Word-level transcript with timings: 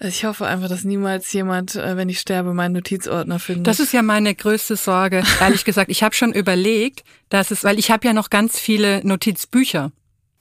Ich 0.00 0.24
hoffe 0.24 0.46
einfach, 0.46 0.68
dass 0.68 0.84
niemals 0.84 1.32
jemand, 1.32 1.74
äh, 1.74 1.96
wenn 1.96 2.08
ich 2.08 2.20
sterbe, 2.20 2.54
meinen 2.54 2.72
Notizordner 2.74 3.38
findet. 3.40 3.66
Das 3.66 3.80
ist 3.80 3.92
ja 3.92 4.02
meine 4.02 4.32
größte 4.34 4.76
Sorge, 4.76 5.24
ehrlich 5.40 5.64
gesagt. 5.64 5.90
Ich 5.90 6.02
habe 6.04 6.14
schon 6.14 6.32
überlegt, 6.32 7.02
dass 7.30 7.50
es, 7.50 7.64
weil 7.64 7.78
ich 7.78 7.90
habe 7.90 8.06
ja 8.06 8.12
noch 8.12 8.30
ganz 8.30 8.58
viele 8.60 9.04
Notizbücher 9.04 9.90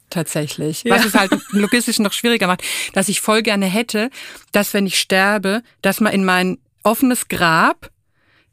tatsächlich, 0.09 0.85
was 0.85 1.01
Ja. 1.01 1.07
es 1.07 1.13
halt 1.15 1.31
logistisch 1.51 1.99
noch 1.99 2.13
schwieriger 2.13 2.47
macht, 2.47 2.61
dass 2.93 3.09
ich 3.09 3.19
voll 3.19 3.41
gerne 3.41 3.65
hätte, 3.65 4.09
dass 4.51 4.73
wenn 4.73 4.85
ich 4.87 4.99
sterbe, 4.99 5.63
dass 5.81 5.99
man 5.99 6.13
in 6.13 6.23
mein 6.23 6.59
offenes 6.83 7.27
Grab 7.27 7.89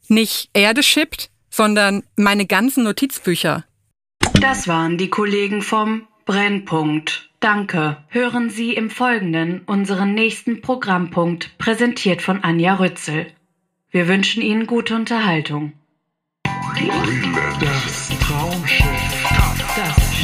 nicht 0.09 0.51
Erde 0.55 0.83
schippt, 0.83 1.31
sondern 1.51 2.03
meine 2.17 2.47
ganzen 2.47 2.83
Notizbücher. 2.83 3.65
Das 4.41 4.67
waren 4.67 4.99
die 4.99 5.09
Kollegen 5.11 5.63
vom 5.63 6.09
Brennpunkt. 6.25 7.29
Danke. 7.41 7.99
Hören 8.09 8.49
Sie 8.49 8.73
im 8.73 8.89
Folgenden 8.89 9.61
unseren 9.67 10.15
nächsten 10.15 10.63
Programmpunkt, 10.63 11.59
präsentiert 11.59 12.23
von 12.23 12.43
Anja 12.43 12.75
Rützel. 12.77 13.27
Wir 13.91 14.09
wünschen 14.09 14.43
Ihnen 14.43 14.67
gute 14.67 14.95
Unterhaltung. 14.95 15.75
Das 17.61 18.09
Traumschiff. 18.21 18.89
Das 19.77 20.15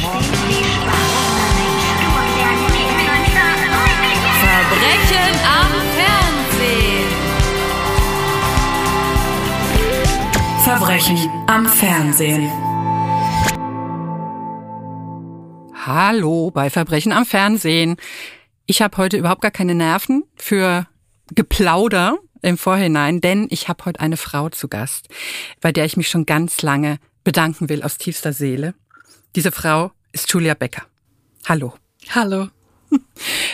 Verbrechen 4.41 5.35
am 5.45 5.71
Fernsehen. 5.95 7.07
Verbrechen 10.63 11.29
am 11.47 11.65
Fernsehen. 11.65 12.70
Hallo 15.85 16.51
bei 16.51 16.69
Verbrechen 16.69 17.11
am 17.11 17.25
Fernsehen. 17.25 17.97
Ich 18.67 18.83
habe 18.83 18.97
heute 18.97 19.17
überhaupt 19.17 19.41
gar 19.41 19.49
keine 19.49 19.73
Nerven 19.73 20.23
für 20.35 20.85
Geplauder 21.33 22.19
im 22.43 22.59
Vorhinein, 22.59 23.19
denn 23.19 23.47
ich 23.49 23.67
habe 23.67 23.85
heute 23.85 23.99
eine 23.99 24.17
Frau 24.17 24.49
zu 24.49 24.67
Gast, 24.67 25.07
bei 25.59 25.71
der 25.71 25.85
ich 25.85 25.97
mich 25.97 26.07
schon 26.07 26.27
ganz 26.27 26.61
lange 26.61 26.99
bedanken 27.23 27.67
will 27.67 27.81
aus 27.81 27.97
tiefster 27.97 28.31
Seele. 28.31 28.75
Diese 29.35 29.51
Frau 29.51 29.91
ist 30.11 30.31
Julia 30.31 30.53
Becker. 30.53 30.83
Hallo. 31.47 31.73
Hallo. 32.11 32.49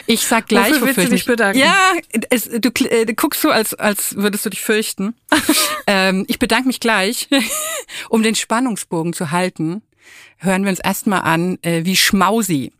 Ich 0.05 0.27
sag 0.27 0.47
gleich, 0.47 0.71
Wofür 0.73 0.87
willst 0.87 0.97
wofür 0.97 1.09
du 1.09 1.15
ich 1.15 1.21
dich 1.21 1.25
bedanken? 1.27 1.59
Ja, 1.59 1.93
es, 2.29 2.45
du, 2.45 2.69
kl- 2.69 2.89
äh, 2.89 3.05
du 3.05 3.13
guckst 3.13 3.41
so, 3.41 3.51
als, 3.51 3.73
als 3.73 4.17
würdest 4.17 4.45
du 4.45 4.49
dich 4.49 4.61
fürchten. 4.61 5.15
ähm, 5.87 6.25
ich 6.27 6.39
bedanke 6.39 6.67
mich 6.67 6.81
gleich. 6.81 7.29
um 8.09 8.21
den 8.23 8.35
Spannungsbogen 8.35 9.13
zu 9.13 9.31
halten, 9.31 9.81
hören 10.37 10.63
wir 10.63 10.69
uns 10.69 10.79
erstmal 10.79 11.21
an, 11.21 11.57
äh, 11.61 11.85
wie 11.85 11.95
Schmausi 11.95 12.71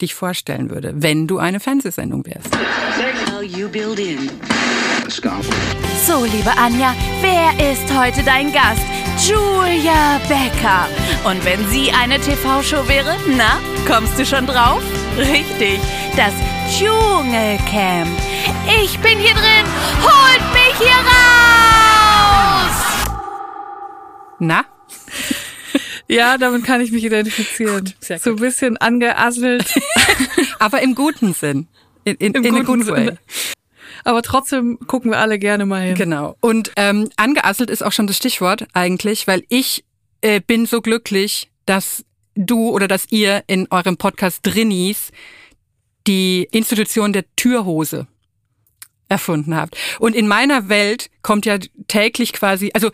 dich 0.00 0.14
vorstellen 0.14 0.70
würde, 0.70 0.92
wenn 0.96 1.26
du 1.26 1.38
eine 1.38 1.60
Fernsehsendung 1.60 2.24
wärst. 2.26 2.50
So, 6.06 6.24
liebe 6.24 6.50
Anja, 6.56 6.94
wer 7.20 7.72
ist 7.72 7.92
heute 7.94 8.22
dein 8.22 8.52
Gast? 8.52 8.82
Julia 9.28 10.18
Becker. 10.28 10.86
Und 11.24 11.44
wenn 11.44 11.68
sie 11.68 11.90
eine 11.90 12.18
TV-Show 12.18 12.88
wäre, 12.88 13.16
na, 13.36 13.58
kommst 13.86 14.18
du 14.18 14.24
schon 14.24 14.46
drauf? 14.46 14.82
Richtig, 15.18 15.78
das 16.16 16.32
Dschungelcamp. 16.70 18.08
Ich 18.82 18.98
bin 19.00 19.18
hier 19.18 19.34
drin, 19.34 19.66
holt 20.00 20.52
mich 20.54 20.78
hier 20.78 20.96
raus! 20.96 22.76
Na? 24.38 24.64
Ja, 26.10 26.38
damit 26.38 26.64
kann 26.64 26.80
ich 26.80 26.90
mich 26.90 27.04
identifizieren. 27.04 27.92
sehr 28.00 28.16
gut. 28.16 28.24
So 28.24 28.30
ein 28.30 28.36
bisschen 28.36 28.76
angeasselt, 28.76 29.78
Aber 30.58 30.82
im 30.82 30.94
guten 30.94 31.32
Sinn. 31.32 31.68
In, 32.04 32.16
in, 32.16 32.34
Im 32.34 32.44
in 32.44 32.64
guten 32.64 32.86
way. 32.86 33.04
Sinne. 33.06 33.18
aber 34.04 34.22
trotzdem 34.22 34.78
gucken 34.86 35.10
wir 35.10 35.18
alle 35.18 35.38
gerne 35.38 35.66
mal 35.66 35.82
hin. 35.82 35.94
Genau. 35.94 36.36
Und 36.40 36.72
ähm, 36.76 37.10
angeasselt 37.16 37.70
ist 37.70 37.82
auch 37.82 37.92
schon 37.92 38.06
das 38.06 38.16
Stichwort 38.16 38.66
eigentlich, 38.72 39.26
weil 39.26 39.44
ich 39.48 39.84
äh, 40.22 40.40
bin 40.40 40.66
so 40.66 40.80
glücklich, 40.80 41.50
dass 41.66 42.04
du 42.34 42.70
oder 42.70 42.88
dass 42.88 43.06
ihr 43.10 43.44
in 43.46 43.68
eurem 43.70 43.96
Podcast 43.96 44.40
Drinnies 44.42 45.12
die 46.06 46.48
Institution 46.50 47.12
der 47.12 47.24
Türhose 47.36 48.06
erfunden 49.10 49.56
habt. 49.56 49.76
Und 49.98 50.14
in 50.14 50.26
meiner 50.26 50.68
Welt 50.68 51.10
kommt 51.22 51.44
ja 51.44 51.58
täglich 51.88 52.32
quasi, 52.32 52.70
also 52.72 52.90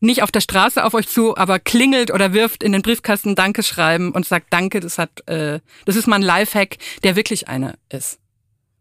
nicht 0.00 0.22
auf 0.22 0.32
der 0.32 0.40
Straße 0.40 0.84
auf 0.84 0.94
euch 0.94 1.08
zu, 1.08 1.36
aber 1.36 1.58
klingelt 1.58 2.10
oder 2.10 2.32
wirft 2.32 2.62
in 2.62 2.72
den 2.72 2.82
Briefkasten 2.82 3.34
Danke 3.34 3.62
schreiben 3.62 4.12
und 4.12 4.26
sagt 4.26 4.48
Danke, 4.50 4.80
das 4.80 4.98
hat, 4.98 5.26
äh, 5.28 5.60
das 5.86 5.96
ist 5.96 6.06
mal 6.06 6.16
ein 6.16 6.22
Lifehack, 6.22 6.76
der 7.04 7.16
wirklich 7.16 7.48
einer 7.48 7.74
ist. 7.88 8.18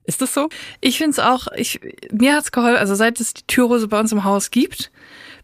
Ist 0.05 0.22
das 0.23 0.33
so? 0.33 0.50
Ich 0.81 0.97
finde 0.97 1.11
es 1.11 1.19
auch, 1.19 1.47
ich, 1.55 1.79
mir 2.11 2.35
hat's 2.35 2.51
geholfen, 2.51 2.79
also 2.79 2.95
seit 2.95 3.19
es 3.19 3.33
die 3.35 3.45
Türhose 3.45 3.88
bei 3.88 4.00
uns 4.00 4.11
im 4.11 4.23
Haus 4.23 4.50
gibt, 4.50 4.91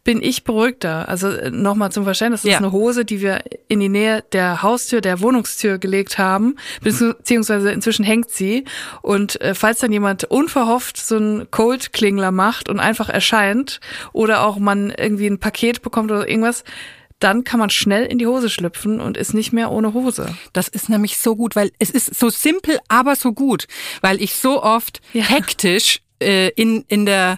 bin 0.06 0.22
ich 0.24 0.46
beruhigter. 0.46 1.10
Also 1.10 1.28
nochmal 1.50 1.92
zum 1.92 2.06
Verständnis, 2.06 2.44
das 2.44 2.52
Ja. 2.52 2.58
ist 2.58 2.64
eine 2.64 2.72
Hose, 2.72 3.04
die 3.04 3.20
wir 3.22 3.42
in 3.68 3.82
die 3.82 3.90
Nähe 3.90 4.24
der 4.32 4.62
Haustür, 4.64 5.02
der 5.02 5.20
Wohnungstür 5.20 5.78
gelegt 5.80 6.18
haben, 6.18 6.56
beziehungsweise 6.82 7.72
inzwischen 7.72 8.06
hängt 8.06 8.30
sie. 8.32 8.64
Und 9.02 9.42
äh, 9.42 9.54
falls 9.56 9.80
dann 9.80 9.92
jemand 9.92 10.24
unverhofft 10.26 10.96
so 10.98 11.18
einen 11.18 11.52
Cold-Klingler 11.52 12.32
macht 12.32 12.70
und 12.70 12.80
einfach 12.80 13.10
erscheint 13.10 13.80
oder 14.14 14.46
auch 14.46 14.58
man 14.60 14.92
irgendwie 14.92 15.28
ein 15.28 15.40
Paket 15.40 15.82
bekommt 15.82 16.12
oder 16.12 16.30
irgendwas, 16.30 16.64
dann 17.20 17.44
kann 17.44 17.60
man 17.60 17.70
schnell 17.70 18.06
in 18.06 18.18
die 18.20 18.28
Hose 18.28 18.50
schlüpfen 18.50 19.00
und 19.00 19.18
ist 19.18 19.34
nicht 19.34 19.54
mehr 19.54 19.72
ohne 19.72 19.94
Hose. 19.94 20.36
Das 20.54 20.68
ist 20.68 20.88
nämlich 20.90 21.18
so 21.18 21.36
gut, 21.36 21.56
weil 21.56 21.72
es 21.80 21.90
ist 21.90 22.14
so 22.14 22.30
simpel, 22.30 22.78
aber 22.90 23.16
so 23.16 23.34
gut, 23.34 23.66
weil 24.02 24.22
ich 24.22 24.36
so 24.36 24.62
oft 24.62 25.02
Ja. 25.14 25.24
hektisch 25.24 26.02
äh, 26.22 26.50
in 26.50 26.86
in 26.90 27.06
der 27.06 27.38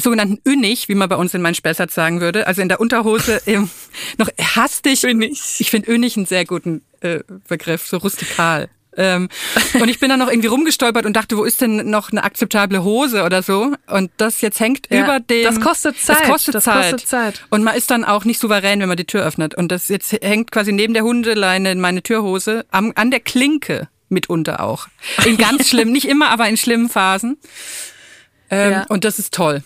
sogenannten 0.00 0.38
Ünnich, 0.48 0.88
wie 0.88 0.94
man 0.94 1.08
bei 1.08 1.16
uns 1.16 1.34
in 1.34 1.42
meinem 1.42 1.54
Spessart 1.54 1.90
sagen 1.90 2.20
würde, 2.20 2.46
also 2.46 2.62
in 2.62 2.68
der 2.68 2.80
Unterhose 2.80 3.40
ähm, 3.46 3.70
noch 4.18 4.28
hastig. 4.56 5.04
Ünnich. 5.04 5.40
Ich 5.58 5.70
finde 5.70 5.90
Ünnich 5.92 6.16
einen 6.16 6.26
sehr 6.26 6.44
guten 6.44 6.82
äh, 7.00 7.20
Begriff, 7.48 7.86
so 7.86 7.98
rustikal. 7.98 8.68
Ähm, 8.96 9.28
und 9.74 9.88
ich 9.88 10.00
bin 10.00 10.08
dann 10.08 10.18
noch 10.18 10.28
irgendwie 10.28 10.48
rumgestolpert 10.48 11.06
und 11.06 11.12
dachte, 11.14 11.36
wo 11.36 11.44
ist 11.44 11.60
denn 11.60 11.88
noch 11.88 12.10
eine 12.10 12.24
akzeptable 12.24 12.82
Hose 12.82 13.22
oder 13.22 13.42
so? 13.44 13.72
Und 13.86 14.10
das 14.16 14.40
jetzt 14.40 14.58
hängt 14.58 14.88
Ja, 14.90 15.04
über 15.04 15.20
dem. 15.20 15.44
das 15.44 15.60
kostet 15.60 15.96
Zeit, 16.00 16.20
Das 16.22 16.28
kostet 16.28 16.54
das 16.56 16.64
Zeit. 16.64 16.90
kostet 16.92 17.08
Zeit. 17.08 17.44
Und 17.50 17.62
man 17.62 17.76
ist 17.76 17.92
dann 17.92 18.04
auch 18.04 18.24
nicht 18.24 18.40
souverän, 18.40 18.80
wenn 18.80 18.88
man 18.88 18.96
die 18.96 19.04
Tür 19.04 19.24
öffnet. 19.24 19.54
Und 19.54 19.70
das 19.70 19.86
jetzt 19.88 20.10
hängt 20.20 20.50
quasi 20.50 20.72
neben 20.72 20.94
der 20.94 21.04
Hundeleine 21.04 21.70
in 21.70 21.80
meine 21.80 22.02
Türhose 22.02 22.66
am, 22.72 22.92
an 22.96 23.12
der 23.12 23.20
Klinke 23.20 23.88
mitunter 24.08 24.64
auch. 24.64 24.88
In 25.24 25.36
ganz 25.36 25.68
schlimm, 25.68 25.92
nicht 25.92 26.08
immer, 26.08 26.30
aber 26.30 26.48
in 26.48 26.56
schlimmen 26.56 26.88
Phasen. 26.88 27.38
Ähm, 28.50 28.72
Ja. 28.72 28.86
Und 28.88 29.04
das 29.04 29.20
ist 29.20 29.32
toll. 29.32 29.62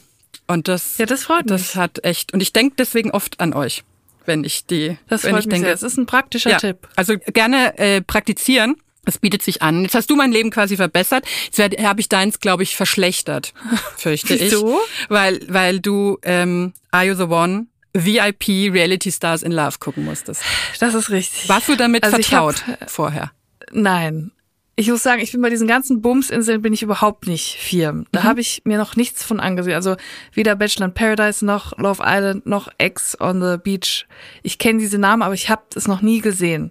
Und 0.53 0.69
das, 0.69 0.99
Ja, 0.99 1.07
das 1.07 1.25
freut 1.25 1.49
das 1.51 1.61
mich. 1.75 1.77
hat 1.77 2.05
echt. 2.05 2.33
Und 2.33 2.41
ich 2.41 2.53
denke 2.53 2.75
deswegen 2.79 3.11
oft 3.11 3.41
an 3.41 3.55
euch, 3.55 3.85
wenn 4.27 4.45
ich 4.45 4.67
die, 4.67 4.99
Das 5.09 5.25
wenn 5.25 5.37
ich 5.37 5.49
denke. 5.49 5.67
sehr. 5.67 5.73
Das 5.73 5.83
ist 5.83 5.97
ein 5.97 6.07
praktischer 6.07 6.51
ja, 6.51 6.59
Tipp. 6.59 6.89
Also 6.97 7.17
gerne 7.19 7.79
äh, 7.79 8.01
praktizieren. 8.03 8.77
Es 9.05 9.19
bietet 9.19 9.43
sich 9.43 9.63
an. 9.63 9.83
Jetzt 9.83 9.95
hast 9.97 10.11
du 10.11 10.15
mein 10.17 10.31
Leben 10.31 10.51
quasi 10.51 10.77
verbessert. 10.77 11.25
Jetzt 11.53 11.83
habe 11.85 12.01
ich 12.01 12.09
deins, 12.09 12.39
glaube 12.39 12.63
ich, 12.63 12.77
verschlechtert, 12.77 13.53
fürchte 13.97 14.39
Wieso? 14.39 14.79
ich. 15.01 15.11
Weil, 15.11 15.41
weil 15.49 15.81
du 15.81 16.19
ähm, 16.23 16.73
Are 16.93 17.05
You 17.07 17.15
the 17.15 17.25
One? 17.25 17.67
VIP 17.95 18.73
Reality 18.73 19.11
Stars 19.13 19.43
in 19.43 19.53
Love 19.53 19.79
gucken 19.81 20.05
musstest. 20.05 20.43
Das 20.81 20.95
ist 20.95 21.11
richtig. 21.11 21.49
Warst 21.49 21.69
du 21.69 21.77
damit 21.77 22.05
Also 22.05 22.17
vertraut 22.17 22.65
hab- 22.67 22.91
vorher? 22.91 23.33
Nein. 23.73 24.31
Ich 24.75 24.89
muss 24.89 25.03
sagen, 25.03 25.21
ich 25.21 25.33
bin 25.33 25.43
bei 25.43 25.51
diesen 25.51 25.69
ganzen 25.69 26.01
Bumsinseln 26.01 26.63
bin 26.63 26.73
ich 26.73 26.83
überhaupt 26.83 27.27
nicht 27.27 27.57
firm. 27.59 28.07
Da 28.11 28.23
habe 28.23 28.41
ich 28.41 28.63
mir 28.65 28.79
noch 28.79 28.97
nichts 28.97 29.23
von 29.23 29.39
angesehen. 29.39 29.75
Also 29.75 29.97
weder 30.33 30.57
Bachelor 30.57 30.87
in 30.87 30.95
Paradise 30.95 31.45
noch 31.45 31.77
Love 31.79 32.03
Island 32.05 32.47
noch 32.47 32.69
Ex 32.79 33.21
on 33.21 33.43
the 33.43 33.59
Beach. 33.63 34.07
Ich 34.43 34.59
kenne 34.59 34.79
diese 34.79 34.97
Namen, 34.99 35.23
aber 35.23 35.35
ich 35.35 35.51
habe 35.51 35.63
es 35.75 35.87
noch 35.87 36.01
nie 36.01 36.21
gesehen. 36.21 36.71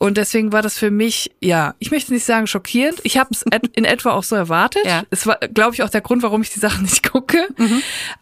Und 0.00 0.16
deswegen 0.16 0.52
war 0.52 0.62
das 0.62 0.78
für 0.78 0.92
mich, 0.92 1.32
ja, 1.40 1.74
ich 1.80 1.90
möchte 1.90 2.12
nicht 2.12 2.24
sagen 2.24 2.46
schockierend. 2.46 3.00
Ich 3.02 3.18
habe 3.18 3.30
es 3.32 3.42
in 3.42 3.84
etwa 3.84 4.12
auch 4.12 4.22
so 4.22 4.36
erwartet. 4.36 4.84
Ja. 4.84 5.02
Es 5.10 5.26
war, 5.26 5.38
glaube 5.38 5.74
ich, 5.74 5.82
auch 5.82 5.90
der 5.90 6.00
Grund, 6.00 6.22
warum 6.22 6.42
ich 6.42 6.50
die 6.50 6.60
Sachen 6.60 6.82
nicht 6.82 7.08
gucke. 7.08 7.48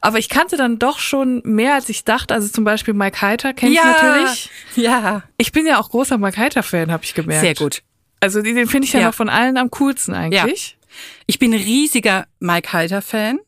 Aber 0.00 0.18
ich 0.18 0.28
kannte 0.30 0.56
dann 0.56 0.78
doch 0.78 0.98
schon 0.98 1.42
mehr, 1.44 1.74
als 1.74 1.88
ich 1.90 2.04
dachte. 2.04 2.32
Also 2.34 2.48
zum 2.48 2.64
Beispiel 2.64 2.94
Mike 2.94 3.20
Heiter 3.20 3.52
kenne 3.52 3.72
ich 3.72 3.82
natürlich. 3.82 4.50
Ja. 4.74 5.22
Ich 5.38 5.52
bin 5.52 5.66
ja 5.66 5.78
auch 5.78 5.90
großer 5.90 6.16
Mike 6.18 6.38
Heiter-Fan, 6.38 6.90
habe 6.92 7.04
ich 7.04 7.14
gemerkt. 7.14 7.42
Sehr 7.42 7.54
gut. 7.54 7.82
Also 8.26 8.42
den 8.42 8.66
finde 8.68 8.86
ich 8.86 8.92
ja, 8.92 9.00
Ja. 9.00 9.06
noch 9.06 9.14
von 9.14 9.28
allen 9.28 9.56
am 9.56 9.70
coolsten 9.70 10.14
eigentlich. 10.14 10.76
Ich 11.26 11.38
bin 11.38 11.52
ein 11.52 11.60
riesiger 11.60 12.26
Mike 12.40 12.72
Halter-Fan 12.72 13.38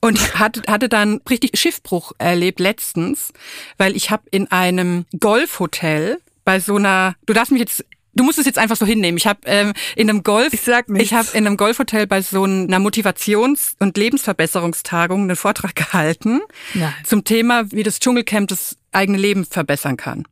und 0.00 0.38
hatte, 0.38 0.62
hatte 0.70 0.88
dann 0.88 1.20
richtig 1.28 1.58
Schiffbruch 1.58 2.12
erlebt 2.18 2.60
letztens, 2.60 3.32
weil 3.78 3.96
ich 3.96 4.10
habe 4.10 4.22
in 4.30 4.50
einem 4.52 5.06
Golfhotel 5.18 6.18
bei 6.44 6.60
so 6.60 6.76
einer, 6.76 7.14
du 7.26 7.32
darfst 7.32 7.50
mich 7.52 7.60
jetzt, 7.60 7.84
du 8.14 8.22
musst 8.24 8.38
es 8.38 8.44
jetzt 8.46 8.58
einfach 8.58 8.76
so 8.76 8.84
hinnehmen. 8.84 9.16
Ich 9.16 9.26
habe 9.26 9.40
ähm, 9.46 9.72
in 9.96 10.10
einem 10.10 10.22
Golf, 10.22 10.52
Ich 10.52 10.60
sag 10.60 10.88
nichts. 10.90 11.06
ich 11.06 11.14
habe 11.14 11.28
in 11.32 11.46
einem 11.46 11.56
Golfhotel 11.56 12.06
bei 12.06 12.20
so 12.20 12.44
einer 12.44 12.78
Motivations- 12.78 13.74
und 13.78 13.96
Lebensverbesserungstagung 13.96 15.22
einen 15.22 15.36
Vortrag 15.36 15.74
gehalten 15.74 16.40
Nein. 16.74 16.92
zum 17.04 17.24
Thema, 17.24 17.70
wie 17.72 17.82
das 17.82 17.98
Dschungelcamp 18.00 18.48
das 18.48 18.76
eigene 18.92 19.18
Leben 19.18 19.44
verbessern 19.46 19.96
kann. 19.96 20.24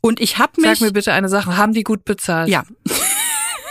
Und 0.00 0.20
ich 0.20 0.38
habe 0.38 0.60
mich 0.60 0.78
Sag 0.78 0.80
mir 0.80 0.92
bitte 0.92 1.12
eine 1.12 1.28
Sache, 1.28 1.56
haben 1.56 1.72
die 1.72 1.84
gut 1.84 2.04
bezahlt? 2.04 2.48
ja. 2.48 2.64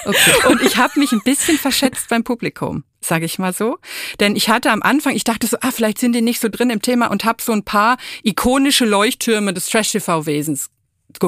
Okay. 0.06 0.48
Und 0.48 0.62
ich 0.62 0.78
habe 0.78 1.00
mich 1.00 1.12
ein 1.12 1.22
bisschen 1.24 1.58
verschätzt 1.58 2.10
beim 2.10 2.24
Publikum. 2.24 2.84
sage 3.02 3.26
ich 3.26 3.40
mal 3.40 3.54
so. 3.54 3.78
Denn 4.20 4.36
ich 4.36 4.50
hatte 4.50 4.72
am 4.72 4.82
Anfang, 4.82 5.16
ich 5.16 5.24
dachte 5.24 5.48
so, 5.48 5.58
ah, 5.62 5.72
vielleicht 5.72 5.98
sind 5.98 6.14
die 6.14 6.22
nicht 6.22 6.40
so 6.40 6.50
drin 6.50 6.70
im 6.70 6.82
Thema 6.82 7.08
und 7.08 7.26
habe 7.26 7.42
so 7.42 7.52
ein 7.52 7.64
paar 7.64 7.98
ikonische 8.24 8.86
Leuchttürme 8.86 9.54
des 9.54 9.68
Trash-TV-Wesens 9.68 10.70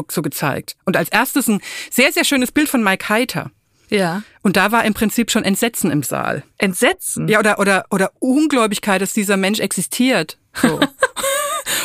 so 0.10 0.22
gezeigt. 0.22 0.76
Und 0.86 0.98
als 0.98 1.10
erstes 1.10 1.48
ein 1.48 1.62
sehr, 1.92 2.12
sehr 2.12 2.24
schönes 2.24 2.52
Bild 2.52 2.70
von 2.70 2.84
Mike 2.84 3.10
Heiter. 3.10 3.52
Ja. 3.90 4.24
Und 4.42 4.58
da 4.58 4.72
war 4.72 4.84
im 4.86 4.94
Prinzip 4.94 5.32
schon 5.32 5.44
Entsetzen 5.44 5.92
im 5.92 6.04
Saal. 6.04 6.44
Entsetzen? 6.58 7.28
Ja, 7.28 7.40
oder, 7.40 7.60
oder, 7.60 7.86
oder 7.92 8.12
Ungläubigkeit, 8.20 9.02
dass 9.02 9.14
dieser 9.14 9.38
Mensch 9.38 9.60
existiert. 9.60 10.38
So. 10.60 10.80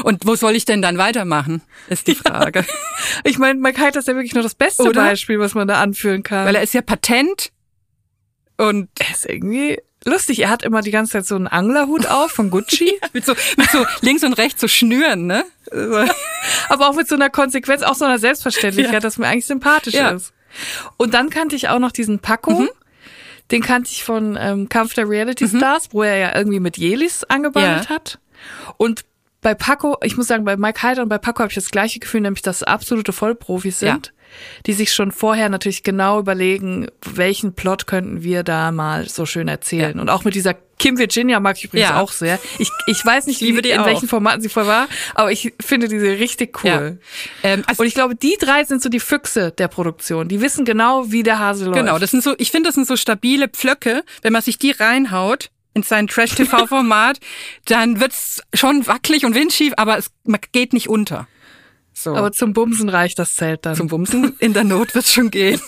Und 0.04 0.26
wo 0.26 0.34
soll 0.34 0.56
ich 0.56 0.64
denn 0.64 0.82
dann 0.82 0.98
weitermachen, 0.98 1.62
ist 1.88 2.06
die 2.06 2.14
Frage. 2.14 2.64
Ich 3.24 3.38
meine, 3.38 3.58
Mike 3.58 3.80
Heiter 3.80 4.00
ist 4.00 4.08
ja 4.08 4.14
wirklich 4.14 4.34
nur 4.34 4.42
das 4.42 4.54
beste 4.54 4.82
Oder? 4.82 5.02
Beispiel, 5.02 5.38
was 5.40 5.54
man 5.54 5.66
da 5.66 5.80
anführen 5.80 6.22
kann. 6.22 6.46
Weil 6.46 6.54
er 6.54 6.62
ist 6.62 6.74
ja 6.74 6.82
patent 6.82 7.50
und 8.58 8.90
er 8.98 9.10
ist 9.10 9.26
irgendwie 9.26 9.78
lustig. 10.04 10.40
Er 10.40 10.50
hat 10.50 10.62
immer 10.62 10.82
die 10.82 10.90
ganze 10.90 11.12
Zeit 11.12 11.26
so 11.26 11.34
einen 11.34 11.46
Anglerhut 11.46 12.06
auf 12.06 12.30
von 12.32 12.50
Gucci. 12.50 13.00
mit 13.14 13.24
so, 13.24 13.34
mit 13.56 13.70
so 13.70 13.84
links 14.02 14.22
und 14.22 14.34
rechts 14.34 14.60
so 14.60 14.68
Schnüren, 14.68 15.26
ne? 15.26 15.44
aber 16.68 16.88
auch 16.88 16.94
mit 16.94 17.08
so 17.08 17.14
einer 17.14 17.30
Konsequenz, 17.30 17.82
auch 17.82 17.94
so 17.94 18.04
einer 18.04 18.18
Selbstverständlichkeit, 18.18 18.94
Ja. 18.94 19.00
dass 19.00 19.16
mir 19.18 19.26
eigentlich 19.28 19.46
sympathisch 19.46 19.94
Ja. 19.94 20.10
ist. 20.10 20.32
Und 20.96 21.14
dann 21.14 21.30
kannte 21.30 21.56
ich 21.56 21.68
auch 21.68 21.78
noch 21.78 21.92
diesen 21.92 22.18
Paco. 22.18 22.68
Den 23.50 23.62
kannte 23.62 23.90
ich 23.90 24.04
von 24.04 24.36
ähm, 24.40 24.68
Kampf 24.68 24.94
der 24.94 25.08
Reality 25.08 25.48
Stars, 25.48 25.88
wo 25.92 26.02
er 26.02 26.16
ja 26.18 26.36
irgendwie 26.36 26.60
mit 26.60 26.76
Jelis 26.76 27.24
angebandelt 27.24 27.84
Ja. 27.88 27.94
hat. 27.96 28.18
Und 28.76 29.02
bei 29.42 29.54
Paco, 29.54 29.96
ich 30.02 30.16
muss 30.16 30.26
sagen, 30.26 30.44
bei 30.44 30.56
Mike 30.56 30.82
Heider 30.82 31.02
und 31.02 31.08
bei 31.08 31.18
Paco 31.18 31.40
habe 31.40 31.48
ich 31.50 31.54
das 31.54 31.70
gleiche 31.70 31.98
Gefühl, 31.98 32.20
nämlich 32.20 32.42
dass 32.42 32.62
absolute 32.62 33.12
Vollprofis 33.12 33.80
Ja. 33.80 33.92
sind, 33.92 34.12
die 34.66 34.74
sich 34.74 34.92
schon 34.92 35.10
vorher 35.12 35.48
natürlich 35.48 35.82
genau 35.82 36.18
überlegen, 36.20 36.86
welchen 37.14 37.54
Plot 37.54 37.86
könnten 37.86 38.22
wir 38.22 38.42
da 38.42 38.70
mal 38.70 39.08
so 39.08 39.24
schön 39.26 39.48
erzählen. 39.48 39.98
Und 39.98 40.08
auch 40.10 40.24
mit 40.24 40.34
dieser 40.34 40.54
Kim 40.78 40.98
Virginia 40.98 41.40
mag 41.40 41.56
ich 41.58 41.64
übrigens 41.64 41.88
Ja. 41.90 42.00
auch 42.00 42.12
sehr. 42.12 42.38
Ich, 42.58 42.70
ich 42.86 43.04
weiß 43.04 43.26
nicht, 43.26 43.40
Ich 43.40 43.46
liebe 43.48 43.58
wie, 43.58 43.62
die 43.62 43.70
in 43.70 43.80
auch. 43.80 43.86
welchen 43.86 44.08
Formaten 44.08 44.40
sie 44.40 44.48
vorher 44.48 44.70
war, 44.70 44.88
aber 45.14 45.32
ich 45.32 45.52
finde 45.60 45.88
diese 45.88 46.18
richtig 46.18 46.62
cool. 46.64 47.00
Ähm, 47.42 47.64
also 47.66 47.82
Und 47.82 47.86
ich 47.86 47.94
glaube, 47.94 48.14
die 48.14 48.36
drei 48.38 48.64
sind 48.64 48.82
so 48.82 48.88
die 48.88 49.00
Füchse 49.00 49.52
der 49.52 49.68
Produktion. 49.68 50.28
Die 50.28 50.40
wissen 50.40 50.64
genau, 50.64 51.10
wie 51.10 51.22
der 51.22 51.38
Hase 51.38 51.64
läuft. 51.64 51.78
Genau, 51.78 51.98
das 51.98 52.10
sind 52.10 52.22
so, 52.22 52.34
ich 52.38 52.50
finde, 52.50 52.68
das 52.68 52.74
sind 52.76 52.86
so 52.86 52.96
stabile 52.96 53.48
Pflöcke. 53.48 54.04
Wenn 54.22 54.32
man 54.32 54.42
sich 54.42 54.58
die 54.58 54.70
reinhaut 54.70 55.50
in 55.74 55.82
sein 55.82 56.06
Trash-TV-Format, 56.06 57.20
dann 57.66 58.00
wird's 58.00 58.42
schon 58.54 58.86
wackelig 58.86 59.24
und 59.24 59.34
windschief, 59.34 59.72
aber 59.76 59.98
es 59.98 60.10
geht 60.52 60.72
nicht 60.72 60.88
unter. 60.88 61.26
So. 61.92 62.14
Aber 62.14 62.32
zum 62.32 62.52
Bumsen 62.54 62.88
reicht 62.88 63.18
das 63.18 63.34
Zelt 63.34 63.66
dann. 63.66 63.74
zum 63.74 63.88
Bumsen 63.88 64.34
in 64.38 64.54
der 64.54 64.64
Not 64.64 64.94
wird's 64.94 65.12
schon 65.12 65.30
gehen. 65.30 65.60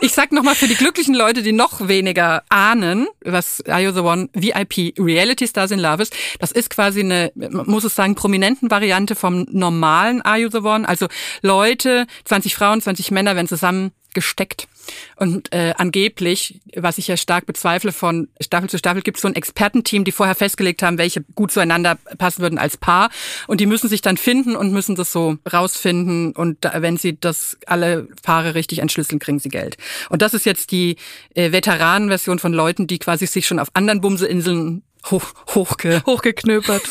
Ich 0.00 0.12
sag 0.12 0.32
nochmal 0.32 0.54
für 0.54 0.66
die 0.66 0.74
glücklichen 0.74 1.14
Leute, 1.14 1.42
die 1.42 1.52
noch 1.52 1.86
weniger 1.86 2.42
ahnen, 2.48 3.06
was 3.24 3.62
Are 3.66 3.82
You 3.82 3.92
the 3.92 4.00
One 4.00 4.28
VIP 4.32 4.94
Reality 4.98 5.46
Stars 5.46 5.70
in 5.70 5.78
Love 5.78 6.02
ist. 6.02 6.14
Das 6.38 6.52
ist 6.52 6.70
quasi 6.70 7.00
eine, 7.00 7.32
muss 7.34 7.84
es 7.84 7.94
sagen, 7.94 8.14
prominenten 8.14 8.70
Variante 8.70 9.14
vom 9.14 9.46
normalen 9.50 10.22
Are 10.22 10.38
You 10.38 10.48
the 10.50 10.58
One. 10.58 10.88
Also 10.88 11.06
Leute, 11.42 12.06
20 12.24 12.54
Frauen, 12.54 12.80
20 12.80 13.10
Männer 13.10 13.36
werden 13.36 13.48
zusammen 13.48 13.92
gesteckt. 14.14 14.68
Und 15.16 15.52
äh, 15.52 15.74
angeblich, 15.76 16.60
was 16.74 16.98
ich 16.98 17.08
ja 17.08 17.16
stark 17.16 17.46
bezweifle, 17.46 17.92
von 17.92 18.28
Staffel 18.40 18.68
zu 18.68 18.78
Staffel 18.78 19.02
gibt 19.02 19.18
es 19.18 19.22
so 19.22 19.28
ein 19.28 19.34
Expertenteam, 19.34 20.04
die 20.04 20.12
vorher 20.12 20.34
festgelegt 20.34 20.82
haben, 20.82 20.98
welche 20.98 21.22
gut 21.34 21.52
zueinander 21.52 21.96
passen 22.18 22.42
würden 22.42 22.58
als 22.58 22.76
Paar. 22.76 23.10
Und 23.46 23.60
die 23.60 23.66
müssen 23.66 23.88
sich 23.88 24.02
dann 24.02 24.16
finden 24.16 24.56
und 24.56 24.72
müssen 24.72 24.94
das 24.96 25.12
so 25.12 25.36
rausfinden. 25.50 26.32
Und 26.32 26.64
da, 26.64 26.82
wenn 26.82 26.96
sie 26.96 27.18
das 27.18 27.58
alle 27.66 28.08
Paare 28.22 28.54
richtig 28.54 28.78
entschlüsseln, 28.80 29.18
kriegen 29.18 29.38
sie 29.38 29.48
Geld. 29.48 29.76
Und 30.08 30.22
das 30.22 30.34
ist 30.34 30.46
jetzt 30.46 30.72
die 30.72 30.96
äh, 31.34 31.52
Veteranenversion 31.52 32.38
von 32.38 32.52
Leuten, 32.52 32.86
die 32.86 32.98
quasi 32.98 33.26
sich 33.26 33.46
schon 33.46 33.58
auf 33.58 33.68
anderen 33.74 34.00
Bumseinseln 34.00 34.82
hoch, 35.10 35.32
hochge 35.54 36.02
Hochgeknöpert. 36.06 36.82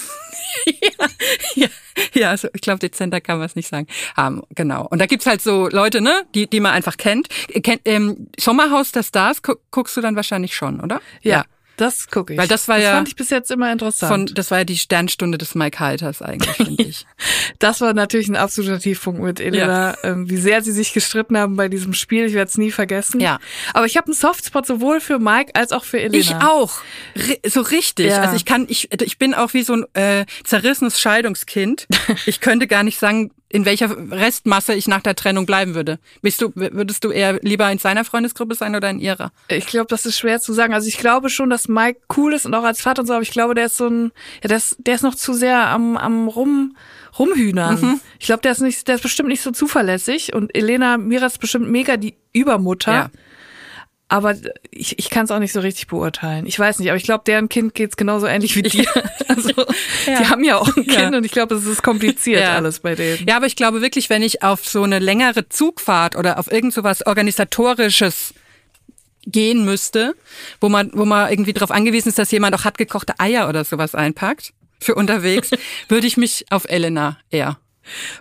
ja, 1.56 1.68
ja 2.14 2.30
also 2.30 2.48
ich 2.54 2.62
glaube, 2.62 2.80
dezenter 2.80 3.22
kann 3.22 3.38
man 3.38 3.46
es 3.46 3.56
nicht 3.56 3.68
sagen. 3.68 3.88
Haben, 4.16 4.44
genau. 4.56 4.88
Und 4.88 5.00
da 5.00 5.06
gibt's 5.06 5.26
halt 5.26 5.42
so 5.42 5.68
Leute, 5.70 6.02
ne, 6.02 6.26
die, 6.36 6.50
die 6.50 6.60
man 6.60 6.74
einfach 6.74 6.98
kennt. 6.98 7.28
Kennt 7.64 7.82
ähm, 7.86 8.28
Sommerhaus 8.40 8.92
der 8.92 9.04
Stars 9.04 9.42
gu 9.42 9.56
guckst 9.72 9.96
du 9.98 10.02
dann 10.02 10.16
wahrscheinlich 10.16 10.56
schon, 10.56 10.80
oder? 10.82 11.02
Ja, 11.22 11.46
das 11.80 12.08
gucke 12.08 12.34
ich. 12.34 12.40
Weil 12.40 12.48
das 12.48 12.68
war 12.68 12.76
das 12.76 12.86
ja 12.86 12.94
fand 12.94 13.08
ich 13.08 13.16
bis 13.16 13.30
jetzt 13.30 13.52
immer 13.52 13.72
interessant. 13.72 14.12
Von, 14.12 14.36
das 14.36 14.52
war 14.52 14.60
ja 14.60 14.64
die 14.64 14.78
Sternstunde 14.78 15.38
des 15.38 15.56
Mike 15.56 15.80
Heiters 15.80 16.22
eigentlich, 16.22 16.56
finde 16.56 16.84
ich. 16.84 17.06
das 17.60 17.82
war 17.82 17.94
natürlich 17.94 18.28
ein 18.28 18.36
absoluter 18.36 18.80
Tiefpunkt 18.80 19.22
mit 19.22 19.40
Elena, 19.40 19.96
ähm, 20.04 20.30
wie 20.30 20.38
sehr 20.38 20.62
sie 20.62 20.72
sich 20.72 20.94
gestritten 20.94 21.38
haben 21.38 21.56
bei 21.56 21.70
diesem 21.70 21.94
Spiel. 21.94 22.26
Ich 22.26 22.34
werde 22.34 22.50
es 22.50 22.58
nie 22.58 22.72
vergessen. 22.72 23.20
Ja. 23.20 23.40
Aber 23.74 23.86
ich 23.86 23.98
habe 23.98 24.08
einen 24.08 24.16
Softspot 24.16 24.66
sowohl 24.66 25.00
für 25.00 25.20
Mike 25.20 25.56
als 25.56 25.72
auch 25.72 25.84
für 25.84 26.00
Elena. 26.00 26.18
Ich 26.18 26.36
auch. 26.36 26.82
Ri 27.16 27.40
so 27.48 27.62
richtig. 27.62 28.08
Ja. 28.08 28.22
Also 28.22 28.36
ich 28.36 28.46
kann, 28.46 28.66
ich, 28.70 28.90
ich 29.02 29.18
bin 29.18 29.34
auch 29.34 29.54
wie 29.54 29.64
so 29.64 29.74
ein 29.74 29.86
äh, 29.94 30.26
zerrissenes 30.44 31.00
Scheidungskind. 31.00 31.88
Ich 32.26 32.42
könnte 32.42 32.68
gar 32.68 32.84
nicht 32.84 33.00
sagen, 33.00 33.32
in 33.50 33.66
welcher 33.66 33.90
Restmasse 34.12 34.76
ich 34.76 34.88
nach 34.88 35.02
der 35.02 35.16
Trennung 35.16 35.48
bleiben 35.48 35.74
würde. 35.74 35.98
Bist 36.22 36.40
du, 36.42 36.52
würdest 36.56 37.04
du 37.04 37.10
eher 37.10 37.40
lieber 37.42 37.70
in 37.72 37.80
seiner 37.80 38.06
Freundesgruppe 38.06 38.54
sein 38.54 38.76
oder 38.76 38.90
in 38.92 39.00
ihrer? 39.00 39.32
Ich 39.48 39.66
glaube, 39.66 39.88
das 39.88 40.06
ist 40.06 40.20
schwer 40.20 40.40
zu 40.40 40.54
sagen. 40.54 40.74
Also 40.74 40.88
ich 40.88 41.00
glaube 41.00 41.30
schon, 41.30 41.50
dass 41.50 41.68
Mike 41.68 42.00
cool 42.16 42.34
ist 42.34 42.46
und 42.46 42.54
auch 42.54 42.64
als 42.64 42.80
Vater 42.82 43.02
und 43.02 43.08
so, 43.08 43.14
aber 43.14 43.24
ich 43.24 43.32
glaube, 43.32 43.56
der 43.56 43.66
ist 43.66 43.78
so 43.78 43.88
ein, 43.88 44.12
ja, 44.44 44.50
der 44.50 44.58
ist, 44.58 44.78
der 44.80 44.96
ist 44.96 45.02
noch 45.02 45.16
zu 45.16 45.34
sehr 45.34 45.68
am, 45.68 45.98
am 45.98 46.28
rum, 46.28 46.78
rumhühnern. 47.18 47.82
Mhm. 47.82 48.00
Ich 48.20 48.28
glaube, 48.28 48.42
der 48.44 48.52
ist 48.52 48.62
nicht, 48.62 48.88
der 48.88 48.96
ist 48.96 49.02
bestimmt 49.02 49.30
nicht 49.30 49.42
so 49.42 49.50
zuverlässig 49.52 50.34
und 50.34 50.56
Elena 50.56 50.98
Mira 50.98 51.26
ist 51.26 51.40
bestimmt 51.40 51.70
mega 51.70 51.98
die 51.98 52.16
Übermutter. 52.34 52.92
Ja. 52.92 53.10
Aber 54.12 54.36
ich, 54.72 54.98
ich 54.98 55.10
kann 55.12 55.26
es 55.26 55.32
auch 55.32 55.38
nicht 55.40 55.54
so 55.54 55.60
richtig 55.60 55.86
beurteilen. 55.88 56.48
Ich 56.48 56.58
weiß 56.58 56.80
nicht, 56.80 56.90
aber 56.90 56.98
ich 56.98 57.04
glaube, 57.04 57.24
deren 57.28 57.48
Kind 57.48 57.76
geht's 57.76 57.96
genauso 57.96 58.26
ähnlich 58.26 58.56
wie 58.56 58.64
dir. 58.64 58.86
Also, 59.30 59.50
die 60.08 60.26
haben 60.28 60.44
ja 60.44 60.58
auch 60.58 60.68
ein 60.76 60.88
Kind 60.88 61.12
Ja. 61.12 61.18
und 61.18 61.24
ich 61.24 61.32
glaube, 61.32 61.54
es 61.54 61.66
ist 61.68 61.84
kompliziert 61.84 62.42
Ja. 62.44 62.56
alles 62.56 62.80
bei 62.80 62.96
denen. 62.96 63.26
Ja, 63.28 63.38
aber 63.38 63.46
ich 63.46 63.56
glaube 63.56 63.82
wirklich, 63.82 64.10
wenn 64.10 64.24
ich 64.24 64.42
auf 64.42 64.68
so 64.68 64.82
eine 64.82 64.98
längere 64.98 65.48
Zugfahrt 65.48 66.16
oder 66.16 66.40
auf 66.40 66.52
irgend 66.52 66.74
so 66.74 66.84
was 66.84 67.06
organisatorisches 67.06 68.34
gehen 69.28 69.64
müsste, 69.66 70.16
wo 70.60 70.68
man, 70.70 70.90
wo 70.94 71.06
man 71.06 71.30
irgendwie 71.30 71.54
darauf 71.54 71.70
angewiesen 71.70 72.10
ist, 72.10 72.18
dass 72.18 72.32
jemand 72.32 72.56
auch 72.56 72.64
hartgekochte 72.66 73.20
Eier 73.20 73.48
oder 73.48 73.64
sowas 73.64 73.94
einpackt 73.94 74.54
für 74.80 74.96
unterwegs, 74.96 75.52
würde 75.88 76.08
ich 76.08 76.18
mich 76.18 76.46
auf 76.50 76.66
Elena 76.68 77.20
eher. 77.30 77.60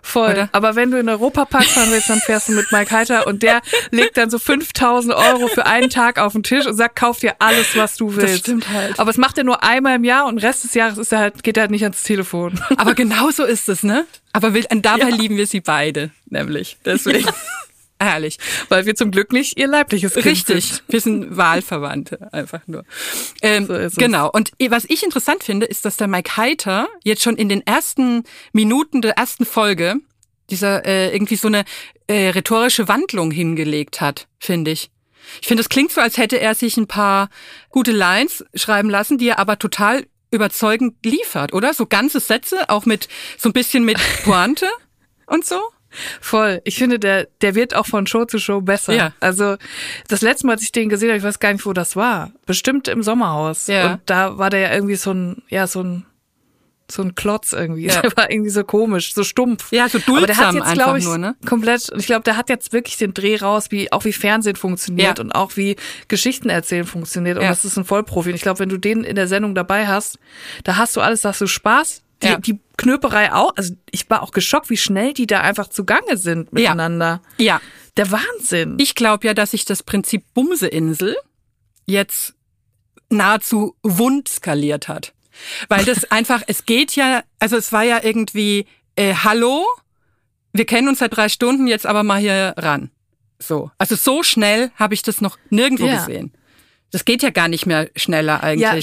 Voll. 0.02 0.30
Oder? 0.30 0.48
Aber 0.52 0.76
wenn 0.76 0.90
du 0.90 0.98
in 0.98 1.06
den 1.06 1.14
Europapark 1.14 1.64
fahren 1.64 1.90
willst, 1.90 2.10
dann 2.10 2.20
fährst 2.20 2.48
du 2.48 2.52
mit 2.52 2.70
Mike 2.72 2.90
Heiter 2.90 3.26
und 3.26 3.42
der 3.42 3.60
legt 3.90 4.16
dann 4.16 4.30
so 4.30 4.38
5000 4.38 5.14
Euro 5.14 5.48
für 5.48 5.66
einen 5.66 5.90
Tag 5.90 6.18
auf 6.18 6.32
den 6.32 6.42
Tisch 6.42 6.66
und 6.66 6.74
sagt, 6.76 6.96
kauf 6.96 7.18
dir 7.20 7.36
alles, 7.38 7.76
was 7.76 7.96
du 7.96 8.16
willst. 8.16 8.40
stimmt 8.40 8.68
halt. 8.68 8.98
Aber 8.98 9.10
es 9.10 9.16
macht 9.16 9.38
er 9.38 9.44
nur 9.44 9.62
einmal 9.62 9.96
im 9.96 10.04
Jahr 10.04 10.26
und 10.26 10.36
den 10.36 10.46
Rest 10.46 10.64
des 10.64 10.74
Jahres 10.74 10.98
ist 10.98 11.12
er 11.12 11.18
halt, 11.18 11.42
geht 11.42 11.56
er 11.56 11.62
halt 11.62 11.70
nicht 11.70 11.82
ans 11.82 12.02
Telefon. 12.02 12.60
Aber 12.76 12.94
genau 12.94 13.30
so 13.30 13.44
ist 13.44 13.68
es, 13.68 13.82
ne? 13.82 14.06
Aber 14.32 14.54
will, 14.54 14.66
und 14.70 14.84
dabei 14.84 15.10
lieben 15.10 15.36
wir 15.36 15.46
sie 15.46 15.60
beide, 15.60 16.10
nämlich. 16.26 16.76
Deswegen. 16.84 17.28
Herrlich. 18.00 18.38
Weil 18.68 18.86
wir 18.86 18.94
zum 18.94 19.10
Glück 19.10 19.32
nicht 19.32 19.58
ihr 19.58 19.66
leibliches 19.66 20.14
Kind 20.14 20.24
Richtig. 20.26 20.66
sind. 20.66 20.82
Wir 20.88 21.00
sind 21.00 21.36
Wahlverwandte, 21.36 22.32
einfach 22.32 22.60
nur. 22.66 22.84
Ähm, 23.42 23.66
So 23.66 23.90
genau. 23.96 24.30
Und 24.30 24.52
was 24.68 24.84
ich 24.88 25.02
interessant 25.02 25.42
finde, 25.42 25.66
ist, 25.66 25.84
dass 25.84 25.96
der 25.96 26.06
Mike 26.06 26.36
Heiter 26.36 26.88
jetzt 27.02 27.22
schon 27.22 27.36
in 27.36 27.48
den 27.48 27.66
ersten 27.66 28.24
Minuten 28.52 29.02
der 29.02 29.18
ersten 29.18 29.44
Folge 29.44 29.96
dieser 30.50 30.84
äh, 30.86 31.12
irgendwie 31.12 31.36
so 31.36 31.48
eine 31.48 31.64
äh, 32.06 32.28
rhetorische 32.30 32.88
Wandlung 32.88 33.30
hingelegt 33.30 34.00
hat, 34.00 34.28
finde 34.38 34.70
ich. 34.70 34.90
Ich 35.42 35.48
finde, 35.48 35.60
es 35.60 35.68
klingt 35.68 35.92
so, 35.92 36.00
als 36.00 36.16
hätte 36.16 36.40
er 36.40 36.54
sich 36.54 36.76
ein 36.76 36.86
paar 36.86 37.28
gute 37.70 37.92
Lines 37.92 38.44
schreiben 38.54 38.88
lassen, 38.88 39.18
die 39.18 39.28
er 39.28 39.38
aber 39.38 39.58
total 39.58 40.06
überzeugend 40.30 41.04
liefert, 41.04 41.52
oder? 41.52 41.74
So 41.74 41.86
ganze 41.86 42.20
Sätze, 42.20 42.68
auch 42.68 42.86
mit 42.86 43.08
so 43.36 43.48
ein 43.48 43.52
bisschen 43.52 43.84
mit 43.84 43.98
Pointe 44.24 44.68
und 45.26 45.44
so. 45.44 45.60
Voll. 46.20 46.60
Ich 46.64 46.76
finde, 46.76 46.98
der, 46.98 47.28
der 47.40 47.54
wird 47.54 47.74
auch 47.74 47.86
von 47.86 48.06
Show 48.06 48.24
zu 48.24 48.38
Show 48.38 48.60
besser. 48.60 48.92
Ja. 48.94 49.12
Also 49.20 49.56
das 50.08 50.20
letzte 50.22 50.46
Mal, 50.46 50.54
als 50.54 50.62
ich 50.62 50.72
den 50.72 50.88
gesehen 50.88 51.08
habe, 51.08 51.18
ich 51.18 51.24
weiß 51.24 51.38
gar 51.40 51.52
nicht, 51.52 51.64
wo 51.66 51.72
das 51.72 51.96
war. 51.96 52.30
Bestimmt 52.46 52.88
im 52.88 53.02
Sommerhaus. 53.02 53.66
Ja. 53.66 53.92
Und 53.94 54.00
da 54.06 54.38
war 54.38 54.50
der 54.50 54.60
ja 54.60 54.72
irgendwie 54.74 54.96
so 54.96 55.12
ein, 55.12 55.42
ja, 55.48 55.66
so 55.66 55.82
ein, 55.82 56.04
so 56.90 57.02
ein 57.02 57.14
Klotz 57.14 57.52
irgendwie. 57.52 57.86
Ja. 57.86 58.00
Der 58.02 58.16
war 58.16 58.30
irgendwie 58.30 58.48
so 58.50 58.64
komisch, 58.64 59.12
so 59.12 59.22
stumpf. 59.22 59.72
Ja, 59.72 59.90
so 59.90 59.98
Aber 60.06 60.26
der 60.26 60.36
hat 60.38 60.44
duldsam 60.46 60.54
jetzt, 60.56 60.64
einfach 60.68 60.72
glaube 60.84 60.98
ich, 60.98 61.04
nur, 61.04 61.18
ne? 61.18 61.36
komplett, 61.44 61.90
ich 61.94 62.06
glaube, 62.06 62.22
der 62.22 62.38
hat 62.38 62.48
jetzt 62.48 62.72
wirklich 62.72 62.96
den 62.96 63.12
Dreh 63.12 63.36
raus, 63.36 63.66
wie, 63.70 63.92
auch 63.92 64.06
wie 64.06 64.12
Fernsehen 64.14 64.56
funktioniert 64.56 65.18
Ja. 65.18 65.22
und 65.24 65.32
auch 65.32 65.56
wie 65.58 65.76
Geschichten 66.08 66.48
erzählen 66.48 66.86
funktioniert. 66.86 67.36
Und 67.36 67.42
Ja. 67.42 67.50
das 67.50 67.66
ist 67.66 67.76
ein 67.76 67.84
Vollprofi. 67.84 68.30
Und 68.30 68.36
ich 68.36 68.40
glaube, 68.42 68.60
wenn 68.60 68.70
du 68.70 68.78
den 68.78 69.04
in 69.04 69.16
der 69.16 69.28
Sendung 69.28 69.54
dabei 69.54 69.86
hast, 69.86 70.18
da 70.64 70.76
hast 70.78 70.96
du 70.96 71.02
alles, 71.02 71.20
da 71.20 71.28
hast 71.28 71.42
du 71.42 71.46
Spaß. 71.46 72.02
Die, 72.22 72.40
die 72.40 72.58
Knöperei 72.78 73.32
auch. 73.34 73.52
Also 73.56 73.74
ich 73.90 74.08
war 74.08 74.22
auch 74.22 74.30
geschockt, 74.30 74.70
wie 74.70 74.76
schnell 74.78 75.12
die 75.12 75.26
da 75.26 75.42
einfach 75.42 75.68
zugange 75.68 76.16
sind 76.16 76.46
Ja. 76.52 76.70
miteinander. 76.70 77.20
Ja. 77.36 77.60
Der 77.98 78.10
Wahnsinn. 78.10 78.76
Ich 78.78 78.94
glaube 78.94 79.26
ja, 79.26 79.34
dass 79.34 79.50
sich 79.50 79.66
das 79.66 79.82
Prinzip 79.82 80.24
Bumseinsel 80.32 81.16
jetzt 81.86 82.34
nahezu 83.10 83.76
wund 83.82 84.28
skaliert 84.28 84.88
hat. 84.88 85.12
Weil 85.68 85.84
das 85.84 86.04
einfach, 86.10 86.42
es 86.46 86.64
geht 86.64 86.94
ja, 86.96 87.22
also 87.38 87.56
es 87.56 87.72
war 87.72 87.82
ja 87.82 88.00
irgendwie, 88.02 88.66
äh, 88.96 89.14
hallo, 89.14 89.64
wir 90.52 90.64
kennen 90.66 90.88
uns 90.88 90.98
seit 91.00 91.16
drei 91.16 91.28
Stunden, 91.28 91.66
jetzt 91.66 91.86
aber 91.86 92.02
mal 92.02 92.20
hier 92.20 92.54
ran. 92.56 92.90
So. 93.38 93.70
Also 93.78 93.94
so 93.96 94.22
schnell 94.22 94.70
habe 94.76 94.94
ich 94.94 95.02
das 95.02 95.20
noch 95.20 95.38
nirgendwo 95.50 95.86
Ja. 95.86 95.96
gesehen. 96.04 96.32
das 96.90 97.04
geht 97.04 97.22
ja 97.22 97.28
gar 97.30 97.48
nicht 97.48 97.66
mehr 97.66 97.90
schneller 97.96 98.42
eigentlich. 98.42 98.62
Ja, 98.62 98.74
ne? 98.74 98.80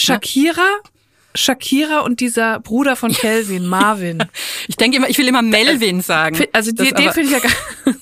Shakira, 1.36 2.00
und 2.00 2.20
dieser 2.20 2.60
Bruder 2.60 2.96
von 2.96 3.12
Kelvin, 3.12 3.68
Marvin. 3.68 4.24
Ich 4.68 4.78
denke 4.78 4.98
immer, 4.98 5.08
ich 5.10 5.18
will 5.18 5.28
immer 5.28 5.42
Melvin 5.44 6.02
sagen. 6.02 6.44
Also 6.52 6.72
die, 6.72 6.92
den 6.92 7.12
finde 7.12 7.22
ich 7.22 7.32
ja, 7.32 7.40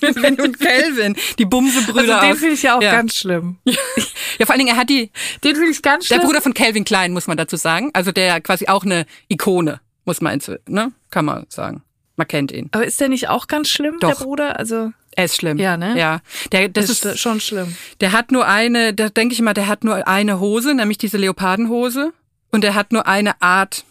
Melvin 0.00 0.40
und 0.40 0.58
Kelvin, 0.58 1.16
die 1.38 1.44
Bumsebrüder. 1.44 2.20
also 2.20 2.26
den 2.28 2.36
finde 2.36 2.54
ich 2.54 2.62
ja 2.62 2.78
auch 2.78 2.82
ja. 2.82 2.92
ganz 2.92 3.16
schlimm. 3.16 3.56
Ja, 4.38 4.46
vor 4.46 4.54
allen 4.54 4.60
Dingen, 4.60 4.74
er 4.74 4.80
hat 4.80 4.90
die, 4.90 5.10
Den 5.44 5.54
finde 5.54 5.70
ich 5.70 5.80
ganz 5.82 6.08
der 6.08 6.16
schlimm. 6.16 6.26
Bruder 6.26 6.40
von 6.42 6.54
Calvin 6.54 6.84
Klein, 6.84 7.12
muss 7.12 7.28
man 7.28 7.36
dazu 7.36 7.54
sagen. 7.56 7.90
Also 7.92 8.10
der 8.10 8.40
quasi 8.40 8.66
auch 8.66 8.84
eine 8.84 9.06
Ikone, 9.28 9.80
muss 10.04 10.20
man, 10.20 10.40
ne? 10.66 10.90
Kann 11.10 11.24
man 11.24 11.46
sagen. 11.50 11.82
Man 12.16 12.26
kennt 12.26 12.50
ihn. 12.50 12.68
Aber 12.72 12.84
ist 12.84 13.00
der 13.00 13.08
nicht 13.08 13.28
auch 13.28 13.46
ganz 13.46 13.68
schlimm, 13.68 13.98
Doch. 14.00 14.08
der 14.08 14.24
Bruder? 14.24 14.58
Also 14.58 14.92
Er 15.16 15.24
ist 15.26 15.36
schlimm. 15.36 15.58
Ja, 15.58 15.76
ne? 15.76 15.96
Ja. 15.98 16.20
Der, 16.52 16.68
das 16.68 16.86
das 16.86 16.96
ist, 16.96 17.04
ist 17.04 17.20
schon 17.20 17.40
schlimm. 17.40 17.76
der 18.00 18.10
hat 18.12 18.32
nur 18.32 18.46
eine, 18.46 18.92
da 18.94 19.08
denke 19.08 19.34
ich 19.34 19.40
mal, 19.42 19.54
der 19.54 19.66
hat 19.68 19.84
nur 19.84 20.06
eine 20.08 20.40
Hose, 20.40 20.74
nämlich 20.74 20.98
diese 20.98 21.18
Leopardenhose. 21.18 22.12
Und 22.54 22.62
er 22.64 22.74
hat 22.74 22.92
nur 22.92 23.06
eine 23.08 23.42
Art, 23.42 23.84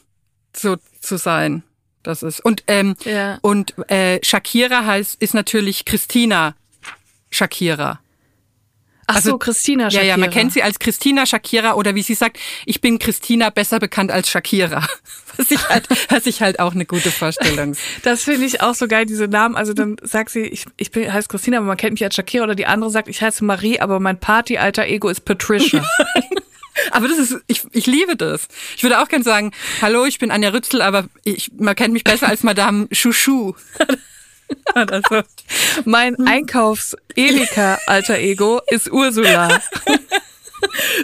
so 0.56 0.78
zu 1.02 1.18
sein. 1.18 1.64
Das 2.02 2.24
ist. 2.24 2.40
Und, 2.44 2.64
ähm, 2.68 2.96
Ja. 3.04 3.38
und 3.42 3.74
äh, 3.90 4.20
Shakira 4.24 4.86
heißt, 4.86 5.22
ist 5.22 5.34
natürlich 5.34 5.84
Christina 5.84 6.56
Shakira. 7.30 8.00
Ach 9.06 9.16
Also- 9.16 9.32
so, 9.32 9.38
Christina 9.38 9.84
Ja, 9.86 9.90
Shakira. 9.92 10.06
ja, 10.08 10.18
man 10.18 10.30
kennt 10.30 10.54
sie 10.54 10.64
als 10.64 10.80
Christina 10.80 11.26
Shakira 11.26 11.74
oder 11.74 11.94
wie 11.94 12.04
sie 12.04 12.14
sagt, 12.14 12.40
ich 12.66 12.80
bin 12.80 13.00
Christina 13.00 13.50
besser 13.50 13.80
bekannt 13.80 14.12
als 14.12 14.30
Shakira. 14.30 14.88
Was 15.36 15.50
ich 15.52 15.68
halt, 15.68 15.88
was 16.12 16.26
ich 16.28 16.42
halt 16.44 16.60
auch 16.60 16.74
eine 16.74 16.86
gute 16.86 17.10
Vorstellung. 17.12 17.76
Das 18.04 18.24
finde 18.24 18.46
ich 18.46 18.62
auch 18.62 18.76
so 18.76 18.88
geil, 18.88 19.08
diese 19.08 19.28
Namen. 19.28 19.56
Also 19.56 19.74
dann 19.74 19.96
sagt 20.04 20.30
sie, 20.30 20.42
ich, 20.44 20.66
ich 20.78 20.92
bin, 20.92 21.12
heiße 21.12 21.28
Christina, 21.28 21.58
aber 21.58 21.66
man 21.66 21.76
kennt 21.76 21.94
mich 21.94 22.04
als 22.04 22.14
Shakira. 22.16 22.44
Oder 22.44 22.54
die 22.56 22.68
andere 22.68 22.92
sagt, 22.92 23.08
ich 23.10 23.20
heiße 23.22 23.44
Marie, 23.44 23.80
aber 23.80 24.00
mein 24.00 24.20
Party-Alter-Ego 24.20 25.10
ist 25.10 25.26
Patricia. 25.26 25.84
Aber 26.94 27.08
das 27.08 27.18
ist, 27.18 27.38
ich, 27.48 27.62
ich 27.72 27.88
liebe 27.88 28.16
das. 28.16 28.48
Ich 28.78 28.84
würde 28.84 29.02
auch 29.02 29.08
gern 29.08 29.24
sagen, 29.24 29.52
hallo, 29.82 30.06
ich 30.06 30.20
bin 30.20 30.30
Anja 30.32 30.50
Rützel, 30.50 30.82
aber 30.82 31.06
ich, 31.24 31.52
man 31.58 31.76
kennt 31.76 31.94
mich 31.94 32.04
besser 32.04 32.28
als 32.28 32.44
Madame 32.44 32.88
Chouchou. 32.94 33.56
So. 35.10 35.24
mein 35.86 36.16
Einkaufs-Edeka-Alter-Ego 36.28 38.62
ist 38.70 38.92
Ursula. 38.92 39.60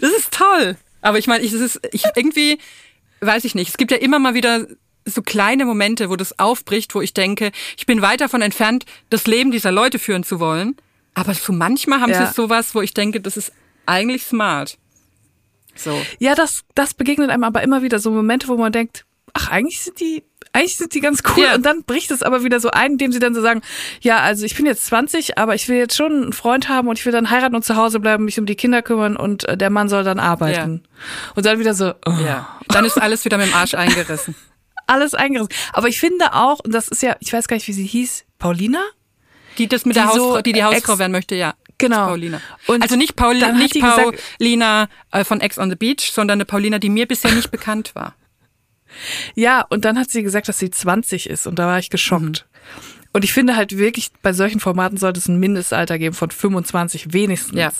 Das 0.02 0.12
ist 0.12 0.32
toll. 0.32 0.78
Aber 1.02 1.18
ich 1.18 1.26
meine, 1.28 1.44
ich, 1.44 1.52
das 1.52 1.60
ist, 1.62 1.80
ich 1.92 2.04
irgendwie, 2.16 2.60
weiß 3.20 3.44
ich 3.44 3.56
nicht. 3.56 3.68
Es 3.70 3.76
gibt 3.78 3.92
ja 3.92 3.98
immer 3.98 4.18
mal 4.20 4.34
wieder 4.34 4.66
so 5.06 5.22
kleine 5.22 5.66
Momente, 5.66 6.10
wo 6.10 6.16
das 6.16 6.40
aufbricht, 6.40 6.96
wo 6.96 7.02
ich 7.02 7.14
denke, 7.14 7.52
ich 7.78 7.86
bin 7.86 8.02
weit 8.02 8.22
davon 8.22 8.42
entfernt, 8.42 8.86
das 9.10 9.28
Leben 9.28 9.52
dieser 9.52 9.72
Leute 9.74 10.00
führen 10.00 10.24
zu 10.24 10.40
wollen. 10.40 10.78
Aber 11.14 11.34
so 11.34 11.52
manchmal 11.52 12.00
haben 12.00 12.12
Ja. 12.12 12.26
sie 12.28 12.34
sowas, 12.34 12.74
wo 12.74 12.82
ich 12.82 12.94
denke, 12.94 13.20
das 13.20 13.36
ist 13.36 13.52
eigentlich 13.86 14.24
smart. 14.24 14.78
So. 15.76 16.00
Ja, 16.20 16.36
das, 16.36 16.64
das 16.76 16.94
begegnet 16.94 17.30
einem 17.30 17.44
aber 17.44 17.62
immer 17.64 17.82
wieder 17.82 18.00
so 18.00 18.12
Momente, 18.12 18.48
wo 18.48 18.58
man 18.58 18.72
denkt, 18.72 19.06
ach, 19.34 19.50
eigentlich 19.50 19.82
sind 19.82 20.00
die, 20.00 20.24
eigentlich 20.54 20.78
sind 20.78 20.94
die 20.94 21.00
ganz 21.00 21.22
cool. 21.30 21.44
Ja. 21.44 21.56
Und 21.56 21.66
dann 21.66 21.84
bricht 21.84 22.12
es 22.12 22.24
aber 22.24 22.44
wieder 22.44 22.60
so 22.60 22.72
ein, 22.72 22.94
indem 22.94 23.12
sie 23.12 23.20
dann 23.20 23.36
so 23.36 23.42
sagen, 23.42 23.62
ja, 24.02 24.20
also 24.20 24.46
ich 24.46 24.56
bin 24.56 24.66
jetzt 24.66 24.86
20, 24.88 25.38
aber 25.38 25.56
ich 25.56 25.68
will 25.70 25.78
jetzt 25.78 25.96
schon 25.96 26.12
einen 26.12 26.34
Freund 26.34 26.70
haben 26.70 26.88
und 26.88 26.98
ich 27.00 27.06
will 27.06 27.14
dann 27.14 27.30
heiraten 27.30 27.56
und 27.56 27.64
zu 27.64 27.76
Hause 27.76 28.00
bleiben, 28.00 28.26
mich 28.26 28.40
um 28.40 28.46
die 28.46 28.56
Kinder 28.56 28.82
kümmern 28.82 29.16
und 29.16 29.48
äh, 29.48 29.58
der 29.58 29.70
Mann 29.70 29.90
soll 29.90 30.04
dann 30.04 30.20
arbeiten. 30.20 30.84
Und 31.36 31.46
dann 31.46 31.60
wieder 31.60 31.74
so, 31.74 31.94
oh, 32.06 32.12
Ja. 32.26 32.60
Dann 32.68 32.86
ist 32.86 33.02
alles 33.02 33.26
wieder 33.26 33.38
mit 33.38 33.48
dem 33.48 33.56
Arsch 33.56 33.74
eingerissen. 33.74 34.36
alles 34.88 35.14
eingerissen. 35.14 35.54
Aber 35.74 35.88
ich 35.88 36.00
finde 36.00 36.34
auch, 36.34 36.60
und 36.60 36.74
das 36.74 36.88
ist 36.88 37.02
ja, 37.02 37.16
ich 37.20 37.32
weiß 37.32 37.48
gar 37.48 37.56
nicht, 37.56 37.68
wie 37.68 37.74
sie 37.74 37.86
hieß, 37.86 38.26
Paulina? 38.38 38.82
Die 39.58 39.68
das 39.68 39.86
mit 39.86 39.96
Die 39.96 40.00
der 40.00 40.08
Hausfrau, 40.10 40.36
so 40.36 40.42
die 40.42 40.54
die 40.54 40.64
Hausfrau 40.64 41.00
werden 41.00 41.12
möchte, 41.12 41.36
ja. 41.36 41.54
Genau. 41.80 42.08
Paulina. 42.08 42.40
Und 42.68 42.84
also 42.84 42.96
nicht, 42.96 43.16
Paul, 43.16 43.40
dann 43.40 43.54
hat 43.54 43.58
nicht 43.64 43.74
die 43.74 43.80
gesagt- 43.82 44.22
Paulina 44.38 44.88
äh, 45.12 45.24
von 45.24 45.42
Ex 45.42 45.58
on 45.58 45.70
the 45.72 45.76
Beach, 45.76 46.12
sondern 46.14 46.38
eine 46.38 46.46
Paulina, 46.46 46.78
die 46.78 46.90
mir 46.90 47.08
bisher 47.08 47.32
nicht 47.34 47.50
bekannt 47.52 47.96
war. 47.96 48.16
Ja, 49.36 49.62
und 49.70 49.86
dann 49.86 50.00
hat 50.00 50.10
sie 50.10 50.24
gesagt, 50.24 50.48
dass 50.50 50.58
sie 50.58 50.72
20 50.72 51.30
ist 51.30 51.46
und 51.46 51.60
da 51.60 51.68
war 51.68 51.78
ich 51.78 51.92
geschockt. 51.92 52.48
Und 53.14 53.24
ich 53.24 53.34
finde 53.34 53.56
halt 53.56 53.78
wirklich, 53.78 54.10
bei 54.24 54.34
solchen 54.34 54.60
Formaten 54.60 54.98
sollte 54.98 55.20
es 55.20 55.28
ein 55.28 55.40
Mindestalter 55.40 56.00
geben 56.00 56.16
von 56.16 56.32
25 56.32 57.14
wenigstens. 57.14 57.56
Ja. 57.58 57.72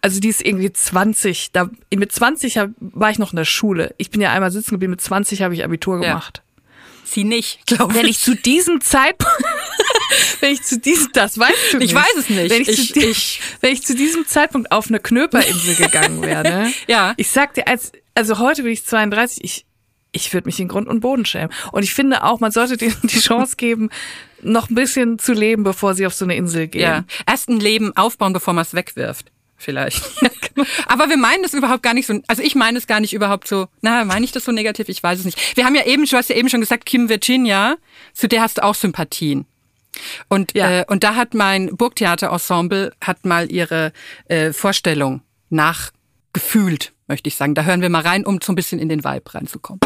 Also 0.00 0.20
die 0.20 0.28
ist 0.28 0.40
irgendwie 0.44 0.72
20. 0.72 1.52
Da, 1.52 1.68
mit 1.94 2.12
20 2.12 2.56
hab, 2.56 2.70
war 2.80 3.10
ich 3.10 3.18
noch 3.18 3.32
in 3.32 3.36
der 3.36 3.44
Schule. 3.44 3.94
Ich 3.98 4.10
bin 4.10 4.22
ja 4.22 4.32
einmal 4.32 4.50
sitzen 4.50 4.70
geblieben, 4.72 4.92
mit 4.92 5.02
20 5.02 5.42
habe 5.42 5.52
ich 5.54 5.64
Abitur 5.64 6.02
Ja. 6.02 6.08
gemacht. 6.08 6.42
Sie 7.04 7.24
nicht, 7.24 7.66
glaube 7.66 7.94
Wenn 7.94 8.06
ich 8.06 8.18
zu 8.18 8.34
diesem 8.34 8.80
Zeitpunkt, 8.80 9.36
wenn 10.40 10.52
ich 10.52 10.62
zu 10.62 10.78
diesem, 10.78 11.10
das 11.12 11.38
weißt 11.38 11.72
du 11.72 11.78
nicht. 11.78 11.90
Ich 11.90 11.94
weiß 11.94 12.14
es 12.18 12.28
nicht. 12.30 12.50
Wenn 12.50 12.62
ich, 12.62 12.68
Ich- 12.68 12.92
zu, 12.94 13.00
ich- 13.00 13.40
wenn 13.60 13.72
ich 13.72 13.82
zu 13.84 13.94
diesem 13.94 14.26
Zeitpunkt 14.26 14.70
auf 14.72 14.88
eine 14.88 15.00
Knöperinsel 15.00 15.74
gegangen 15.76 16.22
wäre, 16.22 16.42
ne? 16.42 16.72
Ja. 16.86 17.14
Ich 17.16 17.30
sag 17.30 17.54
dir, 17.54 17.66
als, 17.68 17.92
also 18.14 18.38
heute 18.38 18.62
bin 18.62 18.72
ich 18.72 18.84
32, 18.84 19.42
ich, 19.44 19.64
ich 20.12 20.32
würde 20.32 20.46
mich 20.48 20.58
in 20.60 20.68
Grund 20.68 20.88
und 20.88 21.00
Boden 21.00 21.24
schämen. 21.26 21.50
Und 21.72 21.82
ich 21.82 21.92
finde 21.94 22.24
auch, 22.24 22.40
man 22.40 22.50
sollte 22.52 22.76
denen 22.76 22.96
die 23.04 23.20
Chance 23.20 23.56
geben, 23.56 23.90
noch 24.40 24.70
ein 24.70 24.74
bisschen 24.74 25.18
zu 25.18 25.32
leben, 25.32 25.64
bevor 25.64 25.94
sie 25.94 26.06
auf 26.06 26.14
so 26.14 26.24
eine 26.24 26.36
Insel 26.36 26.68
gehen. 26.68 26.82
Ja. 26.82 27.04
Erst 27.26 27.48
ein 27.48 27.58
Leben 27.60 27.96
aufbauen, 27.96 28.32
bevor 28.32 28.54
man 28.54 28.62
es 28.62 28.72
wegwirft. 28.74 29.26
Vielleicht. 29.60 30.00
Aber 30.86 31.08
wir 31.08 31.16
meinen 31.16 31.42
das 31.42 31.52
überhaupt 31.52 31.82
gar 31.82 31.92
nicht 31.92 32.06
so, 32.06 32.20
also 32.28 32.42
ich 32.42 32.54
meine 32.54 32.78
es 32.78 32.86
gar 32.86 33.00
nicht 33.00 33.12
überhaupt 33.12 33.48
so, 33.48 33.66
na, 33.80 34.04
meine 34.04 34.24
ich 34.24 34.30
das 34.30 34.44
so 34.44 34.52
negativ? 34.52 34.88
Ich 34.88 35.02
weiß 35.02 35.18
es 35.18 35.24
nicht. 35.24 35.56
Wir 35.56 35.64
haben 35.64 35.74
ja 35.74 35.84
eben, 35.84 36.04
du 36.04 36.16
hast 36.16 36.30
ja 36.30 36.36
eben 36.36 36.48
schon 36.48 36.60
gesagt, 36.60 36.86
Kim 36.86 37.08
Virginia, 37.08 37.76
zu 38.14 38.28
der 38.28 38.42
hast 38.42 38.58
du 38.58 38.62
auch 38.64 38.76
Sympathien. 38.76 39.46
Und, 40.28 40.54
Ja. 40.54 40.70
äh, 40.70 40.84
und 40.88 41.02
da 41.04 41.14
hat 41.16 41.34
mein 41.34 41.76
Burgtheater-Ensemble 41.76 42.92
hat 43.02 43.24
mal 43.24 43.50
ihre 43.50 43.92
äh, 44.26 44.52
Vorstellung 44.52 45.22
nachgefühlt, 45.50 46.92
möchte 47.06 47.28
ich 47.28 47.36
sagen. 47.36 47.54
Da 47.54 47.62
hören 47.62 47.80
wir 47.82 47.88
mal 47.88 48.02
rein, 48.02 48.24
um 48.24 48.38
so 48.42 48.52
ein 48.52 48.56
bisschen 48.56 48.78
in 48.78 48.88
den 48.88 49.04
Vibe 49.04 49.34
reinzukommen. 49.34 49.80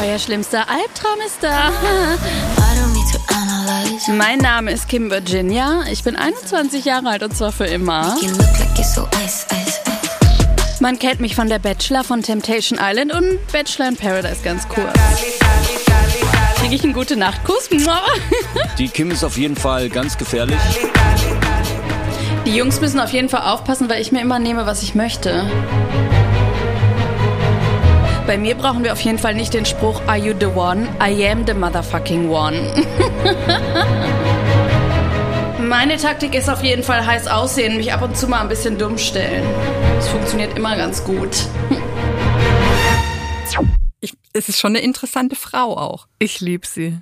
Euer 0.00 0.18
schlimmster 0.18 0.60
Albtraum 0.68 1.18
ist 1.26 1.38
da. 1.42 1.72
Mein 4.16 4.38
Name 4.38 4.70
ist 4.72 4.88
Kim 4.88 5.10
Virginia. 5.10 5.82
Ich 5.90 6.04
bin 6.04 6.14
21 6.16 6.84
Jahre 6.84 7.08
alt 7.10 7.22
und 7.22 7.36
zwar 7.36 7.50
für 7.52 7.66
immer. 7.66 8.16
Man 10.80 10.98
kennt 10.98 11.18
mich 11.18 11.34
von 11.34 11.48
der 11.48 11.58
Bachelor 11.58 12.04
von 12.04 12.22
Temptation 12.22 12.78
Island 12.80 13.12
und 13.12 13.38
Bachelor 13.52 13.88
in 13.88 13.96
Paradise 13.96 14.42
ganz 14.44 14.68
kurz. 14.68 14.92
Kriege 16.60 16.74
ich 16.74 16.84
einen 16.84 16.92
gute 16.92 17.16
Nachtkuss? 17.16 17.68
Die 18.78 18.88
Kim 18.88 19.10
ist 19.10 19.24
auf 19.24 19.36
jeden 19.36 19.56
Fall 19.56 19.88
ganz 19.88 20.16
gefährlich. 20.16 20.58
Die 22.46 22.54
Jungs 22.54 22.80
müssen 22.80 23.00
auf 23.00 23.12
jeden 23.12 23.28
Fall 23.28 23.42
aufpassen, 23.42 23.88
weil 23.88 24.00
ich 24.00 24.12
mir 24.12 24.20
immer 24.20 24.38
nehme, 24.38 24.66
was 24.66 24.82
ich 24.84 24.94
möchte. 24.94 25.50
Bei 28.28 28.38
mir 28.38 28.54
brauchen 28.54 28.84
wir 28.84 28.92
auf 28.92 29.00
jeden 29.00 29.18
Fall 29.18 29.34
nicht 29.34 29.54
den 29.54 29.66
Spruch 29.66 30.00
Are 30.06 30.18
you 30.18 30.32
the 30.38 30.46
one? 30.46 30.86
I 31.02 31.28
am 31.28 31.44
the 31.44 31.54
motherfucking 31.54 32.28
one. 32.30 32.54
Meine 35.58 35.96
Taktik 35.96 36.34
ist 36.34 36.48
auf 36.48 36.62
jeden 36.62 36.82
Fall 36.82 37.04
heiß 37.04 37.26
aussehen, 37.26 37.76
mich 37.76 37.92
ab 37.92 38.02
und 38.02 38.16
zu 38.16 38.28
mal 38.28 38.40
ein 38.40 38.48
bisschen 38.48 38.78
dumm 38.78 38.96
stellen. 38.96 39.44
Das 39.96 40.08
funktioniert 40.08 40.56
immer 40.56 40.76
ganz 40.76 41.02
gut. 41.04 41.46
Ich, 44.00 44.12
es 44.32 44.48
ist 44.48 44.60
schon 44.60 44.76
eine 44.76 44.84
interessante 44.84 45.34
Frau 45.34 45.76
auch. 45.76 46.06
Ich 46.20 46.40
lieb 46.40 46.66
sie. 46.66 47.00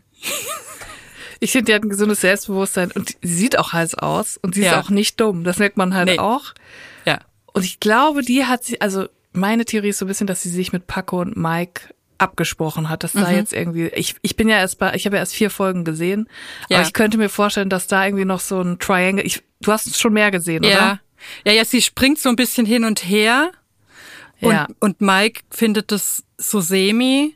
Ich 1.41 1.53
finde, 1.53 1.67
die 1.67 1.75
hat 1.75 1.83
ein 1.83 1.91
gesundes 1.91 2.23
Selbstbewusstsein 2.23 2.91
und 2.91 3.15
sie 3.21 3.35
sieht 3.35 3.59
auch 3.59 3.75
heiß 3.75 3.97
aus 3.97 4.39
und 4.39 4.55
sie 4.55 4.63
Ja. 4.63 4.73
ist 4.81 4.87
auch 4.87 4.89
nicht 4.91 5.21
dumm. 5.21 5.45
Das 5.45 5.59
merkt 5.59 5.77
man 5.77 5.93
halt 5.93 6.09
Nee. 6.09 6.19
auch. 6.19 6.55
Ja. 7.05 7.19
Und 7.53 7.65
ich 7.67 7.81
glaube, 7.81 8.23
die 8.23 8.47
hat 8.47 8.65
sie, 8.65 8.81
also 8.81 9.09
meine 9.35 9.67
Theorie 9.67 9.91
ist 9.91 9.99
so 9.99 10.07
ein 10.07 10.09
bisschen, 10.09 10.27
dass 10.27 10.41
sie 10.43 10.49
sich 10.49 10.73
mit 10.73 10.87
Paco 10.87 11.21
und 11.21 11.37
Mike 11.37 11.83
abgesprochen 12.19 12.89
hat. 12.89 13.05
Das 13.05 13.13
da 13.13 13.29
Mhm. 13.31 13.37
jetzt 13.37 13.53
irgendwie, 13.53 13.87
ich, 13.89 14.17
ich 14.23 14.37
bin 14.37 14.49
ja 14.49 14.57
erst 14.57 14.79
bei, 14.79 14.95
ich 14.95 15.07
habe 15.07 15.17
ja 15.17 15.21
erst 15.21 15.35
vier 15.35 15.51
Folgen 15.51 15.85
gesehen, 15.85 16.29
Ja. 16.69 16.79
aber 16.79 16.87
ich 16.87 16.93
könnte 16.93 17.19
mir 17.19 17.29
vorstellen, 17.29 17.69
dass 17.71 17.87
da 17.87 18.05
irgendwie 18.05 18.25
noch 18.25 18.41
so 18.41 18.61
ein 18.61 18.79
Triangle, 18.79 19.25
ich, 19.25 19.43
du 19.61 19.73
hast 19.73 19.99
schon 19.99 20.13
mehr 20.13 20.31
gesehen, 20.31 20.63
Ja. 20.65 20.71
oder? 20.77 21.01
Ja, 21.45 21.53
ja, 21.53 21.65
sie 21.65 21.83
springt 21.83 22.19
so 22.19 22.29
ein 22.29 22.37
bisschen 22.37 22.67
hin 22.67 22.85
und 22.85 23.05
her. 23.05 23.51
Und, 24.41 24.53
Ja. 24.53 24.67
und 24.81 25.01
Mike 25.01 25.41
findet 25.51 25.91
das 25.93 26.25
so 26.39 26.61
semi 26.61 27.35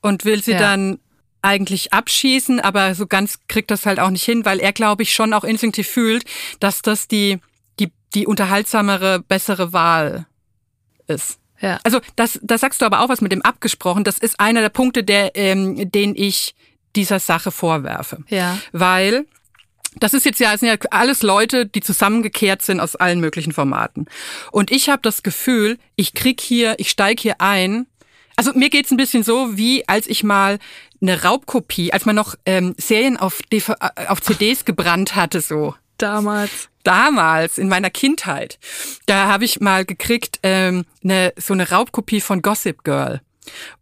und 0.00 0.24
will 0.24 0.42
sie 0.42 0.52
Ja. 0.52 0.58
dann 0.58 0.98
eigentlich 1.42 1.92
abschießen, 1.92 2.58
aber 2.60 2.94
so 2.94 3.06
ganz 3.06 3.38
kriegt 3.48 3.70
das 3.70 3.84
halt 3.86 4.00
auch 4.00 4.10
nicht 4.10 4.24
hin, 4.24 4.44
weil 4.44 4.58
er, 4.60 4.72
glaube 4.72 5.02
ich, 5.02 5.14
schon 5.14 5.32
auch 5.32 5.44
instinktiv 5.44 5.86
fühlt, 5.86 6.24
dass 6.58 6.82
das 6.82 7.06
die, 7.06 7.38
die, 7.78 7.92
die 8.14 8.26
unterhaltsamere, 8.26 9.20
bessere 9.20 9.72
Wahl 9.72 10.26
ist. 11.06 11.38
Ja. 11.64 11.80
Also 11.82 12.00
das, 12.16 12.38
das 12.42 12.60
sagst 12.60 12.82
du 12.82 12.84
aber 12.84 13.00
auch 13.00 13.08
was 13.08 13.22
mit 13.22 13.32
dem 13.32 13.40
abgesprochen. 13.40 14.04
Das 14.04 14.18
ist 14.18 14.38
einer 14.38 14.60
der 14.60 14.68
Punkte, 14.68 15.02
der, 15.02 15.34
ähm, 15.34 15.90
den 15.90 16.14
ich 16.14 16.54
dieser 16.94 17.20
Sache 17.20 17.50
vorwerfe. 17.50 18.18
Ja. 18.28 18.58
Weil 18.72 19.24
das 19.96 20.12
ist 20.12 20.26
jetzt 20.26 20.40
ja, 20.40 20.52
es 20.52 20.60
sind 20.60 20.68
ja 20.68 20.76
alles 20.90 21.22
Leute, 21.22 21.64
die 21.64 21.80
zusammengekehrt 21.80 22.60
sind 22.60 22.80
aus 22.80 22.96
allen 22.96 23.18
möglichen 23.18 23.52
Formaten. 23.52 24.06
Und 24.52 24.70
ich 24.70 24.90
habe 24.90 25.00
das 25.00 25.22
Gefühl, 25.22 25.78
ich 25.96 26.12
krieg 26.12 26.42
hier, 26.42 26.74
ich 26.76 26.90
steig 26.90 27.18
hier 27.18 27.40
ein. 27.40 27.86
Also 28.36 28.52
mir 28.52 28.68
geht's 28.68 28.90
ein 28.90 28.98
bisschen 28.98 29.22
so, 29.22 29.56
wie 29.56 29.88
als 29.88 30.06
ich 30.06 30.22
mal 30.22 30.58
eine 31.00 31.22
Raubkopie, 31.22 31.94
als 31.94 32.04
man 32.04 32.16
noch 32.16 32.34
ähm, 32.44 32.74
Serien 32.76 33.16
auf, 33.16 33.40
DV 33.50 33.70
äh, 33.80 34.06
auf 34.08 34.20
CDs 34.20 34.66
gebrannt 34.66 35.16
hatte, 35.16 35.40
so. 35.40 35.74
Damals. 35.96 36.68
Damals 36.84 37.58
in 37.58 37.68
meiner 37.68 37.90
Kindheit, 37.90 38.58
da 39.06 39.26
habe 39.26 39.44
ich 39.44 39.60
mal 39.60 39.84
gekriegt 39.84 40.38
ähm, 40.42 40.84
ne, 41.02 41.32
so 41.36 41.52
eine 41.52 41.70
Raubkopie 41.70 42.20
von 42.20 42.42
Gossip 42.42 42.84
Girl. 42.84 43.20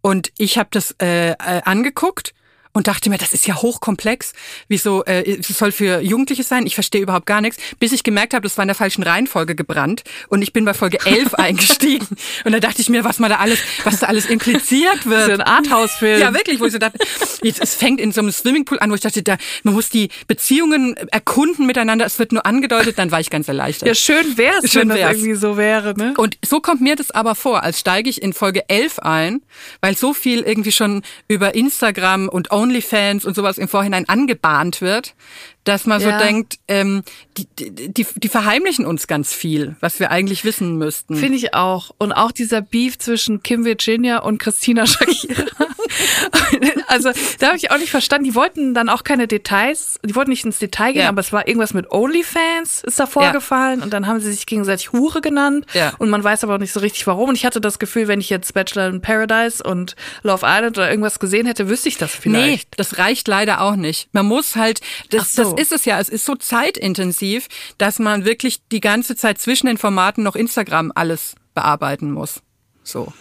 Und 0.01 0.31
ich 0.37 0.57
habe 0.57 0.69
das 0.71 0.95
äh, 1.01 1.31
äh, 1.31 1.35
angeguckt 1.63 2.33
und 2.73 2.87
dachte 2.87 3.09
mir, 3.09 3.17
das 3.17 3.33
ist 3.33 3.47
ja 3.47 3.55
hochkomplex. 3.55 4.33
Wieso, 4.67 5.03
äh, 5.05 5.37
es 5.39 5.47
soll 5.47 5.71
für 5.71 6.01
Jugendliche 6.01 6.43
sein? 6.43 6.65
Ich 6.65 6.73
verstehe 6.73 7.01
überhaupt 7.01 7.25
gar 7.25 7.39
nichts. 7.41 7.57
Bis 7.79 7.91
ich 7.91 8.03
gemerkt 8.03 8.33
habe, 8.33 8.43
das 8.43 8.57
war 8.57 8.63
in 8.63 8.67
der 8.67 8.75
falschen 8.75 9.03
Reihenfolge 9.03 9.55
gebrannt 9.55 10.03
und 10.29 10.41
ich 10.41 10.53
bin 10.53 10.65
bei 10.65 10.73
Folge 10.73 10.97
11 11.05 11.35
eingestiegen. 11.35 12.07
Und 12.45 12.51
da 12.51 12.59
dachte 12.59 12.81
ich 12.81 12.89
mir, 12.89 13.03
was 13.03 13.19
man 13.19 13.29
da 13.29 13.37
alles, 13.37 13.59
was 13.83 13.99
da 13.99 14.07
alles 14.07 14.25
impliziert 14.25 15.05
wird. 15.05 15.25
So 15.27 15.31
ein 15.33 15.41
Arthouse-Film. 15.41 16.19
Ja, 16.19 16.33
wirklich, 16.33 16.59
wo 16.59 16.65
ich 16.65 16.71
so 16.73 16.79
dachte, 16.79 16.97
jetzt, 17.41 17.61
es 17.61 17.75
fängt 17.75 17.99
in 18.01 18.11
so 18.11 18.21
einem 18.21 18.31
Swimmingpool 18.31 18.79
an, 18.79 18.89
wo 18.91 18.95
ich 18.95 19.01
dachte, 19.01 19.21
da, 19.23 19.37
man 19.63 19.73
muss 19.75 19.89
die 19.89 20.09
Beziehungen 20.27 20.95
erkunden 21.11 21.65
miteinander, 21.65 22.05
es 22.05 22.17
wird 22.19 22.31
nur 22.31 22.45
angedeutet, 22.45 22.97
dann 22.97 23.11
war 23.11 23.19
ich 23.19 23.29
ganz 23.29 23.47
erleichtert. 23.47 23.87
Ja, 23.87 23.95
schön 23.95 24.37
wär's, 24.37 24.71
Schön 24.71 24.81
wenn 24.81 24.89
das 24.89 24.97
wär's. 24.97 25.17
irgendwie 25.17 25.35
so 25.35 25.57
wäre, 25.57 25.93
ne? 25.95 26.13
Und 26.17 26.37
so 26.43 26.59
kommt 26.59 26.81
mir 26.81 26.95
das 26.95 27.11
aber 27.11 27.35
vor, 27.35 27.63
als 27.63 27.79
steige 27.79 28.09
ich 28.09 28.21
in 28.21 28.33
Folge 28.33 28.67
11 28.69 28.99
ein, 28.99 29.41
weil 29.81 29.95
so 29.95 30.13
viel 30.13 30.41
irgendwie 30.41 30.71
schon 30.71 31.03
über 31.27 31.53
Instagram 31.55 32.29
und 32.29 32.51
OnlyFans 32.63 33.25
und 33.25 33.35
sowas 33.35 33.57
im 33.57 33.67
Vorhinein 33.67 34.07
angebahnt 34.07 34.81
wird, 34.81 35.15
dass 35.63 35.85
man 35.85 36.01
Ja. 36.01 36.17
so 36.19 36.25
denkt, 36.25 36.55
ähm, 36.67 37.03
die, 37.37 37.47
die, 37.57 37.71
die, 37.93 38.05
die 38.15 38.27
verheimlichen 38.27 38.85
uns 38.85 39.07
ganz 39.07 39.33
viel, 39.33 39.75
was 39.79 39.99
wir 39.99 40.11
eigentlich 40.11 40.43
wissen 40.43 40.77
müssten. 40.77 41.15
Finde 41.15 41.37
ich 41.37 41.53
auch. 41.53 41.91
Und 41.97 42.11
auch 42.11 42.31
dieser 42.31 42.61
Beef 42.61 42.97
zwischen 42.99 43.43
Kim 43.43 43.63
Virginia 43.65 44.19
und 44.19 44.39
Christina 44.39 44.85
Shakira. 44.85 45.45
also 46.87 47.11
da 47.39 47.47
habe 47.47 47.57
ich 47.57 47.71
auch 47.71 47.77
nicht 47.77 47.91
verstanden. 47.91 48.25
Die 48.25 48.35
wollten 48.35 48.73
dann 48.73 48.89
auch 48.89 49.03
keine 49.03 49.27
Details, 49.27 49.99
die 50.03 50.15
wollten 50.15 50.31
nicht 50.31 50.45
ins 50.45 50.59
Detail 50.59 50.93
gehen, 50.93 51.03
Ja. 51.03 51.09
aber 51.09 51.21
es 51.21 51.31
war 51.31 51.47
irgendwas 51.47 51.73
mit 51.73 51.91
OnlyFans 51.91 52.83
ist 52.83 52.99
da 52.99 53.05
vorgefallen 53.05 53.81
und 53.81 53.93
dann 53.93 54.07
haben 54.07 54.19
sie 54.19 54.31
sich 54.31 54.45
gegenseitig 54.45 54.91
Hure 54.91 55.21
genannt 55.21 55.65
Ja. 55.73 55.93
und 55.97 56.09
man 56.09 56.23
weiß 56.23 56.43
aber 56.43 56.55
auch 56.55 56.59
nicht 56.59 56.73
so 56.73 56.79
richtig 56.79 57.05
warum. 57.07 57.29
Und 57.29 57.35
ich 57.35 57.45
hatte 57.45 57.61
das 57.61 57.79
Gefühl, 57.79 58.07
wenn 58.07 58.19
ich 58.19 58.29
jetzt 58.29 58.53
Bachelor 58.53 58.87
in 58.87 59.01
Paradise 59.01 59.63
und 59.63 59.95
Love 60.23 60.45
Island 60.45 60.77
oder 60.77 60.89
irgendwas 60.89 61.19
gesehen 61.19 61.45
hätte, 61.45 61.69
wüsste 61.69 61.89
ich 61.89 61.97
das 61.97 62.13
Nee, 62.25 62.52
vielleicht. 62.53 62.79
das 62.79 62.97
reicht 62.97 63.27
leider 63.27 63.61
auch 63.61 63.75
nicht. 63.75 64.09
Man 64.13 64.25
muss 64.25 64.55
halt, 64.55 64.81
das, 65.09 65.33
so. 65.33 65.43
das 65.43 65.61
ist 65.61 65.71
es 65.71 65.85
ja, 65.85 65.99
es 65.99 66.09
ist 66.09 66.25
so 66.25 66.35
zeitintensiv, 66.35 67.47
dass 67.77 67.99
man 67.99 68.25
wirklich 68.25 68.59
die 68.71 68.79
ganze 68.79 69.15
Zeit 69.15 69.39
zwischen 69.39 69.67
den 69.67 69.77
Formaten 69.77 70.23
noch 70.23 70.35
Instagram 70.35 70.91
alles 70.95 71.35
bearbeiten 71.53 72.11
muss. 72.11 72.41
So. 72.83 73.13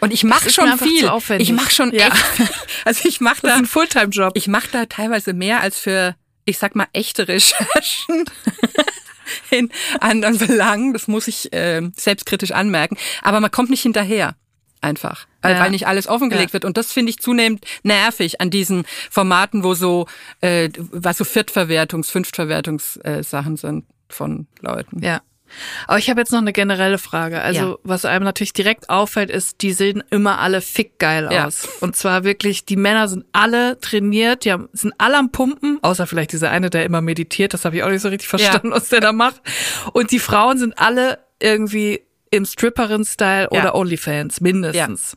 Und 0.00 0.12
ich 0.12 0.24
mache 0.24 0.50
schon 0.50 0.78
viel. 0.78 1.10
Ich 1.38 1.52
mache 1.52 1.70
schon 1.70 1.92
Ja. 1.92 2.08
echt. 2.08 2.16
Also 2.84 3.08
ich 3.08 3.20
mache 3.20 3.42
da, 3.42 3.56
ein 3.56 3.66
Fulltime-Job. 3.66 4.32
ich 4.34 4.48
mache 4.48 4.68
da 4.72 4.86
teilweise 4.86 5.34
mehr 5.34 5.60
als 5.60 5.78
für, 5.78 6.16
ich 6.46 6.56
sag 6.56 6.74
mal, 6.74 6.86
echte 6.94 7.28
Recherchen. 7.28 8.24
in 9.50 9.70
anderen 10.00 10.38
Belangen, 10.38 10.92
das 10.92 11.06
muss 11.08 11.28
ich 11.28 11.52
äh, 11.52 11.82
selbstkritisch 11.96 12.52
anmerken, 12.52 12.96
aber 13.22 13.40
man 13.40 13.50
kommt 13.50 13.70
nicht 13.70 13.82
hinterher, 13.82 14.34
einfach, 14.80 15.26
Ja. 15.44 15.60
weil 15.60 15.70
nicht 15.70 15.86
alles 15.86 16.06
offengelegt 16.06 16.50
Ja. 16.50 16.52
wird 16.54 16.64
und 16.64 16.76
das 16.76 16.92
finde 16.92 17.10
ich 17.10 17.18
zunehmend 17.20 17.64
nervig 17.82 18.40
an 18.40 18.50
diesen 18.50 18.84
Formaten, 19.10 19.64
wo 19.64 19.74
so 19.74 20.06
äh, 20.40 20.68
was 20.90 21.18
so 21.18 21.24
Viertverwertungs-, 21.24 22.10
Fünftverwertungs 22.10 22.96
äh, 22.98 23.22
Sachen 23.22 23.56
sind 23.56 23.84
von 24.08 24.46
Leuten. 24.60 25.02
Ja. 25.02 25.20
Aber 25.88 25.98
ich 25.98 26.08
habe 26.08 26.20
jetzt 26.20 26.30
noch 26.30 26.38
eine 26.38 26.52
generelle 26.52 26.96
Frage. 26.98 27.40
Also, 27.40 27.60
Ja. 27.72 27.76
was 27.82 28.04
einem 28.04 28.24
natürlich 28.24 28.52
direkt 28.52 28.88
auffällt, 28.88 29.30
ist, 29.30 29.62
die 29.62 29.72
sehen 29.72 30.00
immer 30.10 30.38
alle 30.38 30.60
fickgeil 30.60 31.28
Ja. 31.32 31.46
aus. 31.48 31.66
Und 31.80 31.96
zwar 31.96 32.22
wirklich, 32.22 32.66
die 32.66 32.76
Männer 32.76 33.08
sind 33.08 33.24
alle 33.32 33.80
trainiert, 33.80 34.44
die 34.44 34.52
haben, 34.52 34.68
sind 34.72 34.94
alle 34.98 35.16
am 35.18 35.32
Pumpen, 35.32 35.78
außer 35.82 36.06
vielleicht 36.06 36.30
dieser 36.30 36.52
eine, 36.52 36.70
der 36.70 36.84
immer 36.84 37.00
meditiert, 37.00 37.52
das 37.52 37.64
habe 37.64 37.74
ich 37.76 37.82
auch 37.82 37.88
nicht 37.90 38.02
so 38.02 38.10
richtig 38.10 38.28
verstanden, 38.28 38.70
was 38.70 38.90
der 38.90 39.00
da 39.00 39.12
macht. 39.12 39.42
Und 39.92 40.12
die 40.12 40.20
Frauen 40.20 40.56
sind 40.56 40.78
alle 40.78 41.18
irgendwie 41.40 42.02
im 42.30 42.44
Stripperin-Style 42.44 43.48
Ja. 43.52 43.60
oder 43.60 43.74
Onlyfans, 43.74 44.40
mindestens. 44.40 45.16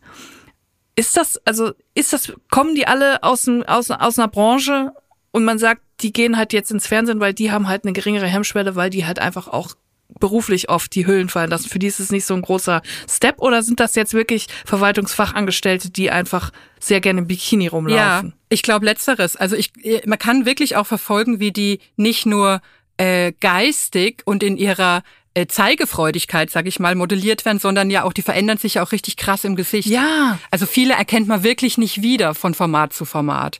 Ist 0.95 1.17
das, 1.17 1.39
also, 1.45 1.71
ist 1.95 2.13
das, 2.13 2.31
kommen 2.51 2.75
die 2.75 2.85
alle 2.87 3.23
aus, 3.23 3.47
aus, 3.67 3.89
aus 3.91 4.19
einer 4.19 4.27
Branche 4.27 4.91
und 5.31 5.43
man 5.43 5.57
sagt, 5.57 5.81
die 6.01 6.13
gehen 6.13 6.37
halt 6.37 6.53
jetzt 6.53 6.69
ins 6.71 6.85
Fernsehen, 6.87 7.19
weil 7.19 7.33
die 7.33 7.51
haben 7.51 7.67
halt 7.67 7.83
eine 7.83 7.93
geringere 7.93 8.27
Hemmschwelle, 8.27 8.75
weil 8.75 8.89
die 8.91 9.05
halt 9.05 9.17
einfach 9.19 9.47
auch 9.47 9.73
beruflich 10.19 10.69
oft 10.69 10.93
die 10.93 11.07
Hüllen 11.07 11.29
fallen 11.29 11.49
lassen. 11.49 11.69
Für 11.69 11.79
die 11.79 11.87
ist 11.87 11.99
es 11.99 12.11
nicht 12.11 12.25
so 12.25 12.35
ein 12.35 12.43
großer 12.43 12.83
Step 13.09 13.39
oder 13.39 13.63
sind 13.63 13.79
das 13.79 13.95
jetzt 13.95 14.13
wirklich 14.13 14.47
Verwaltungsfachangestellte, 14.65 15.89
die 15.89 16.11
einfach 16.11 16.51
sehr 16.79 17.01
gerne 17.01 17.21
im 17.21 17.27
Bikini 17.27 17.65
Ja, 17.65 17.69
rumlaufen? 17.71 18.33
ich 18.49 18.61
glaube 18.61 18.85
letzteres. 18.85 19.35
Also 19.35 19.55
ich, 19.55 19.71
man 20.05 20.19
kann 20.19 20.45
wirklich 20.45 20.75
auch 20.75 20.85
verfolgen, 20.85 21.39
wie 21.39 21.51
die 21.51 21.79
nicht 21.95 22.25
nur 22.27 22.61
äh, 22.97 23.31
geistig 23.39 24.21
und 24.25 24.43
in 24.43 24.55
ihrer 24.57 25.01
äh, 25.33 25.47
Zeigefreudigkeit, 25.47 26.49
sag 26.49 26.67
ich 26.67 26.79
mal, 26.79 26.95
modelliert 26.95 27.45
werden, 27.45 27.59
sondern 27.59 27.89
ja 27.89 28.03
auch, 28.03 28.13
die 28.13 28.21
verändern 28.21 28.57
sich 28.57 28.75
ja 28.75 28.83
auch 28.83 28.91
richtig 28.91 29.17
krass 29.17 29.43
im 29.43 29.55
Gesicht. 29.55 29.87
Ja. 29.89 30.37
Also 30.51 30.65
viele 30.65 30.93
erkennt 30.93 31.27
man 31.27 31.43
wirklich 31.43 31.77
nicht 31.77 32.01
wieder 32.01 32.35
von 32.35 32.53
Format 32.53 32.93
zu 32.93 33.05
Format. 33.05 33.59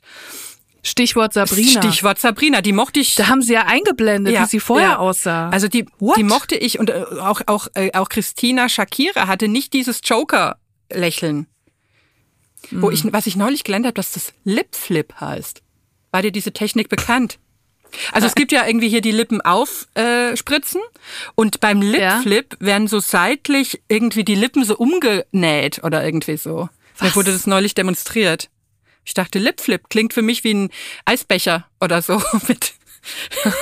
Stichwort 0.85 1.31
Sabrina. 1.33 1.81
Stichwort 1.81 2.19
Sabrina, 2.19 2.61
die 2.61 2.73
mochte 2.73 2.99
ich. 2.99 3.15
Da 3.15 3.27
haben 3.27 3.41
sie 3.41 3.53
ja 3.53 3.63
eingeblendet, 3.67 4.37
wie 4.37 4.45
sie 4.45 4.59
vorher 4.59 4.99
aussah. 4.99 5.47
Also 5.49 5.69
die, 5.69 5.85
What? 5.99 6.17
die 6.17 6.23
mochte 6.23 6.55
ich 6.55 6.77
und 6.77 6.89
äh, 6.89 7.05
auch 7.21 7.41
auch 7.47 7.67
äh, 7.75 7.91
auch 7.93 8.09
Christina 8.09 8.67
Shakira 8.67 9.27
hatte 9.27 9.47
nicht 9.47 9.71
dieses 9.71 10.01
Joker-Lächeln. 10.03 11.47
Wo 12.71 12.87
Mhm. 12.87 12.93
ich, 12.93 13.13
was 13.13 13.27
ich 13.27 13.35
neulich 13.35 13.63
gelernt 13.63 13.85
habe, 13.85 13.93
dass 13.93 14.11
das 14.11 14.33
Lip 14.43 14.75
Flip 14.75 15.13
heißt. 15.19 15.61
War 16.11 16.21
dir 16.21 16.31
diese 16.31 16.51
Technik 16.53 16.89
bekannt? 16.89 17.39
Also 18.11 18.27
es 18.27 18.35
gibt 18.35 18.51
ja 18.51 18.65
irgendwie 18.65 18.89
hier 18.89 19.01
die 19.01 19.11
Lippen 19.11 19.41
aufspritzen 19.41 20.81
äh, 20.81 21.29
und 21.35 21.59
beim 21.59 21.81
Lip 21.81 22.01
Ja. 22.01 22.21
Flip 22.21 22.55
werden 22.59 22.87
so 22.87 22.99
seitlich 22.99 23.81
irgendwie 23.87 24.23
die 24.23 24.35
Lippen 24.35 24.63
so 24.65 24.75
umgenäht 24.77 25.83
oder 25.83 26.03
irgendwie 26.03 26.37
so. 26.37 26.69
Mir 26.99 27.09
Was? 27.09 27.15
wurde 27.15 27.31
das 27.31 27.47
neulich 27.47 27.75
demonstriert. 27.75 28.49
Ich 29.05 29.13
dachte, 29.13 29.39
Lip 29.39 29.59
Flip 29.61 29.81
klingt 29.89 30.13
für 30.13 30.21
mich 30.21 30.43
wie 30.43 30.53
ein 30.53 30.69
Eisbecher 31.05 31.67
oder 31.79 32.01
so 32.01 32.21
mit. 32.47 32.73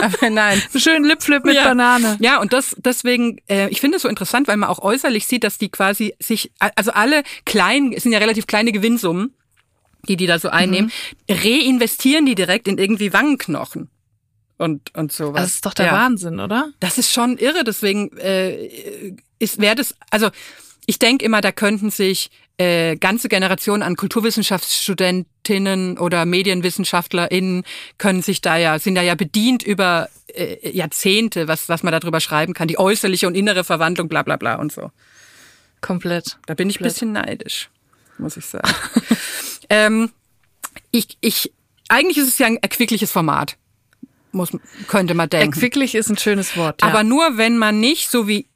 Aber 0.00 0.30
nein. 0.30 0.62
Schönen 0.76 1.04
Lipflip 1.04 1.44
mit 1.44 1.56
ja. 1.56 1.64
Banane. 1.64 2.16
Ja, 2.20 2.40
und 2.40 2.52
das 2.52 2.76
deswegen, 2.78 3.38
äh, 3.48 3.68
ich 3.70 3.80
finde 3.80 3.96
es 3.96 4.02
so 4.02 4.08
interessant, 4.08 4.48
weil 4.48 4.56
man 4.56 4.68
auch 4.68 4.78
äußerlich 4.78 5.26
sieht, 5.26 5.44
dass 5.44 5.58
die 5.58 5.68
quasi 5.68 6.14
sich, 6.20 6.52
also 6.76 6.92
alle 6.92 7.22
kleinen, 7.44 7.92
es 7.92 8.04
sind 8.04 8.12
ja 8.12 8.18
relativ 8.18 8.46
kleine 8.46 8.72
Gewinnsummen, 8.72 9.34
die 10.08 10.16
die 10.16 10.26
da 10.26 10.38
so 10.38 10.48
einnehmen, 10.48 10.90
Mhm. 11.28 11.34
reinvestieren 11.36 12.26
die 12.26 12.34
direkt 12.34 12.68
in 12.68 12.78
irgendwie 12.78 13.12
Wangenknochen 13.12 13.88
und 14.58 14.94
und 14.94 15.12
sowas. 15.12 15.42
Das 15.42 15.54
ist 15.56 15.66
doch 15.66 15.74
der 15.74 15.86
ja. 15.86 15.92
Wahnsinn, 15.92 16.40
oder? 16.40 16.70
Das 16.80 16.98
ist 16.98 17.12
schon 17.12 17.38
irre, 17.38 17.64
deswegen 17.64 18.16
äh, 18.18 19.14
ist 19.38 19.60
wäre 19.60 19.74
das, 19.74 19.94
also 20.10 20.30
ich 20.86 20.98
denke 20.98 21.24
immer, 21.24 21.40
da 21.40 21.50
könnten 21.52 21.90
sich 21.90 22.30
äh, 22.58 22.96
ganze 22.96 23.28
Generationen 23.28 23.82
an 23.82 23.96
Kulturwissenschaftsstudentinnen 23.96 25.98
oder 25.98 26.24
MedienwissenschaftlerInnen 26.24 27.64
können 27.98 28.22
sich 28.22 28.40
da 28.40 28.56
ja, 28.56 28.78
sind 28.78 28.94
da 28.94 29.02
ja 29.02 29.14
bedient 29.14 29.62
über 29.62 30.08
äh, 30.28 30.70
Jahrzehnte, 30.70 31.48
was, 31.48 31.68
was 31.68 31.82
man 31.82 31.92
darüber 31.92 32.20
schreiben 32.20 32.54
kann, 32.54 32.68
die 32.68 32.78
äußerliche 32.78 33.26
und 33.26 33.34
innere 33.34 33.64
Verwandlung, 33.64 34.08
bla 34.08 34.22
bla 34.22 34.36
bla 34.36 34.56
und 34.56 34.72
so. 34.72 34.90
Komplett. 35.80 36.38
Da 36.46 36.54
bin 36.54 36.70
ich 36.70 36.76
ein 36.76 36.78
Komplett. 36.78 36.94
bisschen 36.94 37.12
neidisch, 37.12 37.70
muss 38.18 38.36
ich 38.36 38.46
sagen. 38.46 38.68
ähm, 39.70 40.10
ich, 40.90 41.18
ich, 41.20 41.52
eigentlich 41.88 42.18
ist 42.18 42.28
es 42.28 42.38
ja 42.38 42.46
ein 42.46 42.56
erquickliches 42.56 43.12
Format, 43.12 43.56
muss, 44.32 44.50
könnte 44.88 45.14
man 45.14 45.30
denken. 45.30 45.52
Erquicklich 45.52 45.94
ist 45.94 46.10
ein 46.10 46.18
schönes 46.18 46.56
Wort. 46.56 46.82
Ja. 46.82 46.88
Aber 46.88 47.04
nur 47.04 47.36
wenn 47.36 47.56
man 47.56 47.80
nicht 47.80 48.10
so 48.10 48.26
wie 48.26 48.48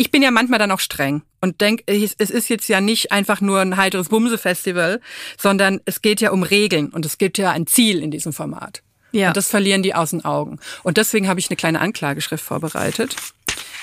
ich 0.00 0.12
bin 0.12 0.22
ja 0.22 0.30
manchmal 0.30 0.60
dann 0.60 0.70
auch 0.70 0.80
streng 0.80 1.22
und 1.40 1.60
denk, 1.60 1.82
es 1.86 2.14
es 2.18 2.30
ist 2.30 2.48
jetzt 2.48 2.68
ja 2.68 2.80
nicht 2.80 3.10
einfach 3.10 3.40
nur 3.40 3.60
ein 3.60 3.76
heiteres 3.76 4.08
Bumse-Festival, 4.08 5.00
sondern 5.36 5.80
es 5.86 6.02
geht 6.02 6.20
ja 6.20 6.30
um 6.30 6.44
Regeln 6.44 6.90
und 6.90 7.04
es 7.04 7.18
gibt 7.18 7.36
ja 7.36 7.50
ein 7.50 7.66
Ziel 7.66 8.00
in 8.00 8.12
diesem 8.12 8.32
Format. 8.32 8.82
Ja. 9.10 9.28
Und 9.28 9.36
das 9.36 9.48
verlieren 9.48 9.82
die 9.82 9.94
aus 9.94 10.10
den 10.10 10.24
Augen. 10.24 10.60
Und 10.84 10.98
deswegen 10.98 11.28
habe 11.28 11.40
ich 11.40 11.50
eine 11.50 11.56
kleine 11.56 11.80
Anklageschrift 11.80 12.44
vorbereitet, 12.44 13.16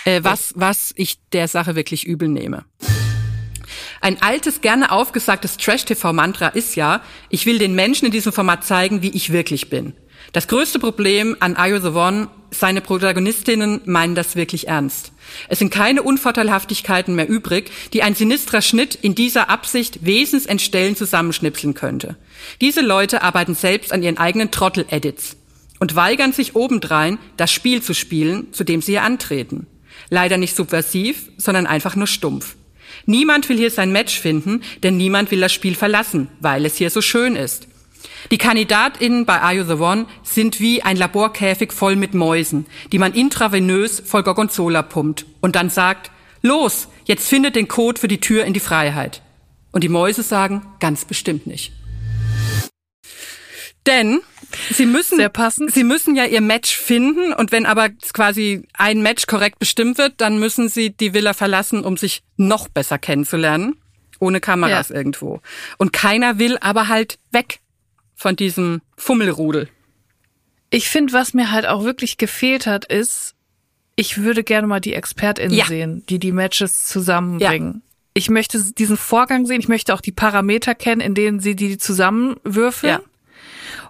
äh, 0.06 0.24
was, 0.24 0.54
was 0.56 0.94
ich 0.96 1.20
der 1.34 1.50
Sache 1.50 1.76
wirklich 1.76 2.06
übel 2.06 2.30
nehme. 2.30 2.64
Ein 4.06 4.22
altes, 4.22 4.62
gerne 4.62 4.92
aufgesagtes 4.92 5.58
Trash-TV-Mantra 5.58 6.50
ist 6.50 6.76
ja, 6.76 7.02
ich 7.30 7.48
will 7.48 7.58
den 7.58 7.74
Menschen 7.74 8.06
in 8.06 8.12
diesem 8.12 8.32
Format 8.32 8.64
zeigen, 8.64 9.02
wie 9.02 9.10
ich 9.10 9.34
wirklich 9.34 9.72
bin. 9.72 9.94
Das 10.32 10.48
größte 10.48 10.78
Problem 10.78 11.36
an 11.40 11.56
Are 11.56 11.70
You 11.70 11.80
the 11.80 11.88
One, 11.88 12.28
seine 12.52 12.82
Protagonistinnen 12.82 13.82
meinen 13.86 14.14
das 14.14 14.36
wirklich 14.36 14.68
ernst. 14.68 15.12
Es 15.50 15.58
sind 15.58 15.72
keine 15.72 16.04
Unvorteilhaftigkeiten 16.04 17.16
mehr 17.16 17.28
übrig, 17.28 17.72
die 17.94 18.04
ein 18.04 18.14
sinistrer 18.14 18.62
Schnitt 18.62 18.94
in 18.94 19.16
dieser 19.16 19.50
Absicht 19.50 20.06
wesensentstellend 20.06 21.00
zusammenschnipseln 21.00 21.74
könnte. 21.74 22.16
Diese 22.62 22.82
Leute 22.82 23.24
arbeiten 23.24 23.56
selbst 23.56 23.92
an 23.92 24.04
ihren 24.04 24.20
eigenen 24.20 24.52
Trottel-Edits 24.52 25.36
und 25.80 25.96
weigern 25.96 26.32
sich 26.32 26.56
obendrein, 26.56 27.18
das 27.38 27.52
Spiel 27.52 27.82
zu 27.82 27.96
spielen, 27.96 28.54
zu 28.54 28.64
dem 28.64 28.84
sie 28.84 28.92
hier 28.92 29.02
antreten. 29.02 29.66
Leider 30.12 30.38
nicht 30.38 30.56
subversiv, 30.56 31.32
sondern 31.38 31.66
einfach 31.66 31.96
nur 31.96 32.06
stumpf. 32.06 32.56
Niemand 33.06 33.48
will 33.50 33.58
hier 33.58 33.72
sein 33.72 33.92
Match 33.92 34.20
finden, 34.20 34.62
denn 34.84 34.98
niemand 34.98 35.32
will 35.32 35.40
das 35.40 35.54
Spiel 35.54 35.76
verlassen, 35.76 36.30
weil 36.40 36.66
es 36.66 36.76
hier 36.76 36.90
so 36.90 37.02
schön 37.02 37.36
ist. 37.36 37.68
Die 38.32 38.38
KandidatInnen 38.38 39.26
bei 39.26 39.40
Are 39.40 39.54
You 39.54 39.64
the 39.64 39.74
One 39.74 40.08
sind 40.24 40.60
wie 40.60 40.82
ein 40.82 40.98
Laborkäfig 40.98 41.72
voll 41.72 41.96
mit 41.96 42.14
Mäusen, 42.14 42.66
die 42.92 42.98
man 42.98 43.14
intravenös 43.14 44.02
voll 44.04 44.24
Gorgonzola 44.24 44.82
pumpt 44.82 45.26
und 45.42 45.56
dann 45.56 45.70
sagt, 45.70 46.10
los, 46.42 46.88
jetzt 47.06 47.28
findet 47.28 47.56
den 47.56 47.68
Code 47.68 48.00
für 48.00 48.08
die 48.08 48.20
Tür 48.20 48.46
in 48.46 48.54
die 48.54 48.60
Freiheit. 48.60 49.22
Und 49.72 49.84
die 49.84 49.90
Mäuse 49.90 50.24
sagen, 50.24 50.66
ganz 50.80 51.06
bestimmt 51.06 51.46
nicht. 51.46 51.74
Denn 53.86 54.22
sie 54.72 54.86
müssen, 54.86 55.18
Sehr 55.18 55.30
passend. 55.30 55.74
sie 55.74 55.84
müssen 55.84 56.16
ja 56.16 56.26
ihr 56.26 56.42
Match 56.42 56.76
finden 56.78 57.34
und 57.34 57.52
wenn 57.52 57.66
aber 57.66 57.90
quasi 58.14 58.68
ein 58.74 59.02
Match 59.02 59.28
korrekt 59.28 59.60
bestimmt 59.60 59.98
wird, 59.98 60.14
dann 60.22 60.40
müssen 60.40 60.70
sie 60.70 60.90
die 60.92 61.14
Villa 61.14 61.34
verlassen, 61.34 61.84
um 61.84 61.98
sich 61.98 62.22
noch 62.38 62.68
besser 62.68 62.98
kennenzulernen. 62.98 63.76
Ohne 64.20 64.40
Kameras 64.40 64.90
Ja. 64.90 64.96
irgendwo. 64.96 65.42
Und 65.78 65.92
keiner 65.92 66.40
will 66.40 66.58
aber 66.62 66.88
halt 66.88 67.20
weg 67.32 67.60
von 68.16 68.36
diesem 68.38 68.82
Fummelrudel. 68.98 69.68
Ich 70.70 70.90
finde, 70.90 71.14
was 71.14 71.34
mir 71.34 71.52
halt 71.52 71.66
auch 71.66 71.84
wirklich 71.84 72.18
gefehlt 72.18 72.66
hat, 72.66 72.86
ist, 72.86 73.34
ich 73.98 74.18
würde 74.22 74.44
gerne 74.44 74.68
mal 74.68 74.80
die 74.80 74.94
ExpertInnen 74.94 75.56
Ja. 75.56 75.66
sehen, 75.66 76.04
die 76.10 76.20
die 76.20 76.32
Matches 76.32 76.86
zusammenbringen. 76.86 77.82
Ich 78.14 78.30
möchte 78.30 78.62
diesen 78.74 78.96
Vorgang 78.98 79.46
sehen. 79.46 79.60
Ich 79.60 79.68
möchte 79.68 79.94
auch 79.94 80.00
die 80.02 80.14
Parameter 80.14 80.74
kennen, 80.76 81.02
in 81.02 81.14
denen 81.14 81.40
sie 81.42 81.56
die 81.56 81.78
zusammenwürfeln. 81.78 82.94
Ja. 82.94 83.02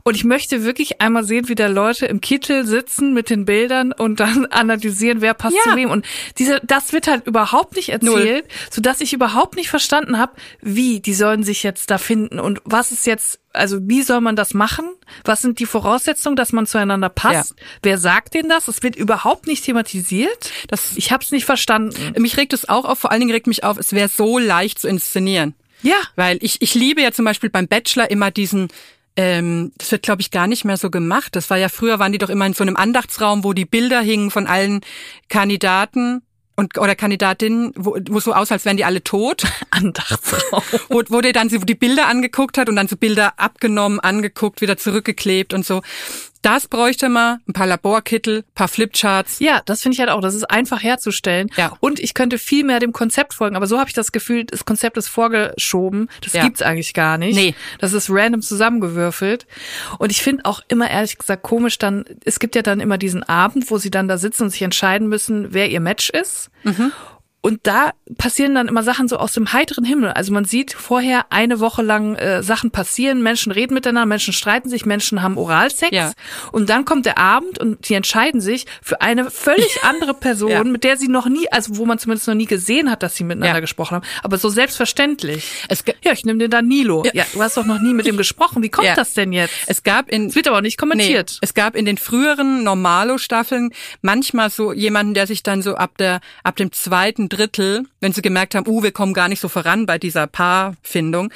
Und 0.08 0.14
ich 0.14 0.24
möchte 0.24 0.64
wirklich 0.64 1.02
einmal 1.02 1.24
sehen, 1.24 1.48
wie 1.50 1.56
da 1.56 1.66
Leute 1.66 2.06
im 2.06 2.22
Kittel 2.22 2.64
sitzen 2.68 3.16
mit 3.16 3.32
den 3.32 3.44
Bildern 3.46 3.92
und 3.92 4.20
dann 4.20 4.46
analysieren, 4.52 5.20
wer 5.20 5.34
passt 5.34 5.56
Ja. 5.66 5.72
zu 5.72 5.76
wem. 5.76 5.90
Und 5.90 6.06
diese, 6.38 6.62
das 6.64 6.94
wird 6.94 7.08
halt 7.08 7.26
überhaupt 7.26 7.76
nicht 7.76 7.90
erzählt, 7.90 8.46
sodass 8.70 9.02
ich 9.02 9.14
überhaupt 9.14 9.56
nicht 9.56 9.72
verstanden 9.72 10.20
habe, 10.20 10.34
wie 10.62 11.00
die 11.00 11.16
sollen 11.16 11.42
sich 11.42 11.64
jetzt 11.64 11.90
da 11.90 11.98
finden 11.98 12.40
und 12.40 12.62
was 12.66 12.92
ist 12.92 13.08
jetzt, 13.08 13.40
also 13.52 13.80
wie 13.82 14.04
soll 14.04 14.22
man 14.22 14.36
das 14.36 14.54
machen? 14.54 14.86
Was 15.24 15.42
sind 15.42 15.58
die 15.58 15.66
Voraussetzungen, 15.66 16.36
dass 16.36 16.54
man 16.54 16.68
zueinander 16.68 17.10
passt? 17.10 17.56
Wer 17.82 17.98
sagt 17.98 18.36
denen 18.36 18.50
das? 18.50 18.68
Es 18.68 18.84
wird 18.84 18.96
überhaupt 18.96 19.48
nicht 19.48 19.66
thematisiert. 19.66 20.52
Das- 20.68 20.92
ich 20.98 21.12
habe 21.12 21.24
es 21.24 21.32
nicht 21.32 21.46
verstanden. 21.46 22.14
Mich 22.22 22.38
regt 22.38 22.54
es 22.54 22.70
auch 22.70 22.86
auf, 22.86 23.00
vor 23.00 23.10
allen 23.12 23.22
Dingen 23.22 23.32
regt 23.34 23.48
mich 23.48 23.64
auf, 23.64 23.80
es 23.80 23.92
wäre 23.92 24.10
so 24.10 24.38
leicht 24.38 24.78
zu 24.78 24.88
inszenieren. 24.88 25.56
Ja. 25.82 25.98
Weil 26.16 26.38
ich, 26.42 26.62
ich 26.62 26.76
liebe 26.76 27.02
ja 27.02 27.12
zum 27.12 27.26
Beispiel 27.26 27.50
beim 27.50 27.68
Bachelor 27.68 28.10
immer 28.12 28.30
diesen, 28.32 28.70
ähm, 29.16 29.72
das 29.78 29.92
wird 29.92 30.04
glaube 30.04 30.22
ich 30.22 30.32
gar 30.32 30.48
nicht 30.48 30.66
mehr 30.66 30.78
so 30.78 30.90
gemacht. 30.90 31.36
Das 31.36 31.50
war 31.50 31.58
ja 31.58 31.70
früher, 31.70 32.00
waren 32.00 32.12
die 32.12 32.18
doch 32.18 32.30
immer 32.30 32.46
in 32.46 32.54
so 32.54 32.64
einem 32.64 32.76
Andachtsraum, 32.76 33.44
wo 33.44 33.54
die 33.54 33.66
Bilder 33.66 34.02
hingen 34.02 34.32
von 34.32 34.48
allen 34.48 34.82
Kandidaten 35.30 36.22
und 36.56 36.78
oder 36.78 36.96
Kandidatinnen, 36.96 37.74
wo, 37.76 37.98
wo 38.10 38.20
so 38.20 38.34
aus, 38.34 38.52
als 38.52 38.66
wären 38.66 38.78
die 38.78 38.86
alle 38.86 39.04
tot. 39.04 39.44
Andachtsraum. 39.72 40.64
wo, 40.90 41.02
wo 41.10 41.22
der 41.22 41.34
dann 41.34 41.50
so 41.50 41.58
die 41.58 41.76
Bilder 41.76 42.08
angeguckt 42.08 42.58
hat 42.58 42.70
und 42.70 42.76
dann 42.76 42.88
so 42.88 42.98
Bilder 42.98 43.34
abgenommen, 43.38 44.00
angeguckt, 44.00 44.62
wieder 44.62 44.78
zurückgeklebt 44.78 45.54
und 45.54 45.66
so. 45.66 45.82
Das 46.46 46.68
bräuchte 46.68 47.10
man, 47.10 47.40
ein 47.48 47.54
paar 47.54 47.66
Laborkittel, 47.66 48.40
ein 48.40 48.54
paar 48.54 48.68
Flipcharts. 48.68 49.40
Ja, 49.40 49.62
das 49.66 49.82
finde 49.82 49.96
ich 49.96 50.00
halt 50.00 50.10
auch. 50.10 50.22
Das 50.22 50.36
ist 50.36 50.44
einfach 50.44 50.84
herzustellen. 50.84 51.50
Ja. 51.58 51.74
Und 51.80 52.00
ich 52.00 52.14
könnte 52.14 52.38
viel 52.38 52.64
mehr 52.64 52.80
dem 52.80 52.94
Konzept 52.94 53.34
folgen. 53.34 53.56
Aber 53.56 53.66
so 53.66 53.80
habe 53.80 53.90
ich 53.90 53.96
das 53.96 54.12
Gefühl, 54.12 54.44
das 54.46 54.64
Konzept 54.64 54.96
ist 54.98 55.08
vorgeschoben. 55.08 56.08
Das 56.22 56.34
Ja. 56.34 56.44
gibt's 56.44 56.62
eigentlich 56.62 56.94
gar 56.94 57.18
nicht. 57.18 57.36
Nee. 57.36 57.56
Das 57.80 57.94
ist 57.94 58.10
random 58.12 58.42
zusammengewürfelt. 58.42 59.48
Und 59.98 60.12
ich 60.12 60.22
finde 60.22 60.46
auch 60.46 60.62
immer 60.68 60.90
ehrlich 60.90 61.18
gesagt 61.18 61.42
komisch 61.42 61.80
dann, 61.80 62.06
es 62.26 62.40
gibt 62.40 62.56
ja 62.56 62.62
dann 62.62 62.80
immer 62.80 62.98
diesen 62.98 63.24
Abend, 63.24 63.72
wo 63.72 63.78
sie 63.78 63.90
dann 63.90 64.08
da 64.08 64.18
sitzen 64.18 64.44
und 64.44 64.50
sich 64.52 64.62
entscheiden 64.62 65.08
müssen, 65.10 65.54
wer 65.54 65.70
ihr 65.70 65.80
Match 65.80 66.10
ist. 66.12 66.52
Und 67.46 67.60
da 67.68 67.92
passieren 68.18 68.56
dann 68.56 68.68
immer 68.68 68.82
Sachen 68.82 69.08
so 69.08 69.18
aus 69.18 69.34
dem 69.34 69.54
heiteren 69.54 69.86
Himmel. 69.86 70.10
Also 70.14 70.34
man 70.34 70.46
sieht 70.46 70.74
vorher 70.74 71.28
eine 71.32 71.60
Woche 71.60 71.84
lang 71.84 72.16
äh, 72.16 72.42
Sachen 72.42 72.72
passieren, 72.72 73.22
Menschen 73.22 73.52
reden 73.52 73.76
miteinander, 73.76 74.08
Menschen 74.08 74.34
streiten 74.34 74.68
sich, 74.68 74.88
Menschen 74.88 75.22
haben 75.22 75.38
Oralsex. 75.38 75.92
Ja. 75.96 76.14
Und 76.52 76.72
dann 76.72 76.86
kommt 76.86 77.06
der 77.06 77.20
Abend 77.20 77.60
und 77.60 77.88
die 77.88 77.94
entscheiden 77.94 78.42
sich 78.42 78.66
für 78.82 79.02
eine 79.02 79.30
völlig 79.30 79.84
andere 79.84 80.16
Person, 80.16 80.50
Ja. 80.50 80.64
mit 80.64 80.84
der 80.84 80.98
sie 80.98 81.08
noch 81.08 81.28
nie, 81.28 81.48
also 81.52 81.78
wo 81.78 81.86
man 81.86 82.00
zumindest 82.00 82.28
noch 82.28 82.34
nie 82.34 82.48
gesehen 82.48 82.90
hat, 82.90 83.04
dass 83.04 83.16
sie 83.16 83.24
miteinander 83.24 83.54
Ja. 83.58 83.60
gesprochen 83.60 83.94
haben. 83.98 84.06
Aber 84.24 84.40
so 84.40 84.50
selbstverständlich. 84.50 85.68
Ja, 86.04 86.14
ich 86.14 86.26
nehme 86.26 86.40
den 86.40 86.50
Danilo. 86.50 87.04
Ja. 87.14 87.26
du 87.32 87.44
hast 87.44 87.58
doch 87.58 87.66
noch 87.66 87.80
nie 87.80 87.94
mit 87.94 88.08
dem 88.08 88.18
gesprochen. 88.26 88.64
Wie 88.64 88.70
kommt 88.70 88.88
Ja. 88.88 88.96
das 88.96 89.14
denn 89.14 89.32
jetzt? 89.34 89.54
es 89.68 89.84
gab 89.84 90.10
in 90.10 90.30
Es 90.30 90.36
wird 90.36 90.48
aber 90.48 90.58
auch 90.58 90.62
nicht 90.62 90.80
kommentiert. 90.80 91.30
Nee, 91.34 91.38
es 91.42 91.54
gab 91.54 91.76
in 91.76 91.86
den 91.86 91.98
früheren 92.00 92.64
Normalo-Staffeln 92.64 93.70
manchmal 94.02 94.50
so 94.50 94.74
jemanden, 94.74 95.14
der 95.14 95.28
sich 95.28 95.44
dann 95.44 95.62
so 95.62 95.76
ab 95.76 95.98
der 96.00 96.22
ab 96.44 96.56
dem 96.56 96.72
zweiten 96.72 97.30
Drittel, 97.36 97.86
wenn 98.00 98.14
sie 98.14 98.22
gemerkt 98.22 98.56
haben, 98.56 98.68
uh, 98.68 98.84
wir 98.84 98.92
kommen 98.92 99.14
gar 99.14 99.28
nicht 99.28 99.40
so 99.40 99.48
voran 99.50 99.86
bei 99.86 99.98
dieser 99.98 100.28
Paarfindung, 100.28 101.32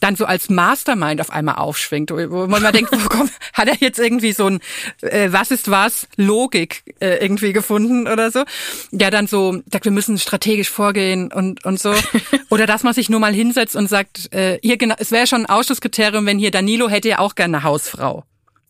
dann 0.00 0.16
so 0.16 0.24
als 0.24 0.48
Mastermind 0.50 1.20
auf 1.20 1.30
einmal 1.30 1.56
aufschwingt, 1.56 2.10
wo 2.10 2.46
man 2.46 2.62
mal 2.62 2.72
denkt, 2.72 2.90
wo 2.92 3.08
kommt, 3.08 3.32
hat 3.52 3.68
er 3.68 3.76
jetzt 3.80 3.98
irgendwie 3.98 4.32
so 4.32 4.46
ein 4.46 4.60
äh, 5.02 5.28
was 5.32 5.50
ist 5.50 5.70
was 5.70 6.06
Logik 6.16 6.82
äh, 7.00 7.16
irgendwie 7.22 7.52
gefunden 7.52 8.06
oder 8.08 8.30
so, 8.30 8.44
der 8.90 9.10
dann 9.10 9.26
so 9.26 9.60
sagt, 9.70 9.84
wir 9.84 9.92
müssen 9.92 10.18
strategisch 10.18 10.70
vorgehen 10.70 11.32
und 11.32 11.64
und 11.64 11.80
so 11.80 11.94
oder 12.50 12.66
dass 12.66 12.82
man 12.82 12.94
sich 12.94 13.08
nur 13.10 13.20
mal 13.20 13.32
hinsetzt 13.34 13.76
und 13.76 13.88
sagt, 13.88 14.32
äh, 14.34 14.58
hier 14.62 14.76
genau, 14.76 14.94
es 14.98 15.10
wäre 15.12 15.26
schon 15.26 15.42
ein 15.42 15.46
Ausschlusskriterium, 15.46 16.26
wenn 16.26 16.38
hier 16.38 16.50
Danilo 16.50 16.88
hätte 16.88 17.08
ja 17.08 17.18
auch 17.18 17.34
gerne 17.34 17.58
eine 17.58 17.64
Hausfrau 17.64 18.24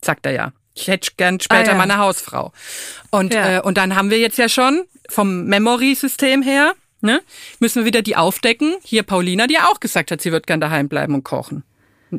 sagt 0.04 0.26
er 0.26 0.32
ja. 0.32 0.52
Ich 0.74 0.88
hätte 0.88 1.10
gern 1.16 1.38
später 1.38 1.60
Ah, 1.70 1.72
ja. 1.72 1.74
mal 1.74 1.82
eine 1.84 1.98
Hausfrau. 1.98 2.52
Und, 3.10 3.34
Ja. 3.34 3.58
äh, 3.58 3.60
und 3.60 3.76
dann 3.76 3.94
haben 3.94 4.10
wir 4.10 4.18
jetzt 4.18 4.38
ja 4.38 4.48
schon 4.48 4.82
vom 5.12 5.44
Memory-System 5.44 6.42
her, 6.42 6.72
ne, 7.00 7.20
müssen 7.60 7.80
wir 7.80 7.84
wieder 7.86 8.02
die 8.02 8.16
aufdecken. 8.16 8.74
Hier 8.82 9.02
Paulina, 9.02 9.46
die 9.46 9.54
ja 9.54 9.66
auch 9.68 9.80
gesagt 9.80 10.10
hat, 10.10 10.20
sie 10.20 10.32
wird 10.32 10.46
gern 10.46 10.60
daheim 10.60 10.88
bleiben 10.88 11.14
und 11.14 11.24
kochen. 11.24 11.64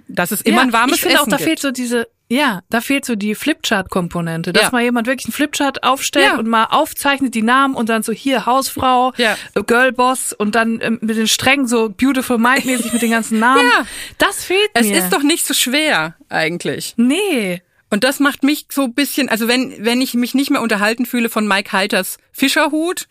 Dass 0.08 0.32
es 0.32 0.42
immer 0.42 0.58
ja, 0.58 0.64
ein 0.64 0.74
warmes 0.74 0.96
Ich 0.96 1.02
finde 1.02 1.18
auch, 1.18 1.22
Essen 1.22 1.30
da 1.32 1.38
gibt. 1.38 1.48
fehlt 1.50 1.60
so 1.60 1.70
diese, 1.72 2.08
ja, 2.28 2.62
da 2.72 2.82
fehlt 2.82 3.06
so 3.06 3.16
die 3.16 3.36
Flipchart-Komponente, 3.36 4.52
dass 4.52 4.64
Ja. 4.64 4.70
mal 4.72 4.82
jemand 4.82 5.06
wirklich 5.06 5.28
einen 5.28 5.34
Flipchart 5.34 5.84
aufstellt 5.84 6.26
Ja. 6.34 6.40
und 6.40 6.48
mal 6.48 6.66
aufzeichnet 6.66 7.36
die 7.36 7.44
Namen 7.44 7.76
und 7.76 7.90
dann 7.90 8.02
so 8.02 8.12
hier 8.12 8.48
Hausfrau, 8.48 9.14
Ja. 9.18 9.38
Girlboss 9.54 10.34
und 10.34 10.56
dann 10.56 10.80
ähm, 10.82 10.98
mit 11.02 11.16
den 11.18 11.28
Strängen 11.28 11.68
so 11.68 11.90
Beautiful 11.90 12.40
Mind 12.40 12.66
mäßig 12.66 12.92
mit 12.94 13.04
den 13.04 13.12
ganzen 13.12 13.38
Namen. 13.40 13.62
Ja. 13.78 13.86
Das 14.18 14.44
fehlt 14.46 14.72
es 14.74 14.88
mir. 14.88 14.98
ist 14.98 15.12
doch 15.14 15.22
nicht 15.22 15.46
so 15.46 15.54
schwer 15.54 16.16
eigentlich. 16.30 16.94
nee. 16.98 17.62
Und 17.94 18.04
das 18.04 18.20
macht 18.20 18.42
mich 18.42 18.66
so 18.72 18.86
ein 18.86 18.96
bisschen, 18.96 19.30
also 19.30 19.48
wenn, 19.48 19.86
wenn 19.86 20.02
ich 20.02 20.16
mich 20.16 20.34
nicht 20.34 20.50
mehr 20.50 20.64
unterhalten 20.64 21.06
fühle 21.06 21.30
von 21.30 21.48
Mike 21.48 21.74
Heiters 21.74 22.18
Fischerhut, 22.32 23.08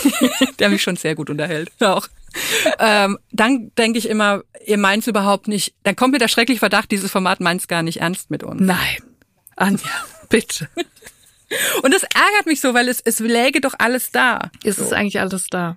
der 0.58 0.70
mich 0.70 0.80
schon 0.80 0.96
sehr 0.96 1.14
gut 1.14 1.28
unterhält, 1.28 1.70
auch, 1.80 2.08
ähm, 2.78 3.18
dann 3.30 3.72
denke 3.76 3.98
ich 3.98 4.08
immer, 4.08 4.40
ihr 4.64 4.78
meint's 4.78 5.06
überhaupt 5.06 5.48
nicht, 5.48 5.74
dann 5.82 5.96
kommt 5.96 6.12
mir 6.12 6.18
der 6.18 6.28
schreckliche 6.28 6.60
Verdacht, 6.60 6.90
dieses 6.90 7.10
Format 7.10 7.40
meint's 7.40 7.68
gar 7.68 7.82
nicht 7.82 8.00
ernst 8.00 8.30
mit 8.30 8.42
uns. 8.42 8.62
Nein. 8.62 9.02
Anja, 9.56 9.90
bitte. 10.30 10.66
Und 11.82 11.92
das 11.92 12.04
ärgert 12.04 12.46
mich 12.46 12.62
so, 12.62 12.72
weil 12.72 12.88
es, 12.88 13.02
es 13.04 13.18
läge 13.18 13.60
doch 13.60 13.74
alles 13.76 14.12
da. 14.12 14.50
Es 14.64 14.78
ist 14.78 14.94
eigentlich 14.94 15.20
alles 15.20 15.48
da. 15.50 15.76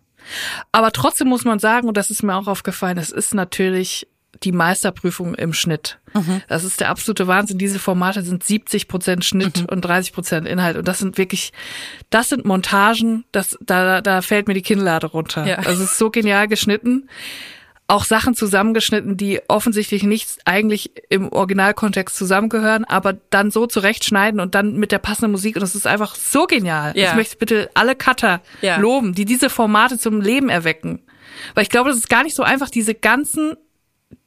Aber 0.71 0.93
trotzdem 0.93 1.27
muss 1.27 1.43
man 1.43 1.59
sagen, 1.59 1.89
und 1.89 1.97
das 1.97 2.09
ist 2.09 2.23
mir 2.23 2.37
auch 2.37 2.47
aufgefallen, 2.47 2.97
es 2.99 3.11
ist 3.11 3.33
natürlich 3.33 4.07
die 4.45 4.51
Meisterprüfung 4.51 5.36
im 5.36 5.51
Schnitt. 5.53 5.99
Das 6.47 6.63
ist 6.63 6.79
der 6.79 6.89
absolute 6.89 7.27
Wahnsinn. 7.27 7.58
Diese 7.58 7.77
Formate 7.79 8.21
sind 8.21 8.41
70 8.43 8.88
Prozent 8.88 9.25
Schnitt 9.25 9.69
und 9.69 9.81
30 9.81 10.13
Prozent 10.13 10.47
Inhalt. 10.47 10.77
Und 10.77 10.88
das 10.88 10.99
sind 10.99 11.17
wirklich, 11.17 11.51
das 12.10 12.29
sind 12.29 12.45
Montagen, 12.45 13.25
das, 13.34 13.58
da, 13.60 13.99
da 14.01 14.21
fällt 14.21 14.47
mir 14.47 14.53
die 14.53 14.62
Kinnlade 14.62 15.08
runter. 15.08 15.45
Ja. 15.45 15.55
Also 15.58 15.84
es 15.84 15.91
ist 15.91 15.97
so 15.97 16.10
genial 16.12 16.47
geschnitten. 16.47 17.10
Auch 17.88 18.05
Sachen 18.05 18.34
zusammengeschnitten, 18.34 19.15
die 19.17 19.41
offensichtlich 19.47 20.03
nicht 20.03 20.29
eigentlich 20.45 20.91
im 21.10 21.31
Originalkontext 21.31 22.15
zusammengehören, 22.15 22.84
aber 22.86 23.13
dann 23.29 23.51
so 23.51 23.67
zurechtschneiden 23.67 24.39
und 24.39 24.55
dann 24.55 24.77
mit 24.77 24.91
der 24.91 24.97
passenden 24.99 25.31
Musik. 25.31 25.55
Und 25.55 25.62
das 25.62 25.75
ist 25.75 25.86
einfach 25.86 26.15
so 26.15 26.45
genial. 26.47 26.93
Ja. 26.95 27.10
Ich 27.10 27.15
möchte 27.15 27.38
bitte 27.38 27.69
alle 27.73 27.95
Cutter 27.95 28.41
Ja. 28.62 28.77
loben, 28.77 29.13
die 29.13 29.25
diese 29.25 29.49
Formate 29.49 29.99
zum 29.99 30.21
Leben 30.21 30.49
erwecken. 30.49 31.03
Weil 31.53 31.63
ich 31.63 31.69
glaube, 31.69 31.89
das 31.89 31.99
ist 31.99 32.10
gar 32.10 32.23
nicht 32.23 32.36
so 32.36 32.41
einfach, 32.43 32.69
diese 32.69 32.95
ganzen 32.95 33.55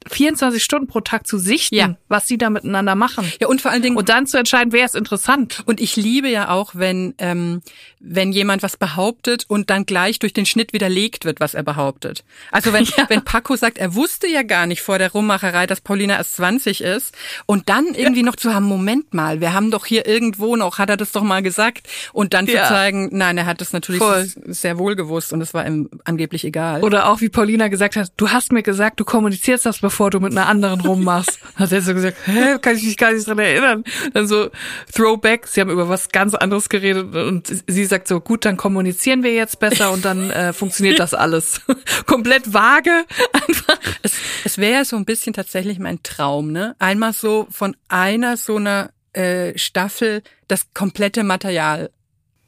24 0.07 0.63
Stunden 0.63 0.87
pro 0.87 1.01
Tag 1.01 1.27
zu 1.27 1.37
sichten, 1.37 1.75
Ja. 1.75 1.95
was 2.07 2.27
sie 2.27 2.37
da 2.37 2.49
miteinander 2.49 2.95
machen. 2.95 3.31
Ja, 3.41 3.47
und 3.47 3.61
vor 3.61 3.71
allen 3.71 3.81
Dingen, 3.81 3.97
Und 3.97 4.07
dann 4.09 4.25
zu 4.27 4.37
entscheiden, 4.37 4.71
wer 4.71 4.85
ist 4.85 4.95
interessant. 4.95 5.61
Und 5.65 5.81
ich 5.81 5.95
liebe 5.97 6.29
ja 6.29 6.49
auch, 6.49 6.71
wenn, 6.73 7.13
ähm, 7.17 7.61
wenn 7.99 8.31
jemand 8.31 8.63
was 8.63 8.77
behauptet 8.77 9.43
und 9.49 9.69
dann 9.69 9.85
gleich 9.85 10.17
durch 10.19 10.31
den 10.31 10.45
Schnitt 10.45 10.71
widerlegt 10.71 11.25
wird, 11.25 11.41
was 11.41 11.53
er 11.53 11.63
behauptet. 11.63 12.23
Also 12.51 12.71
wenn, 12.71 12.85
wenn 13.09 13.23
Paco 13.25 13.55
sagt, 13.57 13.77
er 13.77 13.93
wusste 13.93 14.27
ja 14.27 14.43
gar 14.43 14.67
nicht 14.67 14.81
vor 14.81 14.99
der 14.99 15.11
Rummacherei, 15.11 15.67
dass 15.67 15.81
Paulina 15.81 16.15
erst 16.15 16.37
20 16.37 16.81
ist 16.81 17.13
und 17.45 17.67
dann 17.67 17.87
irgendwie 17.93 18.23
noch 18.23 18.37
zu 18.37 18.53
haben, 18.53 18.65
Moment 18.65 19.13
mal, 19.13 19.41
wir 19.41 19.53
haben 19.53 19.69
doch 19.69 19.85
hier 19.85 20.07
irgendwo 20.07 20.55
noch, 20.55 20.77
hat 20.77 20.89
er 20.89 20.97
das 20.97 21.11
doch 21.11 21.23
mal 21.23 21.43
gesagt 21.43 21.87
und 22.13 22.33
dann 22.33 22.45
Ja. 22.47 22.63
zu 22.63 22.69
zeigen, 22.69 23.09
nein, 23.11 23.37
er 23.37 23.45
hat 23.45 23.59
das 23.59 23.73
natürlich 23.73 24.01
Voll. 24.01 24.25
sehr 24.45 24.77
wohl 24.77 24.95
gewusst 24.95 25.33
und 25.33 25.41
es 25.41 25.53
war 25.53 25.67
ihm 25.67 25.89
angeblich 26.05 26.45
egal. 26.45 26.83
Oder 26.83 27.09
auch 27.09 27.19
wie 27.19 27.29
Paulina 27.29 27.67
gesagt 27.67 27.97
hat, 27.97 28.11
du 28.15 28.29
hast 28.31 28.53
mir 28.53 28.63
gesagt, 28.63 28.99
du 28.99 29.05
kommunizierst 29.05 29.65
das, 29.65 29.83
bevor 29.89 30.11
du 30.11 30.19
mit 30.19 30.33
einer 30.33 30.45
anderen 30.45 30.81
rummachst. 30.81 31.39
Hat 31.55 31.71
er 31.71 31.81
so 31.81 31.95
gesagt, 31.95 32.15
hä, 32.25 32.59
kann 32.61 32.75
ich 32.75 32.83
mich 32.83 32.95
gar 32.95 33.11
nicht 33.11 33.27
dran 33.27 33.39
erinnern. 33.39 33.83
Dann 34.13 34.27
so 34.27 34.51
Throwback, 34.93 35.47
sie 35.47 35.61
haben 35.61 35.71
über 35.71 35.89
was 35.89 36.09
ganz 36.09 36.35
anderes 36.35 36.69
geredet 36.69 37.15
und 37.15 37.47
sie 37.65 37.85
sagt 37.85 38.07
so, 38.07 38.21
gut, 38.21 38.45
dann 38.45 38.55
kommunizieren 38.55 39.23
wir 39.23 39.33
jetzt 39.33 39.59
besser 39.59 39.91
und 39.91 40.05
dann 40.05 40.29
äh, 40.29 40.53
funktioniert 40.59 40.99
das 40.99 41.15
alles. 41.15 41.61
Komplett 42.05 42.53
vage, 42.53 43.03
einfach. 43.33 43.79
es, 44.03 44.13
Es 44.43 44.59
wäre 44.59 44.73
ja 44.73 44.85
so 44.85 44.95
ein 44.95 45.05
bisschen 45.05 45.33
tatsächlich 45.33 45.79
mein 45.79 46.03
Traum, 46.03 46.51
ne? 46.51 46.75
Einmal 46.77 47.13
so 47.13 47.47
von 47.49 47.75
einer 47.87 48.37
so 48.37 48.57
einer 48.57 48.91
äh, 49.13 49.57
Staffel 49.57 50.21
das 50.47 50.71
komplette 50.75 51.23
Material 51.23 51.89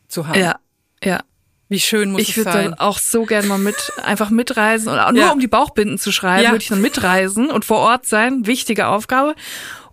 zu 0.07 0.27
haben. 0.27 0.39
Ja, 0.39 0.59
ja. 1.03 1.21
Wie 1.71 1.79
schön 1.79 2.11
muss 2.11 2.21
Ich 2.23 2.31
es 2.31 2.37
würde 2.37 2.51
sein? 2.51 2.63
dann 2.65 2.73
auch 2.73 2.99
so 2.99 3.23
gerne 3.23 3.47
mal 3.47 3.57
mit, 3.57 3.93
einfach 4.03 4.29
mitreisen 4.29 4.89
oder 4.91 5.09
nur 5.13 5.21
Ja. 5.23 5.31
um 5.31 5.39
die 5.39 5.47
Bauchbinden 5.47 5.97
zu 5.97 6.11
schreiben, 6.11 6.43
Ja. 6.43 6.51
würde 6.51 6.61
ich 6.63 6.67
dann 6.67 6.81
mitreisen 6.81 7.49
und 7.49 7.63
vor 7.63 7.77
Ort 7.79 8.05
sein. 8.05 8.45
Wichtige 8.45 8.87
Aufgabe. 8.87 9.35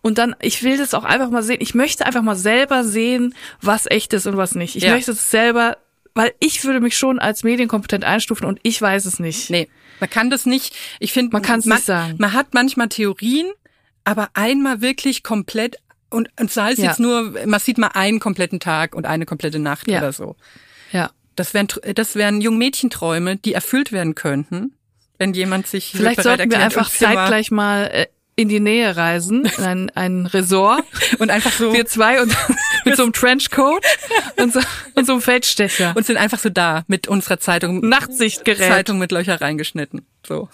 Und 0.03 0.19
dann, 0.19 0.35
ich 0.41 0.65
will 0.65 0.77
das 0.77 0.93
auch 0.95 1.05
einfach 1.05 1.31
mal 1.31 1.43
sehen. 1.45 1.59
Ich 1.61 1.75
möchte 1.77 2.05
einfach 2.05 2.23
mal 2.23 2.35
selber 2.35 2.83
sehen, 2.83 3.35
was 3.63 3.87
echt 3.87 4.13
ist 4.13 4.27
und 4.27 4.37
was 4.37 4.57
nicht. 4.57 4.75
Ich 4.75 4.83
Ja. 4.83 4.93
möchte 4.93 5.13
es 5.13 5.31
selber, 5.31 5.77
weil 6.15 6.33
ich 6.41 6.65
würde 6.65 6.81
mich 6.81 6.97
schon 6.99 7.21
als 7.21 7.45
medienkompetent 7.45 8.03
einstufen 8.05 8.45
und 8.47 8.59
ich 8.65 8.83
weiß 8.83 9.05
es 9.07 9.21
nicht. 9.21 9.49
Nee, 9.51 9.69
man 10.01 10.11
kann 10.11 10.31
das 10.31 10.47
nicht. 10.47 10.75
Ich 10.99 11.13
finde, 11.13 11.33
Man 11.33 11.43
kann's 11.43 11.65
nicht 11.65 11.85
sagen. 11.85 12.17
Man 12.19 12.33
hat 12.33 12.55
manchmal 12.55 12.89
Theorien, 12.89 13.47
aber 14.03 14.31
einmal 14.35 14.81
wirklich 14.81 15.23
komplett 15.23 15.77
und, 16.11 16.29
und 16.41 16.51
sei 16.51 16.73
es 16.73 16.79
Ja. 16.79 16.87
jetzt 16.87 16.99
nur, 16.99 17.35
man 17.47 17.61
sieht 17.61 17.79
mal 17.79 17.91
einen 17.95 18.19
kompletten 18.19 18.59
Tag 18.59 18.97
und 18.97 19.07
eine 19.07 19.27
komplette 19.27 19.61
Nacht 19.61 19.89
Ja. 19.89 19.99
oder 19.99 20.13
so. 20.13 20.35
Das 21.39 21.55
wären, 21.55 21.69
das 21.95 22.15
wären 22.15 22.41
Jungmädchenträume, 22.41 23.37
die 23.37 23.53
erfüllt 23.53 23.93
werden 23.93 24.15
könnten, 24.15 24.75
wenn 25.19 25.33
jemand 25.35 25.67
sich 25.67 25.93
Vielleicht 25.95 26.23
sollten 26.23 26.51
wir 26.51 26.59
erklärt, 26.59 26.77
einfach 26.77 26.91
hier 26.93 27.09
mal- 27.09 27.15
zeitgleich 27.15 27.51
mal 27.51 27.85
äh, 27.93 28.07
in 28.37 28.49
die 28.49 28.61
Nähe 28.61 28.97
reisen, 28.97 29.45
in 29.47 29.65
ein, 29.65 29.91
ein 29.97 30.27
Resort. 30.27 30.85
und 31.19 31.31
einfach 31.31 31.51
so 31.51 31.73
Wir 31.73 31.87
zwei 31.87 32.23
und 32.23 32.33
mit 32.85 32.97
so 32.97 33.03
einem 33.03 33.13
Trenchcoat 33.13 33.85
und 34.37 34.53
so, 34.53 34.61
und 34.95 35.07
so 35.07 35.13
einem 35.15 35.23
Feldstecher. 35.23 35.93
und 35.97 36.07
sind 36.07 36.17
einfach 36.19 36.39
so 36.39 36.49
da 36.49 36.85
mit 36.87 37.09
unserer 37.09 37.41
Zeitung, 37.41 37.81
Nachtsichtgerät. 37.81 38.69
Zeitung 38.69 38.99
mit 38.99 39.11
Löcher 39.11 39.41
reingeschnitten. 39.41 40.07
So. 40.27 40.49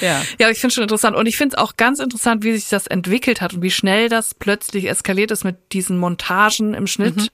ja. 0.00 0.20
Ja, 0.40 0.50
ich 0.50 0.58
finde 0.58 0.74
schon 0.74 0.82
interessant. 0.82 1.16
Und 1.16 1.26
ich 1.26 1.36
finde 1.36 1.54
es 1.56 1.62
auch 1.62 1.76
ganz 1.76 2.00
interessant, 2.00 2.42
wie 2.42 2.52
sich 2.56 2.68
das 2.68 2.88
entwickelt 2.88 3.40
hat 3.40 3.54
und 3.54 3.62
wie 3.62 3.70
schnell 3.70 4.08
das 4.08 4.34
plötzlich 4.34 4.88
eskaliert 4.88 5.30
ist 5.30 5.44
mit 5.44 5.72
diesen 5.72 5.96
Montagen 5.98 6.74
im 6.74 6.88
Schnitt. 6.88 7.16
Mhm. 7.16 7.28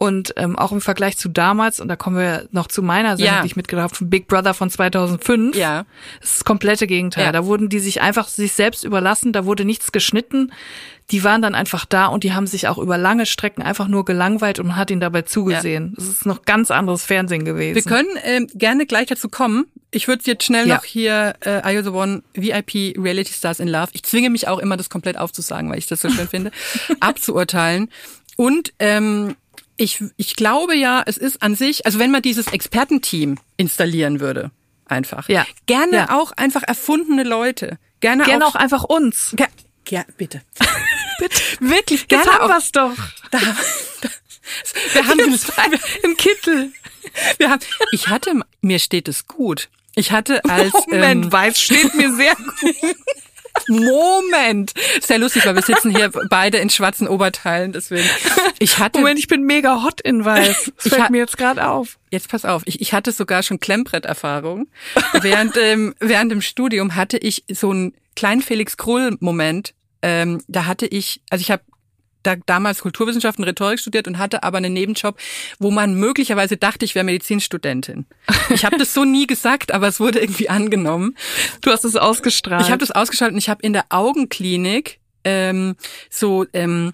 Und 0.00 0.32
ähm, 0.36 0.56
auch 0.56 0.70
im 0.70 0.80
Vergleich 0.80 1.18
zu 1.18 1.28
damals, 1.28 1.80
und 1.80 1.88
da 1.88 1.96
kommen 1.96 2.16
wir 2.16 2.46
noch 2.52 2.68
zu 2.68 2.84
meiner 2.84 3.16
Sendung, 3.16 3.34
Ja. 3.34 3.40
die 3.42 3.48
ich 3.48 3.56
mitgebracht 3.56 3.82
habe, 3.86 3.94
von 3.96 4.08
Big 4.08 4.28
Brother 4.28 4.54
von 4.54 4.70
2005. 4.70 5.56
Ja. 5.56 5.86
Das 6.20 6.30
ist 6.30 6.36
das 6.38 6.44
komplette 6.44 6.86
Gegenteil. 6.86 7.24
Ja. 7.24 7.32
Da 7.32 7.44
wurden 7.46 7.68
die 7.68 7.80
sich 7.80 8.00
einfach 8.00 8.28
sich 8.28 8.52
selbst 8.52 8.84
überlassen, 8.84 9.32
da 9.32 9.44
wurde 9.44 9.64
nichts 9.64 9.90
geschnitten. 9.90 10.52
Die 11.10 11.24
waren 11.24 11.42
dann 11.42 11.56
einfach 11.56 11.84
da 11.84 12.06
und 12.06 12.22
die 12.22 12.32
haben 12.32 12.46
sich 12.46 12.68
auch 12.68 12.78
über 12.78 12.96
lange 12.96 13.26
Strecken 13.26 13.60
einfach 13.60 13.88
nur 13.88 14.04
gelangweilt 14.04 14.60
und 14.60 14.68
man 14.68 14.76
hat 14.76 14.92
ihnen 14.92 15.00
dabei 15.00 15.22
zugesehen. 15.22 15.94
Das 15.96 16.06
ist 16.06 16.26
noch 16.26 16.42
ganz 16.44 16.70
anderes 16.70 17.02
Fernsehen 17.04 17.44
gewesen. 17.44 17.74
Wir 17.74 17.82
können 17.82 18.10
ähm, 18.22 18.46
gerne 18.54 18.86
gleich 18.86 19.06
dazu 19.08 19.28
kommen. 19.28 19.66
Ich 19.90 20.06
würde 20.06 20.22
jetzt 20.26 20.44
schnell 20.44 20.68
Ja. 20.68 20.76
noch 20.76 20.84
hier 20.84 21.34
äh, 21.40 21.50
Are 21.62 21.72
You 21.72 21.82
the 21.82 21.88
One 21.90 22.22
VIP 22.34 22.94
Reality 22.96 23.32
Stars 23.32 23.58
in 23.58 23.66
Love. 23.66 23.88
Ich 23.94 24.04
zwinge 24.04 24.30
mich 24.30 24.46
auch 24.46 24.60
immer, 24.60 24.76
das 24.76 24.90
komplett 24.90 25.18
aufzusagen, 25.18 25.68
weil 25.72 25.78
ich 25.78 25.88
das 25.88 26.02
so 26.02 26.08
schön 26.08 26.28
finde, 26.30 26.52
abzuurteilen. 27.00 27.90
Und 28.36 28.72
ähm, 28.78 29.34
ich, 29.78 30.02
ich 30.16 30.36
glaube 30.36 30.76
ja, 30.76 31.02
es 31.06 31.16
ist 31.16 31.42
an 31.42 31.54
sich, 31.54 31.86
also 31.86 31.98
wenn 31.98 32.10
man 32.10 32.20
dieses 32.20 32.48
Expertenteam 32.48 33.38
installieren 33.56 34.20
würde, 34.20 34.50
einfach. 34.86 35.28
Ja. 35.28 35.46
Gerne 35.66 35.96
Ja. 35.96 36.10
auch 36.10 36.32
einfach 36.32 36.62
erfundene 36.62 37.22
Leute. 37.22 37.78
Gerne, 38.00 38.24
Gerne 38.24 38.46
auch, 38.46 38.54
auch 38.54 38.60
einfach 38.60 38.84
uns. 38.84 39.34
Ge 39.36 39.46
ja, 39.88 40.04
bitte. 40.18 40.42
bitte. 41.18 41.40
Wirklich, 41.60 42.08
gerne 42.08 42.24
Jetzt 42.24 42.32
haben 42.38 42.48
wir's 42.50 42.72
doch. 42.72 42.94
Da, 43.30 43.38
da, 43.38 44.08
wir 44.92 45.06
haben 45.06 45.18
Im 46.02 46.16
Kittel. 46.16 46.72
wir 47.38 47.50
haben, 47.50 47.60
ich 47.92 48.08
hatte, 48.08 48.34
mir 48.60 48.78
steht 48.78 49.08
es 49.08 49.26
gut. 49.26 49.70
Ich 49.94 50.12
hatte 50.12 50.44
als 50.44 50.72
Moment, 50.86 51.26
ähm, 51.26 51.32
weiß 51.32 51.60
steht 51.60 51.94
mir 51.94 52.14
sehr 52.14 52.34
gut. 52.36 52.76
Moment, 53.68 54.72
sehr 55.00 55.18
lustig, 55.18 55.46
weil 55.46 55.54
wir 55.54 55.62
sitzen 55.62 55.94
hier 55.94 56.10
beide 56.30 56.58
in 56.58 56.70
schwarzen 56.70 57.06
Oberteilen, 57.06 57.72
deswegen. 57.72 58.08
Ich 58.58 58.78
hatte 58.78 58.98
Moment, 58.98 59.18
ich 59.18 59.28
bin 59.28 59.42
mega 59.42 59.82
hot 59.82 60.00
in 60.00 60.24
weiß. 60.24 60.72
Das 60.78 60.86
Ich 60.86 60.92
fällt 60.92 61.10
mir 61.10 61.18
jetzt 61.18 61.36
gerade 61.36 61.68
auf. 61.68 61.98
Jetzt 62.10 62.28
pass 62.28 62.44
auf, 62.44 62.62
ich, 62.66 62.80
ich 62.80 62.92
hatte 62.92 63.12
sogar 63.12 63.42
schon 63.42 63.60
Klemmbretterfahrung. 63.60 64.68
während, 65.20 65.56
ähm, 65.56 65.94
während 66.00 66.32
dem 66.32 66.42
Studium 66.42 66.94
hatte 66.94 67.18
ich 67.18 67.44
so 67.52 67.70
einen 67.70 67.94
kleinen 68.16 68.42
Felix 68.42 68.76
Krull-Moment. 68.76 69.74
Ähm, 70.02 70.42
da 70.48 70.66
hatte 70.66 70.86
ich, 70.86 71.20
also 71.30 71.42
ich 71.42 71.50
habe 71.50 71.62
da 72.28 72.36
damals 72.46 72.80
Kulturwissenschaften, 72.82 73.42
Rhetorik 73.44 73.80
studiert 73.80 74.06
und 74.06 74.18
hatte 74.18 74.42
aber 74.44 74.58
einen 74.58 74.72
Nebenjob, 74.72 75.18
wo 75.58 75.70
man 75.72 75.94
möglicherweise 75.94 76.56
dachte, 76.56 76.84
ich 76.84 76.94
wäre 76.94 77.04
Medizinstudentin. 77.04 78.06
Ich 78.50 78.64
habe 78.64 78.78
das 78.78 78.94
so 78.94 79.04
nie 79.04 79.26
gesagt, 79.26 79.72
aber 79.72 79.88
es 79.88 79.98
wurde 79.98 80.20
irgendwie 80.20 80.48
angenommen. 80.48 81.16
Du 81.62 81.70
hast 81.70 81.84
es 81.84 81.96
ausgestrahlt. 81.96 82.62
Ich 82.62 82.68
habe 82.70 82.78
das 82.78 82.90
ausgeschaltet 82.92 83.32
und 83.34 83.38
ich 83.38 83.48
habe 83.48 83.62
in 83.62 83.72
der 83.72 83.86
Augenklinik 83.88 85.00
ähm, 85.24 85.74
so 86.10 86.46
ähm, 86.52 86.92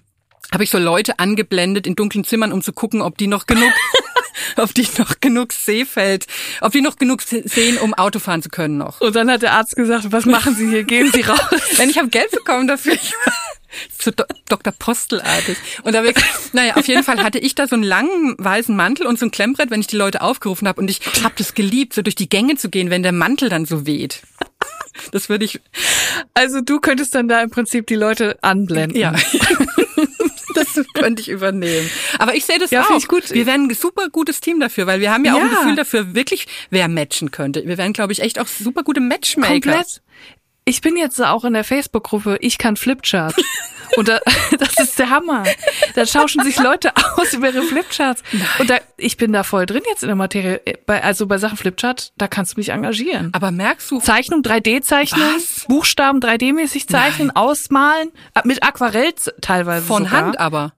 habe 0.51 0.63
ich 0.63 0.69
so 0.69 0.77
Leute 0.77 1.19
angeblendet 1.19 1.85
in 1.87 1.95
dunklen 1.95 2.23
Zimmern, 2.23 2.51
um 2.51 2.61
zu 2.61 2.71
gucken, 2.73 3.01
ob 3.01 3.17
die 3.17 3.27
noch 3.27 3.45
genug, 3.45 3.71
ob 4.57 4.73
die 4.73 4.87
noch 4.97 5.19
genug 5.19 5.51
Sehfeld, 5.53 6.27
ob 6.61 6.71
die 6.71 6.81
noch 6.81 6.97
genug 6.97 7.21
se- 7.21 7.43
sehen, 7.45 7.77
um 7.77 7.93
Auto 7.93 8.19
fahren 8.19 8.41
zu 8.41 8.49
können 8.49 8.77
noch. 8.77 9.01
und 9.01 9.15
dann 9.15 9.29
hat 9.31 9.41
der 9.41 9.53
Arzt 9.53 9.75
gesagt, 9.75 10.11
was 10.11 10.25
machen 10.25 10.55
Sie 10.55 10.69
hier? 10.69 10.83
Gehen 10.83 11.11
Sie 11.11 11.21
raus. 11.27 11.39
Denn 11.77 11.89
ich 11.89 11.97
habe 11.97 12.09
Geld 12.09 12.31
bekommen 12.31 12.67
dafür. 12.67 12.93
Ich 12.93 13.13
so 14.01 14.11
Do 14.11 14.23
Dr. 14.49 14.73
Postelartig. 14.77 15.57
Und 15.83 15.93
da 15.93 16.03
wirklich, 16.03 16.25
naja, 16.53 16.75
auf 16.75 16.87
jeden 16.87 17.03
Fall 17.03 17.23
hatte 17.23 17.39
ich 17.39 17.55
da 17.55 17.67
so 17.67 17.75
einen 17.75 17.83
langen 17.83 18.35
weißen 18.37 18.75
Mantel 18.75 19.07
und 19.07 19.17
so 19.19 19.25
ein 19.25 19.31
Klemmbrett, 19.31 19.71
wenn 19.71 19.79
ich 19.79 19.87
die 19.87 19.97
Leute 19.97 20.21
aufgerufen 20.21 20.67
habe. 20.67 20.79
Und 20.81 20.89
ich 20.89 20.99
habe 21.23 21.33
das 21.37 21.53
geliebt, 21.53 21.93
so 21.93 22.01
durch 22.01 22.15
die 22.15 22.29
Gänge 22.29 22.55
zu 22.57 22.69
gehen, 22.69 22.89
wenn 22.89 23.03
der 23.03 23.11
Mantel 23.11 23.49
dann 23.49 23.65
so 23.65 23.85
weht. 23.85 24.21
Das 25.11 25.27
würde 25.27 25.43
ich, 25.43 25.59
Also 26.33 26.61
du 26.61 26.79
könntest 26.79 27.13
dann 27.15 27.27
da 27.27 27.41
im 27.41 27.49
Prinzip 27.49 27.85
die 27.87 27.95
Leute 27.95 28.37
anblenden. 28.41 28.97
Ja. 28.97 29.11
das 30.55 30.67
könnte 30.93 31.21
ich 31.21 31.29
übernehmen. 31.29 31.89
Aber 32.17 32.33
ich 32.33 32.45
sehe 32.45 32.59
das 32.59 32.71
Ja, 32.71 32.81
auch. 32.81 32.85
finde 32.87 33.01
ich 33.01 33.07
gut. 33.09 33.29
Wir 33.31 33.45
wären 33.45 33.67
ein 33.67 33.73
super 33.75 34.07
gutes 34.09 34.39
Team 34.39 34.59
dafür, 34.61 34.87
weil 34.87 35.01
wir 35.01 35.11
haben 35.11 35.25
ja, 35.25 35.33
auch 35.33 35.41
ein 35.41 35.51
Ja. 35.51 35.59
Gefühl 35.59 35.75
dafür, 35.75 36.15
wirklich, 36.15 36.47
wer 36.69 36.87
matchen 36.87 37.31
könnte. 37.31 37.65
Wir 37.67 37.77
wären, 37.77 37.91
glaube 37.91 38.13
ich, 38.13 38.21
echt 38.21 38.39
auch 38.39 38.47
super 38.47 38.83
gute 38.83 39.01
Matchmaker. 39.01 39.51
Komplett. 39.53 40.01
Ich 40.67 40.81
bin 40.81 40.97
jetzt 40.97 41.21
auch 41.21 41.45
in 41.45 41.53
der 41.53 41.63
Facebook-Gruppe 41.63 42.37
Ich 42.41 42.57
kann 42.57 42.75
Flipchart. 42.75 43.35
Und 43.97 44.07
da, 44.07 44.19
das 44.59 44.73
ist 44.79 44.99
der 44.99 45.11
Hammer. 45.11 45.43
Da 45.93 46.05
tauschen 46.05 46.43
sich 46.43 46.59
Leute 46.59 46.91
aus 47.15 47.33
über 47.33 47.49
ihre 47.49 47.61
Flipcharts. 47.61 48.23
Und 48.59 48.69
da, 48.69 48.79
ich 48.97 49.15
bin 49.15 49.31
da 49.31 49.43
voll 49.43 49.67
drin 49.67 49.83
jetzt 49.87 50.03
in 50.03 50.07
der 50.07 50.15
Materie. 50.15 50.59
Bei, 50.85 51.03
also 51.03 51.27
bei 51.27 51.37
Sachen 51.37 51.55
Flipchart, 51.55 52.11
da 52.17 52.27
kannst 52.27 52.53
du 52.53 52.59
mich 52.59 52.69
engagieren. 52.69 53.29
Aber 53.33 53.51
merkst 53.51 53.89
du, 53.91 53.99
Zeichnung, 53.99 54.41
3D-Zeichnen, 54.41 55.21
Was? 55.35 55.65
Buchstaben 55.67 56.19
3D-mäßig 56.19 56.87
zeichnen, 56.87 57.31
ausmalen, 57.35 58.11
äh, 58.33 58.41
mit 58.43 58.63
Aquarell 58.63 59.13
teilweise 59.41 59.85
von 59.85 60.05
sogar. 60.05 60.25
Hand 60.25 60.39
aber. 60.39 60.73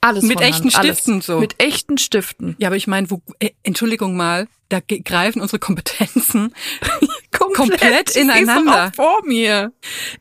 Alles 0.00 0.24
mit 0.24 0.40
echten 0.40 0.64
Hand, 0.64 0.76
alles. 0.76 0.98
Stiften 0.98 1.20
so. 1.20 1.40
Mit 1.40 1.62
echten 1.62 1.98
Stiften. 1.98 2.56
Ja, 2.58 2.68
aber 2.68 2.76
ich 2.76 2.86
meine, 2.86 3.10
wo, 3.10 3.22
äh, 3.38 3.50
Entschuldigung 3.62 4.16
mal, 4.16 4.48
da 4.68 4.80
greifen 4.80 5.40
unsere 5.40 5.58
Kompetenzen 5.58 6.54
komplett 7.52 8.08
Ich 8.08 8.14
seh's 8.14 8.22
ineinander. 8.22 8.92
Doch 8.96 9.04
auch 9.04 9.18
vor 9.18 9.26
mir. 9.26 9.72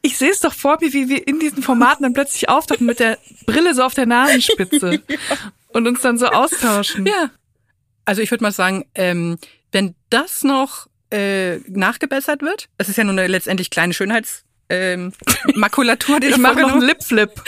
Ich 0.02 0.18
sehe 0.18 0.32
es 0.32 0.40
doch 0.40 0.54
vor 0.54 0.78
mir, 0.82 0.94
wie 0.94 1.10
wir 1.10 1.28
in 1.28 1.40
diesen 1.40 1.64
Formaten 1.64 2.04
dann 2.04 2.14
plötzlich 2.14 2.50
auftauchen 2.50 2.86
mit 2.86 3.00
der 3.00 3.18
Brille 3.46 3.74
so 3.74 3.84
auf 3.84 3.94
der 3.94 4.06
Nasenspitze 4.06 5.02
und 5.70 5.88
uns 5.88 6.02
dann 6.02 6.18
so 6.18 6.28
austauschen. 6.28 7.06
Ja. 7.06 7.30
Also 8.06 8.22
ich 8.22 8.32
würde 8.32 8.44
mal 8.44 8.52
sagen, 8.52 8.86
ähm, 8.96 9.38
wenn 9.72 9.96
das 10.10 10.44
noch 10.44 10.88
äh, 11.12 11.58
nachgebessert 11.70 12.42
wird, 12.42 12.70
es 12.78 12.90
ist 12.90 12.98
ja 12.98 13.04
nur 13.04 13.14
eine 13.14 13.28
letztendlich 13.28 13.70
kleine 13.70 13.94
Schönheits 13.94 14.44
ähm, 14.70 15.14
Makulatur, 15.56 16.20
die 16.20 16.28
Ich 16.28 16.38
mache 16.38 16.62
noch 16.62 16.74
einen 16.74 16.82
Lipflip. 16.82 17.32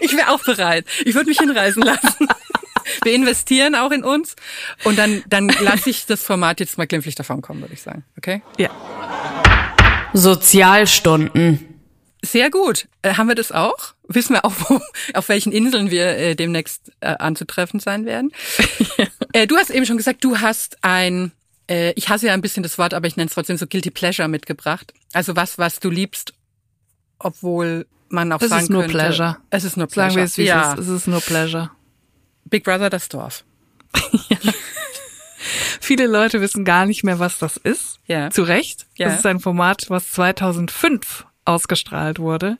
Ich 0.00 0.16
wäre 0.16 0.30
auch 0.30 0.42
bereit. 0.42 0.86
Ich 1.04 1.14
würde 1.14 1.28
mich 1.28 1.38
hinreisen 1.38 1.82
lassen. 1.82 2.26
Wir 3.04 3.14
investieren 3.14 3.74
auch 3.74 3.90
in 3.90 4.04
uns 4.04 4.36
und 4.84 4.98
dann, 4.98 5.22
dann 5.28 5.48
lasse 5.60 5.90
ich 5.90 6.06
das 6.06 6.22
Format 6.22 6.60
jetzt 6.60 6.78
mal 6.78 6.86
glimpflich 6.86 7.14
davon 7.14 7.42
kommen, 7.42 7.60
würde 7.60 7.74
ich 7.74 7.82
sagen. 7.82 8.04
Okay? 8.16 8.42
Ja. 8.58 8.70
Sozialstunden. 10.12 11.72
Sehr 12.24 12.50
gut. 12.50 12.88
Äh, 13.02 13.14
haben 13.14 13.26
wir 13.26 13.34
das 13.34 13.50
auch? 13.50 13.94
Wissen 14.06 14.34
wir 14.34 14.44
auch, 14.44 14.52
wo, 14.68 14.80
auf 15.14 15.28
welchen 15.28 15.52
Inseln 15.52 15.90
wir 15.90 16.06
äh, 16.16 16.34
demnächst 16.36 16.92
äh, 17.00 17.16
anzutreffen 17.18 17.80
sein 17.80 18.06
werden? 18.06 18.32
äh, 19.32 19.46
du 19.46 19.56
hast 19.56 19.70
eben 19.70 19.86
schon 19.86 19.96
gesagt, 19.96 20.22
du 20.22 20.38
hast 20.38 20.78
ein, 20.82 21.32
äh, 21.68 21.92
ich 21.96 22.08
hasse 22.08 22.28
ja 22.28 22.34
ein 22.34 22.40
bisschen 22.40 22.62
das 22.62 22.78
Wort, 22.78 22.94
aber 22.94 23.08
ich 23.08 23.16
nenne 23.16 23.26
es 23.26 23.34
trotzdem 23.34 23.56
so 23.56 23.66
Guilty 23.66 23.90
Pleasure 23.90 24.28
mitgebracht. 24.28 24.92
Also 25.12 25.34
was, 25.34 25.58
was 25.58 25.80
du 25.80 25.90
liebst, 25.90 26.32
obwohl 27.18 27.86
man 28.08 28.30
auch 28.32 28.40
Es 28.40 28.50
sagen 28.50 28.64
ist 28.64 28.70
nur 28.70 28.82
könnte, 28.82 28.98
Pleasure. 28.98 29.36
Es 29.50 29.64
ist 29.64 29.76
nur 29.76 29.86
Pleasure. 29.88 30.10
Sagen 30.10 30.16
wir 30.16 30.24
es, 30.24 30.38
wie 30.38 30.44
ja. 30.44 30.72
es 30.74 30.78
ist. 30.78 30.86
Es 30.86 30.96
ist 30.96 31.06
nur 31.08 31.20
Pleasure. 31.20 31.70
Big 32.44 32.64
Brother, 32.64 32.90
das 32.90 33.08
Dorf. 33.08 33.44
Viele 35.80 36.06
Leute 36.06 36.40
wissen 36.40 36.64
gar 36.64 36.86
nicht 36.86 37.02
mehr, 37.04 37.18
was 37.18 37.38
das 37.38 37.56
ist. 37.56 37.98
Ja. 38.06 38.30
Zu 38.30 38.42
Recht. 38.42 38.86
Ja. 38.96 39.08
Das 39.08 39.18
ist 39.18 39.26
ein 39.26 39.40
Format, 39.40 39.86
was 39.88 40.10
2005 40.10 41.26
ausgestrahlt 41.44 42.18
wurde. 42.18 42.58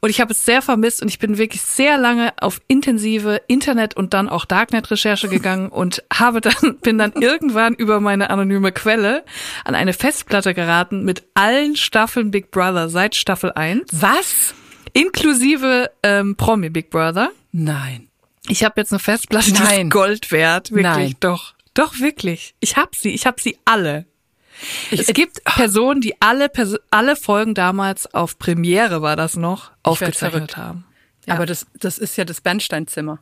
Und 0.00 0.10
ich 0.10 0.20
habe 0.20 0.32
es 0.32 0.44
sehr 0.44 0.60
vermisst 0.60 1.02
und 1.02 1.08
ich 1.08 1.18
bin 1.18 1.38
wirklich 1.38 1.62
sehr 1.62 1.96
lange 1.98 2.32
auf 2.40 2.60
intensive 2.66 3.42
Internet- 3.46 3.96
und 3.96 4.12
dann 4.12 4.28
auch 4.28 4.44
Darknet-Recherche 4.44 5.28
gegangen 5.28 5.68
und 5.70 6.02
habe 6.12 6.40
dann, 6.40 6.78
bin 6.82 6.98
dann 6.98 7.12
irgendwann 7.12 7.74
über 7.74 8.00
meine 8.00 8.30
anonyme 8.30 8.72
Quelle 8.72 9.24
an 9.64 9.74
eine 9.74 9.92
Festplatte 9.92 10.54
geraten 10.54 11.04
mit 11.04 11.24
allen 11.34 11.76
Staffeln 11.76 12.30
Big 12.30 12.50
Brother 12.50 12.88
seit 12.88 13.14
Staffel 13.14 13.52
1, 13.52 13.88
Was? 13.92 14.54
inklusive 14.94 15.90
ähm, 16.02 16.34
Promi 16.36 16.70
Big 16.70 16.90
Brother. 16.90 17.30
Nein. 17.52 18.07
Ich 18.48 18.64
habe 18.64 18.80
jetzt 18.80 18.92
eine 18.92 18.98
Festplatte, 18.98 19.52
die 19.52 19.62
Nein. 19.62 19.86
ist 19.88 19.92
Gold 19.92 20.32
wert. 20.32 20.70
Wirklich, 20.70 20.82
Nein. 20.82 21.16
doch. 21.20 21.54
Doch, 21.74 21.98
wirklich. 22.00 22.54
Ich 22.60 22.76
hab 22.76 22.94
sie. 22.96 23.10
Ich 23.10 23.26
hab 23.26 23.40
sie 23.40 23.58
alle. 23.64 24.06
Ich, 24.90 25.00
Es 25.00 25.06
gibt 25.08 25.44
Personen, 25.44 26.00
die 26.00 26.20
alle, 26.20 26.50
alle 26.90 27.14
Folgen 27.16 27.54
damals 27.54 28.12
auf 28.12 28.38
Premiere 28.38 29.02
war 29.02 29.14
das 29.14 29.36
noch, 29.36 29.70
aufgezeichnet 29.84 30.56
haben. 30.56 30.84
Ja. 31.26 31.34
Aber 31.34 31.46
das, 31.46 31.66
das 31.74 31.98
ist 31.98 32.16
ja 32.16 32.24
das 32.24 32.40
Bernsteinzimmer. 32.40 33.20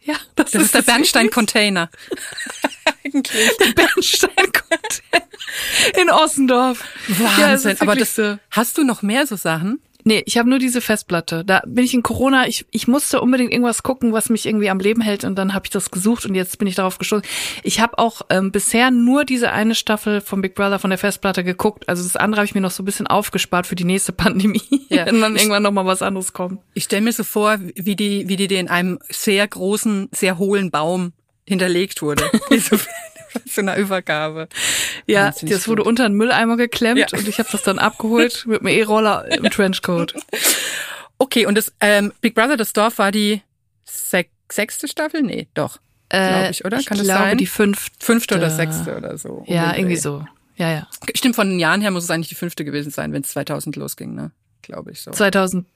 Ja, 0.00 0.14
das, 0.36 0.52
Das 0.52 0.62
ist 0.62 0.74
der 0.74 0.82
Bernstein-Container. 0.82 1.90
Eigentlich. 3.04 3.74
Bernstein 3.74 4.52
in 6.00 6.10
Ossendorf. 6.10 6.84
Ja, 7.08 7.48
Wahnsinn. 7.48 7.72
ist 7.72 7.82
Aber 7.82 7.96
das, 7.96 8.14
so. 8.14 8.38
hast 8.50 8.78
du 8.78 8.84
noch 8.84 9.02
mehr 9.02 9.26
so 9.26 9.36
Sachen? 9.36 9.80
Nee, 10.04 10.22
ich 10.26 10.38
habe 10.38 10.48
nur 10.48 10.58
diese 10.58 10.80
Festplatte. 10.80 11.44
Da 11.44 11.60
bin 11.66 11.84
ich 11.84 11.92
in 11.92 12.02
Corona, 12.02 12.46
ich, 12.46 12.64
ich 12.70 12.86
musste 12.88 13.20
unbedingt 13.20 13.52
irgendwas 13.52 13.82
gucken, 13.82 14.12
was 14.12 14.28
mich 14.30 14.46
irgendwie 14.46 14.70
am 14.70 14.78
Leben 14.78 15.00
hält 15.00 15.24
und 15.24 15.34
dann 15.36 15.54
habe 15.54 15.66
ich 15.66 15.70
das 15.70 15.90
gesucht 15.90 16.24
und 16.24 16.34
jetzt 16.34 16.58
bin 16.58 16.68
ich 16.68 16.76
darauf 16.76 16.98
gestoßen. 16.98 17.24
Ich 17.64 17.80
habe 17.80 17.98
auch 17.98 18.22
ähm, 18.30 18.52
bisher 18.52 18.90
nur 18.90 19.24
diese 19.24 19.50
eine 19.50 19.74
Staffel 19.74 20.20
von 20.20 20.40
Big 20.40 20.54
Brother 20.54 20.78
von 20.78 20.90
der 20.90 20.98
Festplatte 20.98 21.42
geguckt. 21.44 21.88
Also 21.88 22.02
das 22.04 22.16
andere 22.16 22.40
habe 22.40 22.46
ich 22.46 22.54
mir 22.54 22.60
noch 22.60 22.70
so 22.70 22.82
ein 22.82 22.86
bisschen 22.86 23.06
aufgespart 23.08 23.66
für 23.66 23.74
die 23.76 23.84
nächste 23.84 24.12
Pandemie, 24.14 24.62
Ja. 24.88 25.04
wenn 25.06 25.20
dann 25.20 25.36
irgendwann 25.36 25.64
noch 25.64 25.72
mal 25.72 25.84
was 25.86 26.00
anderes 26.00 26.32
kommt. 26.32 26.60
Ich 26.74 26.84
stelle 26.84 27.02
mir 27.02 27.12
so 27.12 27.24
vor, 27.24 27.56
wie 27.60 27.96
die, 27.96 28.28
wie 28.28 28.36
die 28.36 28.54
in 28.54 28.68
einem 28.68 28.98
sehr 29.10 29.46
großen, 29.46 30.08
sehr 30.12 30.38
hohlen 30.38 30.70
Baum 30.70 31.12
hinterlegt 31.46 32.02
wurde. 32.02 32.30
So 33.50 33.60
einer 33.60 33.76
Übergabe. 33.76 34.48
Ja, 35.06 35.26
Wahnsinnig 35.26 35.54
das 35.54 35.68
wurde 35.68 35.82
gut. 35.82 35.88
unter 35.88 36.04
einen 36.06 36.16
Mülleimer 36.16 36.56
geklemmt 36.56 36.98
Ja. 37.12 37.18
und 37.18 37.26
ich 37.28 37.38
habe 37.38 37.48
das 37.50 37.62
dann 37.62 37.78
abgeholt 37.78 38.44
mit 38.46 38.60
einem 38.60 38.68
E-Roller 38.68 39.30
im 39.32 39.44
Trenchcoat. 39.50 40.14
Okay, 41.18 41.46
und 41.46 41.56
das 41.56 41.72
ähm, 41.80 42.12
Big 42.20 42.34
Brother, 42.34 42.56
das 42.56 42.72
Dorf 42.72 42.98
war 42.98 43.10
die 43.12 43.42
sech 43.84 44.28
sechste 44.50 44.88
Staffel? 44.88 45.22
Nee, 45.22 45.48
doch. 45.54 45.78
Glaube 46.10 46.48
ich, 46.50 46.64
oder? 46.64 46.76
Äh, 46.78 46.80
Ich 46.80 46.86
Kann 46.86 46.96
das 46.98 47.06
glaube, 47.06 47.22
sein? 47.24 47.38
die 47.38 47.46
fünfte. 47.46 47.92
Fünfte 48.04 48.36
oder 48.36 48.48
sechste 48.50 48.96
oder 48.96 49.18
so. 49.18 49.44
Ja, 49.46 49.74
irgendwie 49.74 49.94
Dreh. 49.96 50.00
so. 50.00 50.24
Ja, 50.56 50.70
ja. 50.72 50.88
Stimmt, 51.14 51.36
von 51.36 51.48
den 51.50 51.58
Jahren 51.58 51.80
her 51.82 51.90
muss 51.90 52.04
es 52.04 52.10
eigentlich 52.10 52.28
die 52.30 52.34
fünfte 52.34 52.64
gewesen 52.64 52.90
sein, 52.90 53.12
wenn 53.12 53.22
es 53.22 53.28
2000 53.28 53.76
losging, 53.76 54.14
ne? 54.14 54.30
Glaube 54.62 54.90
ich 54.92 55.00
so. 55.02 55.10
2000. 55.10 55.66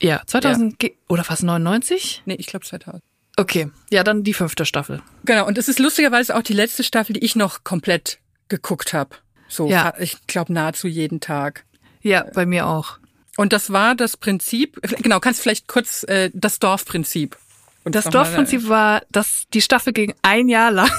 Ja, 0.00 0.22
2000 0.26 0.78
ge- 0.78 0.94
oder 1.08 1.24
was 1.28 1.42
99? 1.42 2.22
Nee, 2.24 2.34
ich 2.34 2.46
glaube 2.46 2.64
2000. 2.64 3.02
Okay, 3.36 3.70
ja, 3.90 4.04
dann 4.04 4.24
die 4.24 4.34
fünfte 4.34 4.66
Staffel. 4.66 5.02
Genau, 5.24 5.46
und 5.46 5.56
es 5.58 5.68
ist 5.68 5.78
lustigerweise 5.78 6.36
auch 6.36 6.42
die 6.42 6.52
letzte 6.52 6.84
Staffel, 6.84 7.14
die 7.14 7.24
ich 7.24 7.34
noch 7.36 7.64
komplett 7.64 8.18
geguckt 8.48 8.92
habe. 8.92 9.16
So, 9.48 9.68
Ja. 9.68 9.94
ich 9.98 10.26
glaube 10.26 10.52
nahezu 10.52 10.86
jeden 10.86 11.20
Tag. 11.20 11.64
Ja, 12.02 12.24
bei 12.34 12.44
mir 12.46 12.66
auch. 12.66 12.98
Und 13.36 13.52
das 13.52 13.72
war 13.72 13.94
das 13.94 14.16
Prinzip, 14.18 14.78
genau, 15.02 15.20
kannst 15.20 15.40
du 15.40 15.42
vielleicht 15.44 15.66
kurz 15.68 16.02
äh, 16.04 16.30
das 16.34 16.58
Dorfprinzip. 16.58 17.36
uns 17.84 17.94
Das 17.94 18.04
Dorfprinzip 18.04 18.68
war, 18.68 19.02
dass 19.10 19.44
die 19.54 19.62
Staffel 19.62 19.92
ging 19.92 20.14
ein 20.22 20.48
Jahr 20.48 20.70
lang. 20.70 20.90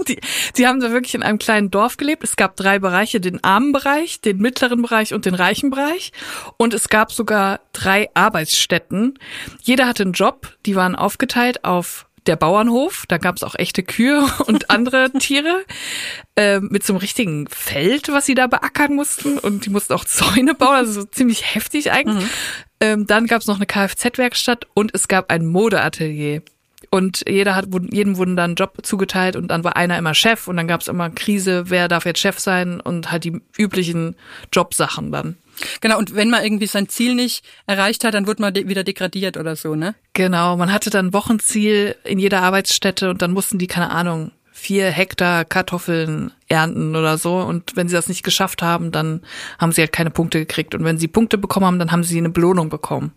die, 0.08 0.20
die 0.56 0.66
haben 0.66 0.80
da 0.80 0.90
wirklich 0.90 1.14
in 1.14 1.22
einem 1.22 1.38
kleinen 1.38 1.70
Dorf 1.70 1.96
gelebt. 1.96 2.24
Es 2.24 2.36
gab 2.36 2.56
drei 2.56 2.78
Bereiche, 2.78 3.20
den 3.20 3.42
armen 3.44 3.72
Bereich, 3.72 4.20
den 4.20 4.38
mittleren 4.38 4.82
Bereich 4.82 5.14
und 5.14 5.26
den 5.26 5.34
reichen 5.34 5.70
Bereich. 5.70 6.12
Und 6.56 6.74
es 6.74 6.88
gab 6.88 7.12
sogar 7.12 7.60
drei 7.72 8.08
Arbeitsstätten. 8.14 9.18
Jeder 9.62 9.86
hatte 9.86 10.02
einen 10.02 10.12
Job. 10.12 10.56
Die 10.66 10.76
waren 10.76 10.96
aufgeteilt 10.96 11.64
auf 11.64 12.06
der 12.26 12.36
Bauernhof, 12.36 13.04
da 13.08 13.18
gab 13.18 13.36
es 13.36 13.42
auch 13.42 13.54
echte 13.54 13.82
Kühe 13.82 14.22
und 14.46 14.70
andere 14.70 15.10
Tiere 15.18 15.64
ähm, 16.36 16.68
mit 16.70 16.84
so 16.84 16.92
einem 16.92 17.00
richtigen 17.00 17.46
Feld, 17.48 18.12
was 18.12 18.26
sie 18.26 18.34
da 18.34 18.46
beackern 18.46 18.94
mussten 18.94 19.38
und 19.38 19.66
die 19.66 19.70
mussten 19.70 19.94
auch 19.94 20.04
Zäune 20.04 20.54
bauen, 20.54 20.76
also 20.76 20.92
so 20.92 21.04
ziemlich 21.04 21.54
heftig 21.54 21.92
eigentlich. 21.92 22.28
Ähm, 22.80 23.06
dann 23.06 23.26
gab 23.26 23.40
es 23.40 23.46
noch 23.46 23.56
eine 23.56 23.66
Kfz-Werkstatt 23.66 24.66
und 24.74 24.94
es 24.94 25.08
gab 25.08 25.30
ein 25.30 25.46
Modeatelier. 25.46 26.42
Und 26.90 27.24
jeder 27.28 27.54
hat, 27.54 27.66
jedem 27.92 28.16
wurden 28.16 28.36
dann 28.36 28.56
Job 28.56 28.78
zugeteilt 28.82 29.36
und 29.36 29.48
dann 29.48 29.62
war 29.62 29.76
einer 29.76 29.96
immer 29.96 30.12
Chef 30.12 30.48
und 30.48 30.56
dann 30.56 30.66
gab 30.66 30.80
es 30.80 30.88
immer 30.88 31.08
Krise, 31.10 31.70
wer 31.70 31.86
darf 31.86 32.04
jetzt 32.04 32.18
Chef 32.18 32.40
sein 32.40 32.80
und 32.80 33.12
halt 33.12 33.22
die 33.22 33.40
üblichen 33.56 34.16
Jobsachen 34.52 35.12
dann. 35.12 35.36
Genau, 35.80 35.98
und 35.98 36.16
wenn 36.16 36.30
man 36.30 36.42
irgendwie 36.42 36.66
sein 36.66 36.88
Ziel 36.88 37.14
nicht 37.14 37.44
erreicht 37.66 38.02
hat, 38.02 38.14
dann 38.14 38.26
wird 38.26 38.40
man 38.40 38.52
de 38.52 38.66
wieder 38.66 38.82
degradiert 38.82 39.36
oder 39.36 39.54
so, 39.54 39.76
ne? 39.76 39.94
Genau, 40.14 40.56
man 40.56 40.72
hatte 40.72 40.90
dann 40.90 41.12
Wochenziel 41.12 41.94
in 42.02 42.18
jeder 42.18 42.42
Arbeitsstätte 42.42 43.10
und 43.10 43.22
dann 43.22 43.32
mussten 43.32 43.58
die, 43.58 43.66
keine 43.68 43.90
Ahnung, 43.90 44.32
vier 44.60 44.90
Hektar 44.90 45.44
Kartoffeln 45.44 46.32
ernten 46.48 46.96
oder 46.96 47.18
so. 47.18 47.38
Und 47.38 47.76
wenn 47.76 47.88
sie 47.88 47.94
das 47.94 48.08
nicht 48.08 48.22
geschafft 48.22 48.62
haben, 48.62 48.92
dann 48.92 49.22
haben 49.58 49.72
sie 49.72 49.80
halt 49.80 49.92
keine 49.92 50.10
Punkte 50.10 50.38
gekriegt. 50.38 50.74
Und 50.74 50.84
wenn 50.84 50.98
sie 50.98 51.08
Punkte 51.08 51.38
bekommen 51.38 51.66
haben, 51.66 51.78
dann 51.78 51.92
haben 51.92 52.04
sie 52.04 52.18
eine 52.18 52.30
Belohnung 52.30 52.68
bekommen. 52.68 53.12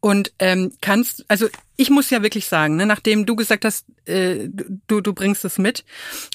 Und 0.00 0.32
ähm, 0.38 0.72
kannst, 0.80 1.24
also 1.28 1.48
ich 1.76 1.90
muss 1.90 2.10
ja 2.10 2.22
wirklich 2.22 2.46
sagen, 2.46 2.76
ne, 2.76 2.86
nachdem 2.86 3.26
du 3.26 3.34
gesagt 3.34 3.64
hast, 3.64 3.86
äh, 4.04 4.48
du 4.86 5.00
du 5.00 5.12
bringst 5.12 5.44
es 5.44 5.58
mit, 5.58 5.84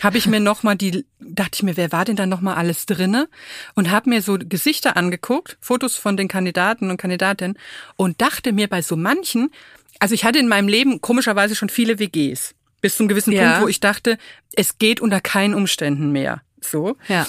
habe 0.02 0.17
ich 0.17 0.28
mir 0.28 0.39
noch 0.41 0.63
mal 0.63 0.76
die, 0.76 1.06
dachte 1.19 1.52
ich 1.56 1.63
mir, 1.63 1.78
wer 1.78 1.91
war 1.91 2.06
denn 2.06 2.15
da 2.15 2.26
noch 2.26 2.41
mal 2.41 2.56
alles 2.56 2.86
drinne? 2.86 3.30
Und 3.76 3.91
habe 3.91 4.10
mir 4.10 4.21
so 4.21 4.38
Gesichter 4.38 4.97
angeguckt, 4.97 5.58
Fotos 5.62 5.95
von 5.95 6.17
den 6.17 6.28
Kandidaten 6.28 6.89
und 6.89 6.97
Kandidatinnen 6.97 7.58
und 7.95 8.19
dachte 8.21 8.52
mir 8.52 8.67
bei 8.67 8.82
so 8.82 8.95
manchen, 8.95 9.52
also 10.00 10.15
ich 10.15 10.26
hatte 10.26 10.39
in 10.39 10.47
meinem 10.47 10.67
Leben 10.67 11.00
komischerweise 11.00 11.56
schon 11.56 11.69
viele 11.69 12.00
WGs 12.00 12.56
bis 12.82 12.97
zum 12.97 13.08
gewissen 13.08 13.32
Ja. 13.32 13.43
Punkt, 13.43 13.62
wo 13.63 13.67
ich 13.67 13.80
dachte, 13.80 14.17
es 14.54 14.80
geht 14.80 15.00
unter 15.00 15.21
keinen 15.21 15.54
Umständen 15.54 16.12
mehr. 16.12 16.41
So. 16.60 16.97
Ja. 17.08 17.28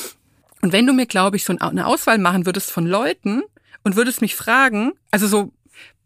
Und 0.63 0.73
wenn 0.73 0.87
du 0.87 0.93
mir, 0.93 1.07
glaube 1.07 1.37
ich, 1.37 1.45
so 1.45 1.55
eine 1.59 1.87
Auswahl 1.87 2.19
machen 2.19 2.47
würdest 2.47 2.71
von 2.71 2.87
Leuten 2.87 3.43
und 3.85 3.97
würdest 3.97 4.23
mich 4.23 4.35
fragen, 4.35 4.93
also 5.11 5.27
so 5.27 5.53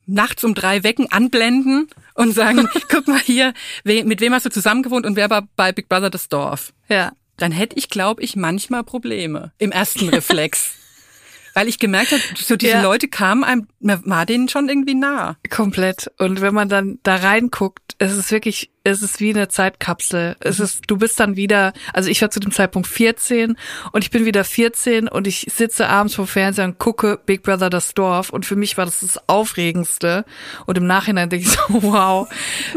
nachts 0.07 0.45
um 0.45 0.55
drei 0.55 0.83
wecken, 0.83 1.11
anblenden 1.11 1.88
und 2.14 2.33
sagen, 2.33 2.69
guck 2.88 3.09
mal 3.09 3.21
hier, 3.21 3.53
we, 3.85 4.05
mit 4.05 4.21
wem 4.21 4.33
hast 4.33 4.47
du 4.47 4.51
zusammengewohnt 4.51 5.07
und 5.07 5.16
wer 5.16 5.31
war 5.31 5.47
bei 5.57 5.73
Big 5.73 5.88
Brother 5.88 6.11
das 6.11 6.29
Dorf? 6.29 6.73
Ja. 6.88 7.12
Dann 7.37 7.53
hätte 7.53 7.77
ich, 7.77 7.90
glaube 7.90 8.23
ich, 8.23 8.35
manchmal 8.35 8.83
Probleme 8.83 9.53
im 9.59 9.71
ersten 9.71 10.09
Reflex. 10.09 10.73
Weil 11.55 11.69
ich 11.69 11.79
gemerkt 11.79 12.12
habe, 12.12 12.23
so 12.37 12.57
diese 12.57 12.73
Ja. 12.73 12.83
Leute 12.83 13.09
kamen 13.09 13.42
einem, 13.42 13.66
man 13.81 14.03
war 14.05 14.27
denen 14.27 14.49
schon 14.49 14.69
irgendwie 14.69 14.95
nah. 14.95 15.37
Komplett. 15.49 16.11
Und 16.19 16.42
wenn 16.42 16.53
man 16.53 16.69
dann 16.69 16.99
da 17.03 17.16
reinguckt, 17.16 17.95
es 17.99 18.14
ist 18.14 18.31
wirklich, 18.31 18.71
es 18.87 19.03
ist 19.03 19.20
wie 19.20 19.31
eine 19.31 19.49
Zeitkapsel. 19.49 20.37
Es 20.40 20.61
ist, 20.61 20.83
du 20.87 20.96
bist 20.96 21.18
dann 21.20 21.37
wieder, 21.37 21.72
also 21.92 22.09
ich 22.09 22.22
war 22.22 22.31
zu 22.31 22.40
dem 22.40 22.53
Zeitpunkt 22.53 22.88
14 22.88 23.57
und 23.92 24.05
ich 24.05 24.11
bin 24.11 24.25
wieder 24.25 24.44
14 24.44 25.09
und 25.09 25.27
ich 25.27 25.46
sitze 25.55 25.88
abends 25.88 26.14
vor 26.14 26.27
Fernseher 26.27 26.64
und 26.66 26.79
gucke 26.79 27.20
Big 27.25 27.42
Brother 27.42 27.70
das 27.70 27.94
Dorf 27.94 28.31
und 28.31 28.46
für 28.46 28.57
mich 28.57 28.77
war 28.77 28.85
das 28.85 29.01
das 29.01 29.29
Aufregendste. 29.29 30.25
Und 30.66 30.79
im 30.79 30.87
Nachhinein 30.87 31.29
denke 31.29 31.46
ich 31.46 31.53
so, 31.53 31.61
wow, 31.68 32.29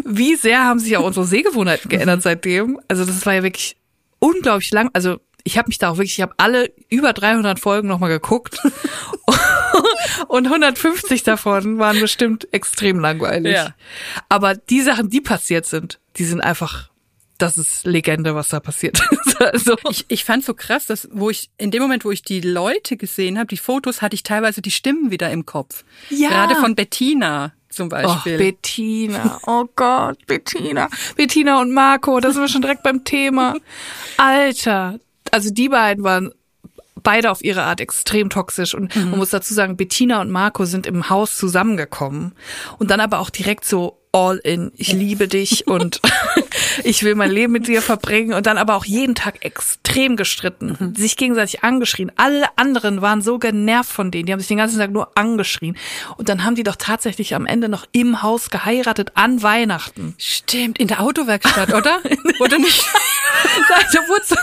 wie 0.06 0.36
sehr 0.36 0.66
haben 0.66 0.80
sich 0.80 0.98
auch 0.98 1.06
unsere 1.06 1.26
Sehgewohnheiten 1.26 1.90
geändert 1.90 2.22
seitdem. 2.22 2.80
Also 2.88 3.06
das 3.06 3.26
war 3.26 3.34
ja 3.34 3.44
wirklich 3.44 3.78
unglaublich 4.20 4.72
lang, 4.72 4.90
also 4.94 5.20
ich 5.44 5.58
habe 5.58 5.68
mich 5.68 5.78
da 5.78 5.90
auch 5.90 5.98
wirklich, 5.98 6.18
ich 6.18 6.22
habe 6.22 6.34
alle 6.38 6.72
über 6.90 7.14
300 7.14 7.60
Folgen 7.60 7.88
nochmal 7.88 8.10
geguckt 8.10 8.60
und 10.28 10.46
150 10.48 11.24
davon 11.24 11.80
waren 11.80 12.00
bestimmt 12.00 12.48
extrem 12.54 13.00
langweilig. 13.00 13.54
Ja. 13.54 13.76
Aber 14.28 14.56
die 14.56 14.82
Sachen, 14.82 15.10
die 15.10 15.22
passiert 15.22 15.66
sind, 15.66 16.00
die 16.18 16.26
sind 16.26 16.42
einfach, 16.42 16.90
das 17.38 17.58
ist 17.58 17.86
Legende, 17.86 18.36
was 18.36 18.50
da 18.50 18.60
passiert 18.60 19.00
ist. 19.12 19.36
Also, 19.40 19.78
Ich, 19.90 20.04
ich 20.10 20.26
fand 20.26 20.44
so 20.44 20.54
krass, 20.54 20.86
dass 20.86 21.08
wo 21.14 21.30
ich 21.30 21.50
in 21.58 21.72
dem 21.72 21.82
Moment, 21.82 22.04
wo 22.04 22.12
ich 22.12 22.24
die 22.24 22.42
Leute 22.42 22.98
gesehen 22.98 23.38
habe, 23.38 23.48
die 23.48 23.56
Fotos, 23.56 24.02
hatte 24.02 24.14
ich 24.14 24.24
teilweise 24.24 24.62
die 24.62 24.70
Stimmen 24.70 25.12
wieder 25.12 25.32
im 25.32 25.46
Kopf. 25.46 25.86
Ja. 26.10 26.28
Gerade 26.28 26.56
von 26.56 26.76
Bettina 26.76 27.54
zum 27.70 27.88
oh, 27.88 27.90
Beispiel. 27.90 28.38
Bettina, 28.38 29.40
oh 29.48 29.66
Gott, 29.76 30.18
Bettina. 30.28 30.90
Bettina 31.16 31.62
und 31.62 31.72
Marco, 31.72 32.20
da 32.20 32.32
sind 32.32 32.42
wir 32.42 32.50
schon 32.50 32.62
direkt 32.62 32.84
beim 32.84 33.06
Thema. 33.06 33.56
Alter, 34.18 35.00
also 35.32 35.52
die 35.52 35.70
beiden 35.70 36.04
waren 36.04 36.32
beide 37.04 37.32
auf 37.32 37.44
ihre 37.44 37.64
Art 37.64 37.82
extrem 37.82 38.30
toxisch 38.30 38.74
und 38.74 38.96
man 38.96 39.18
muss 39.18 39.30
dazu 39.30 39.54
sagen, 39.54 39.78
Bettina 39.78 40.22
und 40.22 40.32
Marco 40.32 40.66
sind 40.66 40.86
im 40.86 41.10
Haus 41.10 41.38
zusammengekommen 41.38 42.34
und 42.78 42.92
dann 42.92 43.00
aber 43.00 43.20
auch 43.20 43.30
direkt 43.30 43.66
so 43.66 44.00
all 44.12 44.38
in, 44.38 44.72
ich 44.76 44.92
liebe 44.92 45.28
dich 45.28 45.68
und 45.68 46.02
ich 46.84 47.04
will 47.04 47.16
mein 47.16 47.32
Leben 47.32 47.54
mit 47.54 47.68
dir 47.68 47.82
verbringen 47.82 48.34
und 48.34 48.48
dann 48.48 48.58
aber 48.58 48.76
auch 48.76 48.86
jeden 48.86 49.16
Tag 49.16 49.46
extrem 49.46 50.16
gestritten, 50.16 50.96
sich 50.98 51.16
gegenseitig 51.16 51.64
angeschrien. 51.64 52.12
Alle 52.16 52.46
anderen 52.56 53.02
waren 53.02 53.22
so 53.22 53.40
genervt 53.40 53.92
von 53.92 54.12
denen, 54.12 54.26
die 54.26 54.34
haben 54.34 54.40
sich 54.40 54.48
den 54.48 54.58
ganzen 54.58 54.80
Tag 54.80 54.92
nur 54.92 55.18
angeschrien 55.18 55.78
und 56.18 56.30
dann 56.30 56.44
haben 56.44 56.56
die 56.56 56.64
doch 56.64 56.76
tatsächlich 56.76 57.36
am 57.36 57.46
Ende 57.46 57.70
noch 57.70 57.86
im 57.92 58.22
Haus 58.22 58.50
geheiratet 58.50 59.12
an 59.16 59.44
Weihnachten. 59.44 60.16
Stimmt, 60.18 60.80
in 60.80 60.88
der 60.88 61.02
Autowerkstatt, 61.02 61.74
oder? 61.74 62.00
Oder 62.40 62.58
nicht? 62.58 62.86
Da 63.68 64.00
wurde 64.08 64.24
so, 64.26 64.36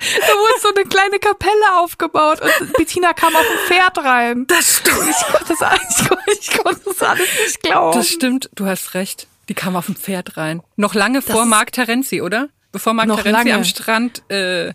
da, 0.00 0.32
wurde 0.32 0.60
so 0.60 0.68
eine 0.74 0.84
kleine 0.88 1.18
Kapelle 1.18 1.78
aufgebaut 1.78 2.40
und 2.40 2.72
Bettina 2.74 3.12
kam 3.12 3.34
auf 3.36 3.44
ein 3.44 3.66
Pferd 3.68 3.98
rein. 3.98 4.46
Das 4.46 4.78
stimmt. 4.78 4.98
Ich 5.08 5.26
konnte 5.26 5.54
das, 5.58 5.60
ich 6.00 6.08
konnte, 6.08 6.24
ich 6.40 6.58
konnte 6.58 6.80
das 6.86 7.02
alles 7.02 7.28
nicht 7.44 7.62
glauben. 7.62 7.98
Das 7.98 8.08
stimmt, 8.08 8.50
du 8.54 8.66
hast 8.66 8.94
recht. 8.94 9.26
Die 9.48 9.54
kam 9.54 9.76
auf 9.76 9.86
dem 9.86 9.96
Pferd 9.96 10.36
rein. 10.36 10.62
Noch 10.76 10.94
lange 10.94 11.22
vor 11.22 11.42
ist- 11.42 11.48
Mark 11.48 11.72
Terenzi, 11.72 12.20
oder? 12.22 12.48
Bevor 12.72 12.94
Mark 12.94 13.08
Noch 13.08 13.22
Terenzi 13.22 13.50
am 13.52 13.64
Strand 13.64 14.22
äh, 14.30 14.72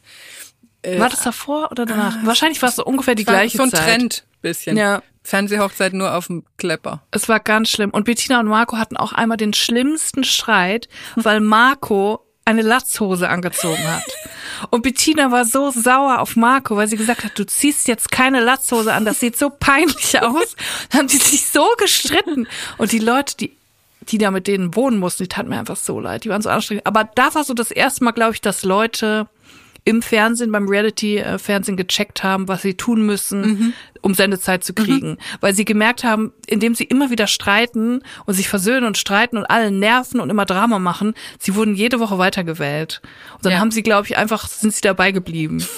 war 1.00 1.10
das 1.10 1.22
davor 1.22 1.72
oder 1.72 1.86
danach? 1.86 2.18
Wahrscheinlich 2.24 2.62
war 2.62 2.70
es 2.70 2.76
so 2.76 2.86
ungefähr 2.86 3.16
die 3.16 3.26
gleiche 3.26 3.58
so 3.58 3.64
ein 3.64 3.72
Zeit. 3.72 3.84
Trend 3.86 4.26
bisschen. 4.42 4.78
Ja. 4.78 5.02
Fernsehhochzeit 5.24 5.94
nur 5.94 6.14
auf 6.14 6.28
dem 6.28 6.44
Klepper. 6.58 7.02
Es 7.10 7.28
war 7.28 7.40
ganz 7.40 7.70
schlimm. 7.72 7.90
Und 7.90 8.04
Bettina 8.04 8.40
und 8.40 8.46
Marco 8.48 8.78
hatten 8.78 8.96
auch 8.96 9.12
einmal 9.12 9.38
den 9.38 9.54
schlimmsten 9.54 10.24
Streit, 10.24 10.88
weil 11.16 11.40
Marco 11.40 12.24
eine 12.46 12.62
Latzhose 12.62 13.28
angezogen 13.30 13.84
hat. 13.88 14.04
Und 14.70 14.82
Bettina 14.84 15.32
war 15.32 15.46
so 15.46 15.72
sauer 15.72 16.20
auf 16.20 16.36
Marco, 16.36 16.76
weil 16.76 16.88
sie 16.88 16.98
gesagt 16.98 17.24
hat, 17.24 17.38
du 17.38 17.46
ziehst 17.46 17.88
jetzt 17.88 18.12
keine 18.12 18.40
Latzhose 18.40 18.94
an, 18.94 19.06
das 19.06 19.20
sieht 19.20 19.38
so 19.38 19.50
peinlich 19.50 20.20
aus. 20.22 20.56
Dann 20.90 21.02
haben 21.02 21.08
die 21.08 21.18
sich 21.18 21.48
so 21.48 21.66
gestritten. 21.78 22.48
Und 22.78 22.92
die 22.92 23.00
Leute, 23.00 23.36
die 23.38 23.58
die 24.10 24.18
da 24.18 24.32
mit 24.32 24.46
denen 24.48 24.76
wohnen 24.76 25.00
mussten, 25.00 25.24
die 25.24 25.30
taten 25.30 25.50
mir 25.50 25.58
einfach 25.58 25.76
so 25.76 26.00
leid. 26.00 26.26
Die 26.26 26.30
waren 26.30 26.42
so 26.42 26.50
anstrengend. 26.50 26.86
Aber 26.86 27.10
da 27.16 27.34
war 27.34 27.44
so 27.44 27.56
das 27.56 27.72
erste 27.72 28.04
Mal, 28.04 28.12
glaube 28.12 28.34
ich, 28.34 28.42
dass 28.42 28.64
Leute 28.64 29.28
im 29.86 30.02
Fernsehen, 30.02 30.52
beim 30.52 30.68
Reality-Fernsehen 30.68 31.78
gecheckt 31.78 32.24
haben, 32.24 32.48
was 32.48 32.64
sie 32.64 32.74
tun 32.74 33.06
müssen, 33.06 33.74
um 34.02 34.14
Sendezeit 34.16 34.64
zu 34.64 34.74
kriegen. 34.74 35.18
Weil 35.42 35.54
sie 35.54 35.64
gemerkt 35.64 36.04
haben, 36.04 36.34
indem 36.48 36.74
sie 36.76 36.86
immer 36.86 37.12
wieder 37.12 37.28
streiten 37.28 38.02
und 38.26 38.34
sich 38.34 38.50
versöhnen 38.50 38.86
und 38.86 38.98
streiten 38.98 39.38
und 39.38 39.46
alle 39.46 39.70
nerven 39.72 40.20
und 40.20 40.30
immer 40.32 40.46
Drama 40.46 40.80
machen, 40.80 41.14
sie 41.40 41.56
wurden 41.56 41.76
jede 41.76 42.00
Woche 42.00 42.18
weitergewählt. 42.18 43.02
Und 43.36 43.46
dann 43.46 43.54
Ja. 43.54 43.60
haben 43.60 43.72
sie, 43.72 43.84
glaube 43.84 44.08
ich, 44.08 44.18
einfach, 44.18 44.48
sind 44.50 44.74
sie 44.74 44.82
dabei 44.82 45.12
geblieben. 45.12 45.64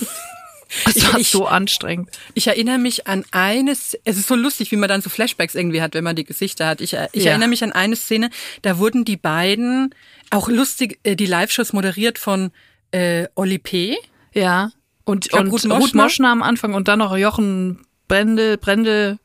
Es 0.85 1.01
war 1.13 1.17
Ich- 1.17 1.29
so 1.29 1.45
anstrengend. 1.47 2.09
Ich 2.33 2.47
erinnere 2.47 2.77
mich 2.77 3.07
an 3.07 3.23
eines, 3.31 3.97
es 4.03 4.17
ist 4.17 4.27
so 4.27 4.35
lustig, 4.35 4.69
wie 4.71 4.75
man 4.75 4.89
dann 4.89 5.01
so 5.01 5.09
Flashbacks 5.09 5.55
irgendwie 5.55 5.81
hat, 5.81 5.93
wenn 5.93 6.03
man 6.03 6.17
die 6.17 6.25
Gesichter 6.25 6.67
hat. 6.67 6.81
Ich, 6.81 6.91
ich 7.13 7.23
Ja. 7.23 7.29
erinnere 7.31 7.47
mich 7.47 7.63
an 7.63 7.71
eine 7.71 7.95
Szene, 7.95 8.29
da 8.63 8.77
wurden 8.77 9.05
die 9.05 9.15
beiden, 9.15 9.95
auch 10.29 10.49
lustig, 10.49 10.99
äh, 11.03 11.15
die 11.15 11.25
Live-Shows 11.25 11.71
moderiert 11.71 12.19
von 12.19 12.51
äh, 12.91 13.27
Oli 13.35 13.59
P. 13.59 13.97
Ja. 14.33 14.71
Und, 15.05 15.29
glaub, 15.29 15.41
und 15.41 15.47
Ruth 15.51 15.63
Ruth 15.65 15.69
Moschner. 15.69 16.03
Moschner. 16.03 16.29
am 16.31 16.43
Anfang 16.43 16.73
und 16.73 16.87
dann 16.87 16.99
noch 16.99 17.15
Jochen 17.17 17.85
Brendel, 18.07 18.57
Brendel, 18.57 19.19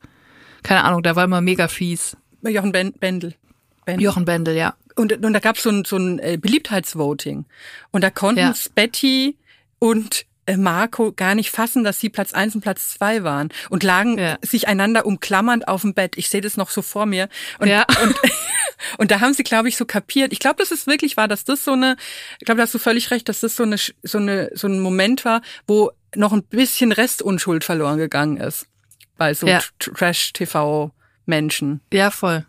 keine 0.63 0.83
Ahnung, 0.83 1.03
der 1.03 1.15
war 1.15 1.25
immer 1.25 1.41
mega 1.41 1.67
fies. 1.67 2.17
Jochen 2.41 2.71
ben 2.71 2.93
Bendel. 2.93 3.35
Bendel. 3.85 4.03
Jochen 4.03 4.25
Bendel, 4.25 4.55
ja. 4.55 4.75
Und, 4.95 5.13
und 5.13 5.33
da 5.33 5.39
gab 5.39 5.57
es 5.57 5.63
so 5.63 5.69
ein, 5.69 5.85
so 5.85 5.97
ein 5.97 6.19
äh, 6.19 6.37
Beliebtheitsvoting. 6.39 7.45
Und 7.91 8.03
da 8.03 8.09
konnten 8.09 8.39
Ja. 8.39 8.53
Betty 8.75 9.37
und 9.79 10.25
Marco 10.57 11.11
gar 11.13 11.35
nicht 11.35 11.51
fassen, 11.51 11.83
dass 11.83 11.99
sie 11.99 12.09
Platz 12.09 12.33
eins 12.33 12.55
und 12.55 12.61
Platz 12.61 12.89
zwei 12.93 13.23
waren 13.23 13.49
und 13.69 13.83
lagen 13.83 14.17
Ja. 14.17 14.37
sich 14.41 14.67
einander 14.67 15.05
umklammernd 15.05 15.67
auf 15.67 15.81
dem 15.81 15.93
Bett. 15.93 16.17
Ich 16.17 16.29
sehe 16.29 16.41
das 16.41 16.57
noch 16.57 16.69
so 16.69 16.81
vor 16.81 17.05
mir. 17.05 17.29
Und, 17.59 17.67
Ja. 17.69 17.85
und, 18.01 18.15
und 18.97 19.11
da 19.11 19.19
haben 19.21 19.33
sie, 19.33 19.43
glaube 19.43 19.69
ich, 19.69 19.77
so 19.77 19.85
kapiert. 19.85 20.33
Ich 20.33 20.39
glaube, 20.39 20.57
dass 20.57 20.71
es 20.71 20.87
wirklich 20.87 21.15
war, 21.17 21.27
dass 21.27 21.43
das 21.45 21.63
so 21.63 21.73
eine, 21.73 21.95
ich 22.39 22.45
glaube, 22.45 22.57
da 22.57 22.63
hast 22.63 22.73
du 22.73 22.79
völlig 22.79 23.11
recht, 23.11 23.29
dass 23.29 23.39
das 23.39 23.55
so 23.55 23.63
eine, 23.63 23.77
so 24.03 24.17
eine, 24.17 24.49
so 24.53 24.67
ein 24.67 24.79
Moment 24.81 25.23
war, 25.25 25.41
wo 25.67 25.91
noch 26.15 26.33
ein 26.33 26.43
bisschen 26.43 26.91
Restunschuld 26.91 27.63
verloren 27.63 27.97
gegangen 27.97 28.37
ist. 28.37 28.67
Bei 29.17 29.33
so 29.33 29.47
Ja. 29.47 29.61
Trash-TV-Menschen. 29.79 31.81
Ja, 31.91 32.11
voll. 32.11 32.45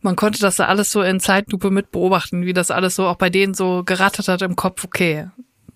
Man 0.00 0.16
konnte 0.16 0.38
das 0.40 0.56
da 0.56 0.66
alles 0.66 0.90
so 0.92 1.02
in 1.02 1.20
Zeitlupe 1.20 1.70
mit 1.70 1.90
beobachten, 1.90 2.46
wie 2.46 2.52
das 2.52 2.70
alles 2.70 2.94
so 2.94 3.06
auch 3.06 3.16
bei 3.16 3.28
denen 3.28 3.54
so 3.54 3.82
gerattert 3.84 4.28
hat 4.28 4.42
im 4.42 4.56
Kopf. 4.56 4.84
Okay, 4.84 5.28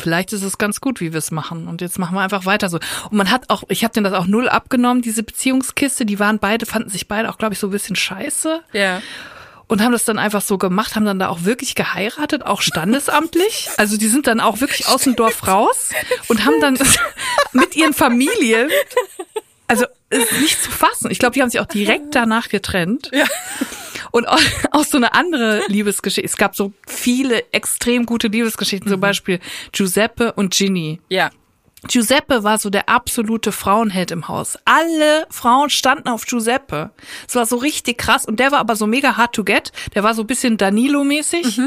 vielleicht 0.03 0.33
ist 0.33 0.43
es 0.43 0.59
ganz 0.59 0.81
gut, 0.81 1.01
wie 1.01 1.13
wir 1.13 1.19
es 1.19 1.31
machen. 1.31 1.69
Und 1.69 1.81
jetzt 1.81 1.99
machen 1.99 2.15
wir 2.15 2.21
einfach 2.21 2.45
weiter 2.45 2.69
so. 2.69 2.79
Und 3.11 3.17
man 3.17 3.31
hat 3.31 3.49
auch, 3.49 3.63
ich 3.69 3.85
habe 3.85 3.95
denen 3.95 4.05
das 4.05 4.13
auch 4.13 4.27
null 4.27 4.49
abgenommen, 4.49 5.03
diese 5.03 5.23
Beziehungskiste. 5.23 6.05
Die 6.05 6.19
waren 6.19 6.39
beide, 6.39 6.67
fanden 6.67 6.91
sich 6.91 7.09
beide 7.09 7.31
auch, 7.31 7.39
glaube 7.39 7.55
ich, 7.55 7.61
so 7.61 7.69
ein 7.69 7.71
bisschen 7.71 7.97
scheiße. 7.97 8.61
Ja. 8.73 9.01
und 9.69 9.81
haben 9.83 9.93
das 9.93 10.05
dann 10.05 10.19
einfach 10.19 10.43
so 10.43 10.59
gemacht, 10.59 10.97
haben 10.97 11.07
dann 11.07 11.19
da 11.19 11.29
auch 11.29 11.45
wirklich 11.45 11.75
geheiratet, 11.75 12.45
auch 12.45 12.61
standesamtlich. 12.61 13.69
Also 13.79 13.97
die 13.97 14.09
sind 14.09 14.27
dann 14.27 14.41
auch 14.41 14.61
wirklich 14.61 14.87
aus 14.89 15.03
dem 15.05 15.17
Dorf 15.17 15.47
raus 15.47 15.91
und 16.29 16.45
haben 16.45 16.61
dann 16.61 16.79
mit 17.53 17.75
ihren 17.75 17.95
Familien, 17.95 18.69
also 19.69 19.87
nicht 20.41 20.63
zu 20.63 20.71
fassen. 20.71 21.11
Ich 21.11 21.19
glaube, 21.19 21.33
die 21.35 21.41
haben 21.43 21.49
sich 21.49 21.61
auch 21.61 21.67
direkt 21.67 22.15
danach 22.15 22.49
getrennt. 22.51 23.11
Ja. 23.15 23.25
Und 24.13 24.29
auch, 24.29 24.39
auch 24.71 24.85
so 24.85 24.97
eine 24.97 25.15
andere 25.15 25.63
Liebesgeschichte. 25.67 26.25
Es 26.25 26.37
gab 26.37 26.55
so 26.55 26.73
viele 26.87 27.53
extrem 27.53 28.07
gute 28.07 28.29
Liebesgeschichten, 28.29 28.89
zum 28.89 29.01
Beispiel 29.01 29.41
Giuseppe 29.73 30.33
und 30.35 30.55
Ginny. 30.55 31.01
Ja. 31.09 31.31
Giuseppe 31.89 32.45
war 32.45 32.59
so 32.59 32.71
der 32.71 32.89
absolute 32.89 33.51
Frauenheld 33.51 34.13
im 34.13 34.29
Haus. 34.29 34.57
Alle 34.65 35.27
Frauen 35.31 35.69
standen 35.69 36.09
auf 36.09 36.27
Giuseppe. 36.27 36.93
Es 37.27 37.35
war 37.35 37.45
so 37.45 37.57
richtig 37.57 37.99
krass 37.99 38.25
und 38.25 38.39
der 38.39 38.53
war 38.53 38.61
aber 38.61 38.77
so 38.77 38.87
mega 38.87 39.17
hard 39.17 39.35
to 39.35 39.43
get. 39.43 39.73
Der 39.97 40.05
war 40.05 40.15
so 40.15 40.23
ein 40.23 40.29
bisschen 40.29 40.57
Danilo-mäßig. 40.57 41.61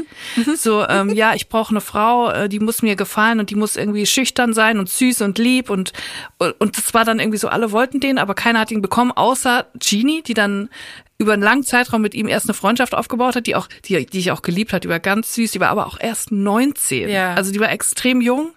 So, 0.55 0.87
ähm, 0.87 1.09
ja, 1.09 1.33
ich 1.33 1.49
brauche 1.49 1.71
eine 1.71 1.81
Frau, 1.81 2.29
äh, 2.29 2.47
die 2.47 2.59
muss 2.59 2.81
mir 2.81 2.95
gefallen 2.95 3.41
und 3.41 3.49
die 3.49 3.55
muss 3.55 3.75
irgendwie 3.75 4.05
schüchtern 4.05 4.53
sein 4.53 4.79
und 4.79 4.89
süß 4.89 5.21
und 5.21 5.37
lieb 5.37 5.69
und 5.69 5.91
und 6.37 6.77
das 6.77 6.93
war 6.93 7.03
dann 7.03 7.19
irgendwie 7.19 7.37
so, 7.37 7.49
alle 7.49 7.71
wollten 7.71 7.99
den, 7.99 8.17
aber 8.17 8.35
keiner 8.35 8.59
hat 8.59 8.71
ihn 8.71 8.81
bekommen, 8.81 9.11
außer 9.11 9.67
Genie, 9.75 10.21
die 10.21 10.33
dann 10.33 10.69
über 11.17 11.33
einen 11.33 11.43
langen 11.43 11.63
Zeitraum 11.63 12.01
mit 12.01 12.13
ihm 12.13 12.27
erst 12.27 12.47
eine 12.47 12.53
Freundschaft 12.53 12.93
aufgebaut 12.93 13.35
hat, 13.37 13.47
die 13.47 13.55
auch, 13.55 13.67
die, 13.85 14.05
die 14.05 14.19
ich 14.19 14.31
auch 14.31 14.41
geliebt 14.41 14.73
hat, 14.73 14.83
die 14.83 14.89
war 14.89 14.99
ganz 14.99 15.33
süß, 15.35 15.51
die 15.51 15.59
war 15.61 15.69
aber 15.69 15.87
auch 15.87 15.97
erst 15.99 16.31
19. 16.31 17.07
Ja. 17.09 17.33
Also 17.35 17.53
die 17.53 17.59
war 17.61 17.71
extrem 17.71 18.19
jung. 18.19 18.51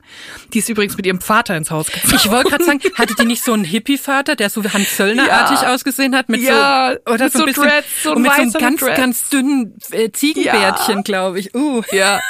Die 0.53 0.59
ist 0.59 0.69
übrigens 0.69 0.97
mit 0.97 1.07
ihrem 1.07 1.21
Vater 1.21 1.57
ins 1.57 1.71
Haus 1.71 1.87
gezogen. 1.93 2.17
Ich 2.17 2.31
wollte 2.31 2.51
gerade 2.51 2.65
sagen, 2.65 2.81
hatte 2.97 3.15
die 3.15 3.27
nicht 3.27 3.45
so 3.45 3.53
einen 3.53 3.63
Hippie-Vater, 3.65 4.35
der 4.35 4.51
so 4.51 4.65
Hans 4.65 4.97
Zöllner-artig 4.97 5.63
Ja. 5.63 5.73
ausgesehen 5.75 6.17
hat? 6.17 6.29
Mit 6.29 6.41
Ja, 6.41 6.95
so, 7.07 7.13
oder 7.13 7.25
mit 7.25 7.33
so 7.33 7.39
ein 7.39 7.41
so 7.41 7.45
bisschen, 7.47 7.63
Dreads, 7.63 8.03
so 8.03 8.11
ein 8.11 8.17
und 8.17 8.23
mit 8.23 8.33
so 8.33 8.41
einem 8.41 8.53
ganz, 8.53 8.81
Dreads. 8.81 8.97
ganz 8.97 9.29
dünnen 9.29 9.75
äh, 9.93 10.11
Ziegenbärtchen, 10.11 10.97
Ja. 10.97 11.03
glaube 11.03 11.39
ich. 11.39 11.55
Uh. 11.55 11.83
Ja, 11.93 12.21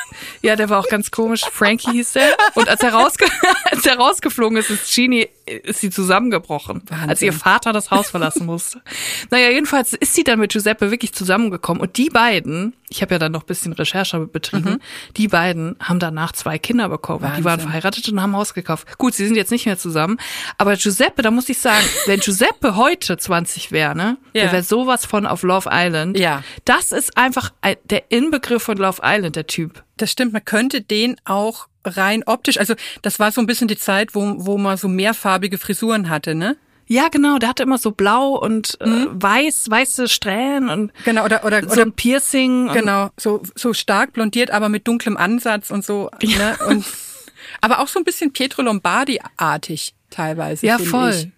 ja, 0.43 0.57
der 0.57 0.69
war 0.69 0.81
auch 0.81 0.89
ganz 0.89 1.11
komisch. 1.11 1.43
Frankie 1.51 1.93
hieß 1.93 2.13
der. 2.15 2.37
Und 2.55 2.69
als 2.69 2.83
er, 2.83 2.93
rausge 2.93 3.25
als 3.71 3.87
er 3.87 3.97
rausgeflogen 3.97 4.59
ist, 4.59 4.69
ist 4.71 4.95
Genie, 4.95 5.29
ist 5.47 5.81
sie 5.81 5.91
zusammengebrochen. 5.91 6.83
Wahnsinn. 6.91 7.09
Als 7.11 7.23
ihr 7.23 7.33
Vater 7.33 7.73
das 7.73 7.91
Haus 7.91 8.11
verlassen 8.11 8.45
musste. 8.45 8.83
Naja, 9.31 9.49
jedenfalls 9.51 9.95
ist 9.95 10.18
sie 10.19 10.25
dann 10.25 10.39
mit 10.41 10.53
Giuseppe 10.53 10.91
wirklich 10.91 11.13
zusammengekommen. 11.15 11.81
Und 11.81 11.97
die 11.97 12.11
beiden, 12.11 12.75
ich 12.89 13.03
habe 13.03 13.15
ja 13.15 13.19
dann 13.19 13.33
noch 13.33 13.43
ein 13.45 13.47
bisschen 13.47 13.73
Recherche 13.73 14.19
betrieben, 14.27 14.81
die 15.17 15.29
beiden 15.29 15.77
haben 15.81 15.99
danach 16.01 16.33
zwei 16.33 16.59
Kinder 16.59 16.89
bekommen. 16.89 17.21
Die 17.21 17.25
waren 17.27 17.39
Mhm. 17.41 17.45
Wahnsinn. 17.45 17.69
verheiratet 17.69 18.09
und 18.09 18.21
haben 18.21 18.37
Haus 18.37 18.55
gekauft. 18.55 18.99
Gut, 18.99 19.15
sie 19.15 19.27
sind 19.27 19.37
jetzt 19.37 19.51
nicht 19.51 19.67
mehr 19.67 19.79
zusammen. 19.79 20.19
Aber 20.59 20.77
Giuseppe, 20.77 21.23
da 21.23 21.31
muss 21.31 21.49
ich 21.49 21.59
sagen, 21.59 21.85
wenn 22.07 22.21
Giuseppe 22.21 22.77
heute 22.77 23.17
20 23.17 23.73
wäre, 23.73 23.95
ne, 23.97 24.17
Ja. 24.35 24.45
der 24.45 24.53
wäre 24.53 24.63
sowas 24.63 25.07
von 25.07 25.27
auf 25.27 25.43
Love 25.43 25.69
Island. 25.73 26.19
Ja. 26.19 26.43
Das 26.65 26.93
ist 26.93 27.17
einfach 27.17 27.53
ein, 27.61 27.77
der 27.85 28.11
Inbegriff 28.11 28.63
von 28.65 28.77
Love 28.77 29.01
Island, 29.05 29.37
der 29.37 29.47
Typ. 29.47 29.83
Das 29.97 30.11
stimmt, 30.11 30.33
man 30.33 30.45
könnte 30.45 30.81
den 30.83 31.17
auch 31.25 31.69
rein 31.85 32.23
optisch, 32.27 32.59
also 32.59 32.75
das 33.03 33.19
war 33.19 33.33
so 33.33 33.41
ein 33.41 33.47
bisschen 33.47 33.67
die 33.69 33.79
Zeit, 33.79 34.15
wo, 34.15 34.35
wo 34.39 34.59
man 34.59 34.77
so 34.77 34.89
mehrfarbige 34.89 35.59
Frisuren 35.59 36.11
hatte, 36.11 36.35
ne? 36.35 36.57
Ja, 36.89 37.09
genau, 37.09 37.39
der 37.39 37.51
hatte 37.51 37.63
immer 37.63 37.77
so 37.77 37.93
blau 37.93 38.31
und 38.31 38.81
äh, 38.81 39.07
weiß, 39.11 39.69
weiße 39.69 40.09
Strähnen 40.09 40.71
und 40.71 40.93
Genau, 41.05 41.25
oder, 41.25 41.45
oder, 41.45 41.63
so 41.63 41.73
oder 41.73 41.83
ein 41.83 41.93
Piercing. 41.93 42.73
Genau, 42.73 43.11
so, 43.19 43.43
so 43.55 43.75
stark 43.75 44.15
blondiert, 44.15 44.51
aber 44.51 44.71
mit 44.71 44.89
dunklem 44.89 45.19
Ansatz 45.19 45.71
und 45.71 45.85
so, 45.85 46.11
ne? 46.23 46.57
Und, 46.67 46.87
aber 47.61 47.81
auch 47.81 47.89
so 47.89 48.01
ein 48.01 48.05
bisschen 48.05 48.33
Pietro 48.33 48.63
Lombardi-artig 48.63 49.95
teilweise. 50.09 50.67
Ja, 50.67 50.79
voll. 50.79 51.11
Ich. 51.11 51.29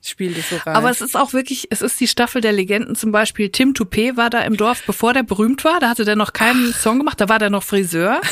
So 0.00 0.56
rein. 0.64 0.74
Aber 0.74 0.88
es 0.88 1.02
ist 1.02 1.16
auch 1.16 1.34
wirklich, 1.34 1.66
es 1.70 1.82
ist 1.82 2.00
die 2.00 2.08
Staffel 2.08 2.40
der 2.40 2.52
Legenden. 2.52 2.94
Zum 2.94 3.12
Beispiel 3.12 3.50
Tim 3.50 3.74
Toupet 3.74 4.16
war 4.16 4.30
da 4.30 4.40
im 4.40 4.56
Dorf, 4.56 4.84
bevor 4.86 5.12
der 5.12 5.22
berühmt 5.22 5.64
war. 5.64 5.80
Da 5.80 5.90
hatte 5.90 6.06
der 6.06 6.16
noch 6.16 6.32
keinen 6.32 6.72
Song 6.72 6.98
gemacht. 6.98 7.20
Da 7.20 7.28
war 7.28 7.38
der 7.38 7.50
noch 7.50 7.62
Friseur. 7.62 8.20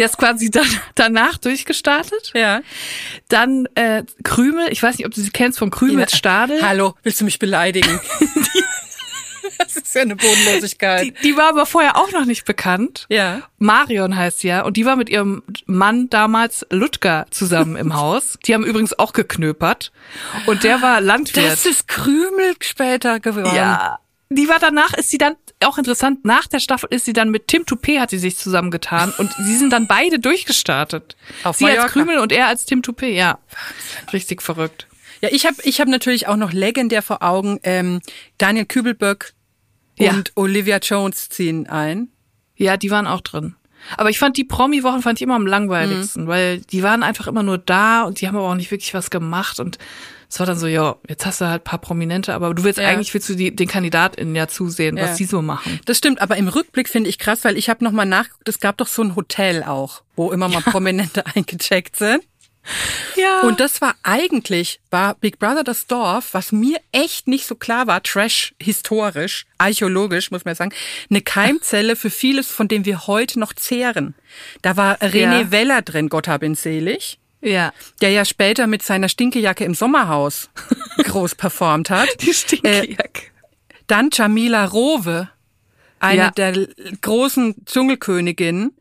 Der 0.00 0.06
ist 0.06 0.16
quasi 0.16 0.50
dann, 0.50 0.66
danach 0.94 1.36
durchgestartet. 1.36 2.32
ja. 2.34 2.62
Dann 3.28 3.68
äh, 3.74 4.02
Krümel, 4.24 4.72
ich 4.72 4.82
weiß 4.82 4.96
nicht, 4.96 5.06
ob 5.06 5.12
du 5.12 5.20
sie 5.20 5.28
kennst 5.28 5.58
von 5.58 5.70
Krümels 5.70 6.16
Stadel. 6.16 6.66
Hallo, 6.66 6.94
willst 7.02 7.20
du 7.20 7.26
mich 7.26 7.38
beleidigen? 7.38 8.00
das 9.58 9.76
ist 9.76 9.94
ja 9.94 10.00
eine 10.00 10.16
Bodenlosigkeit. 10.16 11.04
Die, 11.04 11.12
die 11.22 11.36
war 11.36 11.50
aber 11.50 11.66
vorher 11.66 11.98
auch 11.98 12.12
noch 12.12 12.24
nicht 12.24 12.46
bekannt. 12.46 13.04
ja. 13.10 13.42
Marion 13.58 14.16
heißt 14.16 14.38
sie 14.38 14.48
ja 14.48 14.62
und 14.62 14.78
die 14.78 14.86
war 14.86 14.96
mit 14.96 15.10
ihrem 15.10 15.42
Mann 15.66 16.08
damals 16.08 16.66
Ludger 16.70 17.26
zusammen 17.30 17.76
im 17.76 17.94
Haus. 17.94 18.38
Die 18.46 18.54
haben 18.54 18.64
übrigens 18.64 18.98
auch 18.98 19.12
geknöpert 19.12 19.92
und 20.46 20.64
der 20.64 20.80
war 20.80 21.02
Landwirt. 21.02 21.44
Das 21.44 21.66
ist 21.66 21.88
Krümel 21.88 22.54
später 22.62 23.20
geworden. 23.20 23.54
ja. 23.54 23.99
Die 24.32 24.48
war 24.48 24.60
danach, 24.60 24.94
ist 24.94 25.10
sie 25.10 25.18
dann, 25.18 25.34
auch 25.64 25.76
interessant, 25.76 26.24
nach 26.24 26.46
der 26.46 26.60
Staffel 26.60 26.88
ist 26.92 27.04
sie 27.04 27.12
dann 27.12 27.30
mit 27.30 27.48
Tim 27.48 27.66
Toupet 27.66 27.98
hat 28.00 28.10
sie 28.10 28.18
sich 28.18 28.36
zusammengetan 28.36 29.12
und 29.18 29.32
sie 29.42 29.56
sind 29.56 29.72
dann 29.72 29.88
beide 29.88 30.20
durchgestartet. 30.20 31.16
Auf 31.44 31.56
sie 31.56 31.64
Mallorca. 31.64 31.82
als 31.82 31.92
Krümel 31.92 32.18
und 32.18 32.30
er 32.32 32.46
als 32.46 32.64
Tim 32.64 32.82
Toupet, 32.82 33.12
ja. 33.14 33.38
Richtig 34.12 34.40
verrückt. 34.40 34.86
Ja, 35.20 35.28
ich 35.32 35.46
habe 35.46 35.56
ich 35.64 35.80
hab 35.80 35.88
natürlich 35.88 36.28
auch 36.28 36.36
noch 36.36 36.52
legendär 36.52 37.02
vor 37.02 37.22
Augen, 37.24 37.58
ähm, 37.64 38.00
Daniel 38.38 38.66
Kübelböck 38.66 39.34
Ja. 39.98 40.12
und 40.12 40.32
Olivia 40.36 40.78
Jones 40.78 41.28
ziehen 41.28 41.66
ein. 41.68 42.08
Ja, 42.56 42.76
die 42.76 42.90
waren 42.90 43.06
auch 43.08 43.20
drin. 43.22 43.56
Aber 43.96 44.10
ich 44.10 44.18
fand 44.20 44.36
die 44.36 44.44
Promi-Wochen 44.44 45.02
fand 45.02 45.18
ich 45.18 45.22
immer 45.22 45.34
am 45.34 45.42
Mhm. 45.42 45.48
langweiligsten, 45.48 46.26
weil 46.28 46.60
die 46.60 46.82
waren 46.84 47.02
einfach 47.02 47.26
immer 47.26 47.42
nur 47.42 47.58
da 47.58 48.04
und 48.04 48.20
die 48.20 48.28
haben 48.28 48.36
aber 48.36 48.48
auch 48.50 48.54
nicht 48.54 48.70
wirklich 48.70 48.94
was 48.94 49.10
gemacht 49.10 49.58
und 49.58 49.78
es 50.30 50.38
war 50.38 50.46
dann 50.46 50.58
so, 50.58 50.66
ja, 50.68 50.96
jetzt 51.08 51.26
hast 51.26 51.40
du 51.40 51.46
halt 51.48 51.62
ein 51.62 51.64
paar 51.64 51.80
Prominente, 51.80 52.32
aber 52.34 52.54
du 52.54 52.62
willst 52.64 52.78
Ja. 52.78 52.86
eigentlich 52.88 53.12
willst 53.12 53.28
du 53.28 53.34
die, 53.34 53.54
den 53.54 53.66
KandidatInnen 53.68 54.34
ja 54.36 54.46
zusehen, 54.46 54.96
Ja. 54.96 55.04
was 55.04 55.16
die 55.16 55.24
so 55.24 55.42
machen. 55.42 55.80
Das 55.86 55.98
stimmt, 55.98 56.22
aber 56.22 56.36
im 56.36 56.48
Rückblick 56.48 56.88
finde 56.88 57.10
ich 57.10 57.18
krass, 57.18 57.44
weil 57.44 57.56
ich 57.58 57.68
habe 57.68 57.82
nochmal 57.84 58.06
nachgeguckt, 58.06 58.48
es 58.48 58.60
gab 58.60 58.76
doch 58.78 58.86
so 58.86 59.02
ein 59.02 59.16
Hotel 59.16 59.62
auch, 59.64 60.02
wo 60.16 60.30
immer 60.32 60.48
mal 60.48 60.62
Prominente 60.62 61.24
eingecheckt 61.34 61.96
sind. 61.96 62.22
Ja. 63.16 63.40
Und 63.40 63.58
das 63.58 63.80
war 63.80 63.94
eigentlich, 64.02 64.80
war 64.90 65.14
Big 65.14 65.38
Brother 65.38 65.64
das 65.64 65.86
Dorf, 65.86 66.28
was 66.34 66.52
mir 66.52 66.78
echt 66.92 67.26
nicht 67.26 67.46
so 67.46 67.54
klar 67.54 67.86
war, 67.86 68.02
trash 68.02 68.54
historisch, 68.60 69.46
archäologisch, 69.56 70.30
muss 70.30 70.44
man 70.44 70.54
sagen, 70.54 70.72
eine 71.08 71.22
Keimzelle 71.22 71.96
für 71.96 72.10
vieles, 72.10 72.48
von 72.48 72.68
dem 72.68 72.84
wir 72.84 73.06
heute 73.06 73.40
noch 73.40 73.54
zehren. 73.54 74.14
Da 74.62 74.76
war 74.76 74.96
René 74.98 75.40
Ja. 75.40 75.50
Weller 75.50 75.82
drin, 75.82 76.08
Gott 76.10 76.28
hab 76.28 76.42
ihn 76.42 76.54
selig, 76.54 77.18
ja. 77.40 77.72
der 78.00 78.10
ja 78.10 78.24
später 78.24 78.66
mit 78.66 78.82
seiner 78.82 79.08
Stinkejacke 79.08 79.64
im 79.64 79.74
Sommerhaus 79.74 80.50
groß 80.98 81.34
performt 81.34 81.90
hat. 81.90 82.08
Die 82.22 82.32
Stinkejacke. 82.34 83.22
Dann 83.86 84.10
Jamila 84.12 84.64
Rowe, 84.66 85.28
eine 85.98 86.16
Ja. 86.22 86.30
der 86.30 86.68
großen 87.00 87.64
Dschungelköniginnen, 87.66 88.76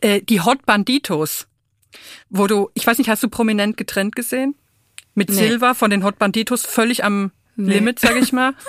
äh, 0.00 0.20
die 0.20 0.40
Hot 0.40 0.66
Banditos, 0.66 1.46
wo 2.28 2.46
du, 2.46 2.70
ich 2.74 2.86
weiß 2.86 2.98
nicht, 2.98 3.08
hast 3.08 3.22
du 3.22 3.28
prominent 3.28 3.76
getrennt 3.76 4.14
gesehen? 4.16 4.54
Mit 5.14 5.30
Nee. 5.30 5.36
Silva 5.36 5.74
von 5.74 5.90
den 5.90 6.04
Hot 6.04 6.18
Banditos 6.18 6.66
völlig 6.66 7.04
am 7.04 7.30
Nee. 7.58 7.74
Limit, 7.74 7.98
sag 8.00 8.16
ich 8.16 8.32
mal. 8.32 8.54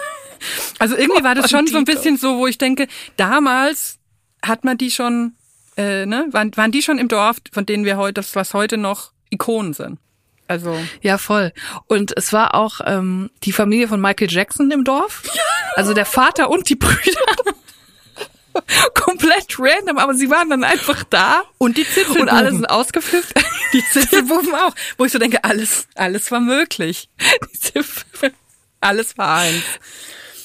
Also 0.78 0.96
irgendwie 0.96 1.24
war 1.24 1.34
das 1.34 1.50
schon 1.50 1.66
so 1.66 1.80
ein 1.80 1.84
bisschen 1.84 2.16
so, 2.16 2.38
wo 2.38 2.46
ich 2.46 2.60
denke, 2.60 2.88
damals 3.16 3.98
hat 4.46 4.64
man 4.66 4.78
die 4.78 4.92
schon, 4.92 5.34
äh, 5.78 6.06
ne, 6.06 6.28
waren, 6.32 6.56
waren 6.58 6.72
die 6.72 6.82
schon 6.82 6.98
im 6.98 7.08
Dorf, 7.08 7.38
von 7.52 7.66
denen 7.66 7.86
wir 7.86 7.98
heute, 7.98 8.14
das 8.14 8.36
was 8.36 8.54
heute 8.54 8.78
noch 8.78 9.12
Ikonen 9.30 9.74
sind. 9.74 10.00
Also 10.48 10.78
Ja, 11.02 11.18
voll. 11.18 11.52
Und 11.88 12.16
es 12.16 12.32
war 12.32 12.56
auch 12.56 12.80
ähm, 12.86 13.30
die 13.44 13.52
Familie 13.52 13.88
von 13.88 14.00
Michael 14.00 14.32
Jackson 14.32 14.72
im 14.72 14.84
Dorf. 14.84 15.24
Also 15.76 15.94
der 15.94 16.06
Vater 16.06 16.50
und 16.50 16.70
die 16.70 16.76
Brüder. 16.76 17.22
Komplett 18.96 19.56
random, 19.60 19.98
aber 19.98 20.16
sie 20.16 20.30
waren 20.30 20.50
dann 20.50 20.64
einfach 20.64 21.04
da. 21.04 21.44
und 21.58 21.78
die 21.78 21.84
Zipfelbuben. 21.84 22.24
Und 22.24 22.30
alle 22.30 22.52
sind 22.52 22.66
ausgeflippt. 22.66 23.34
die 23.74 23.84
Zipfelbuben 23.92 24.56
auch, 24.56 24.74
wo 24.98 25.06
ich 25.06 25.12
so 25.12 25.20
denke, 25.20 25.44
alles, 25.44 25.88
alles 25.96 26.32
war 26.32 26.40
möglich. 26.40 27.10
Alles 28.80 29.18
war 29.18 29.38
eins. 29.40 29.64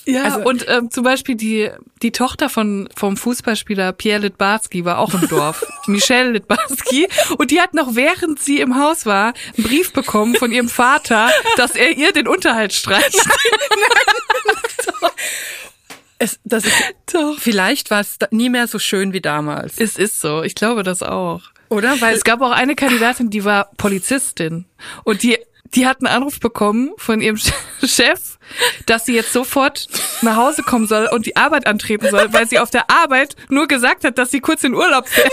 Ja, 0.05 0.25
Also- 0.25 0.41
und 0.49 0.67
ähm, 0.69 0.91
zum 0.91 1.05
Beispiel 1.05 1.37
die, 1.37 1.71
die 2.03 2.11
Tochter 2.11 2.49
von, 2.49 2.89
vom 2.97 3.17
Fußballspieler 3.17 3.93
Pierre 3.93 4.23
Litbarski 4.23 4.85
war 4.85 4.99
auch 4.99 5.15
im 5.15 5.29
Dorf. 5.29 5.65
Michelle 5.87 6.33
Litbarski. 6.33 7.09
Und 7.39 7.51
die 7.53 7.61
hat 7.61 7.73
noch, 7.75 7.95
während 7.95 8.41
sie 8.41 8.61
im 8.61 8.77
Haus 8.77 9.07
war, 9.07 9.33
einen 9.57 9.67
Brief 9.67 9.93
bekommen 9.93 10.35
von 10.35 10.51
ihrem 10.51 10.69
Vater, 10.69 11.31
dass 11.57 11.77
er 11.77 11.97
ihr 11.97 12.13
den 12.13 12.27
Unterhalt 12.27 12.73
streicht. 12.73 13.17
Es, 16.19 16.39
das 16.45 16.65
ist, 16.65 16.95
Doch. 17.13 17.37
vielleicht 17.39 17.91
war 17.91 18.01
es 18.01 18.17
nie 18.31 18.49
mehr 18.49 18.69
so 18.69 18.79
schön 18.79 19.13
wie 19.13 19.21
damals, 19.21 19.79
Es 19.79 19.97
ist 19.97 20.21
so. 20.21 20.43
Ich 20.45 20.55
glaube 20.55 20.85
das 20.85 21.03
auch. 21.03 21.43
oder? 21.69 22.01
Weil 22.01 22.15
Es 22.15 22.23
gab 22.23 22.41
auch 22.43 22.53
eine 22.53 22.77
Kandidatin, 22.77 23.29
die 23.31 23.45
war 23.45 23.71
Polizistin. 23.77 24.67
Und 25.03 25.25
die, 25.25 25.39
die 25.75 25.87
hat 25.87 25.99
einen 26.01 26.09
Anruf 26.15 26.39
bekommen 26.41 26.93
von 26.99 27.21
ihrem 27.21 27.39
Chef, 27.85 28.39
dass 28.87 29.07
sie 29.07 29.15
jetzt 29.15 29.33
sofort 29.33 29.87
nach 30.21 30.37
Hause 30.37 30.63
kommen 30.63 30.87
soll 30.87 31.09
und 31.11 31.27
die 31.27 31.37
Arbeit 31.37 31.67
antreten 31.67 32.11
soll, 32.11 32.33
weil 32.33 32.49
sie 32.49 32.59
auf 32.59 32.71
der 32.71 32.91
Arbeit 32.91 33.37
nur 33.49 33.67
gesagt 33.69 34.05
hat, 34.05 34.19
dass 34.19 34.31
sie 34.31 34.41
kurz 34.41 34.65
in 34.65 34.75
Urlaub 34.75 35.09
fährt. 35.09 35.33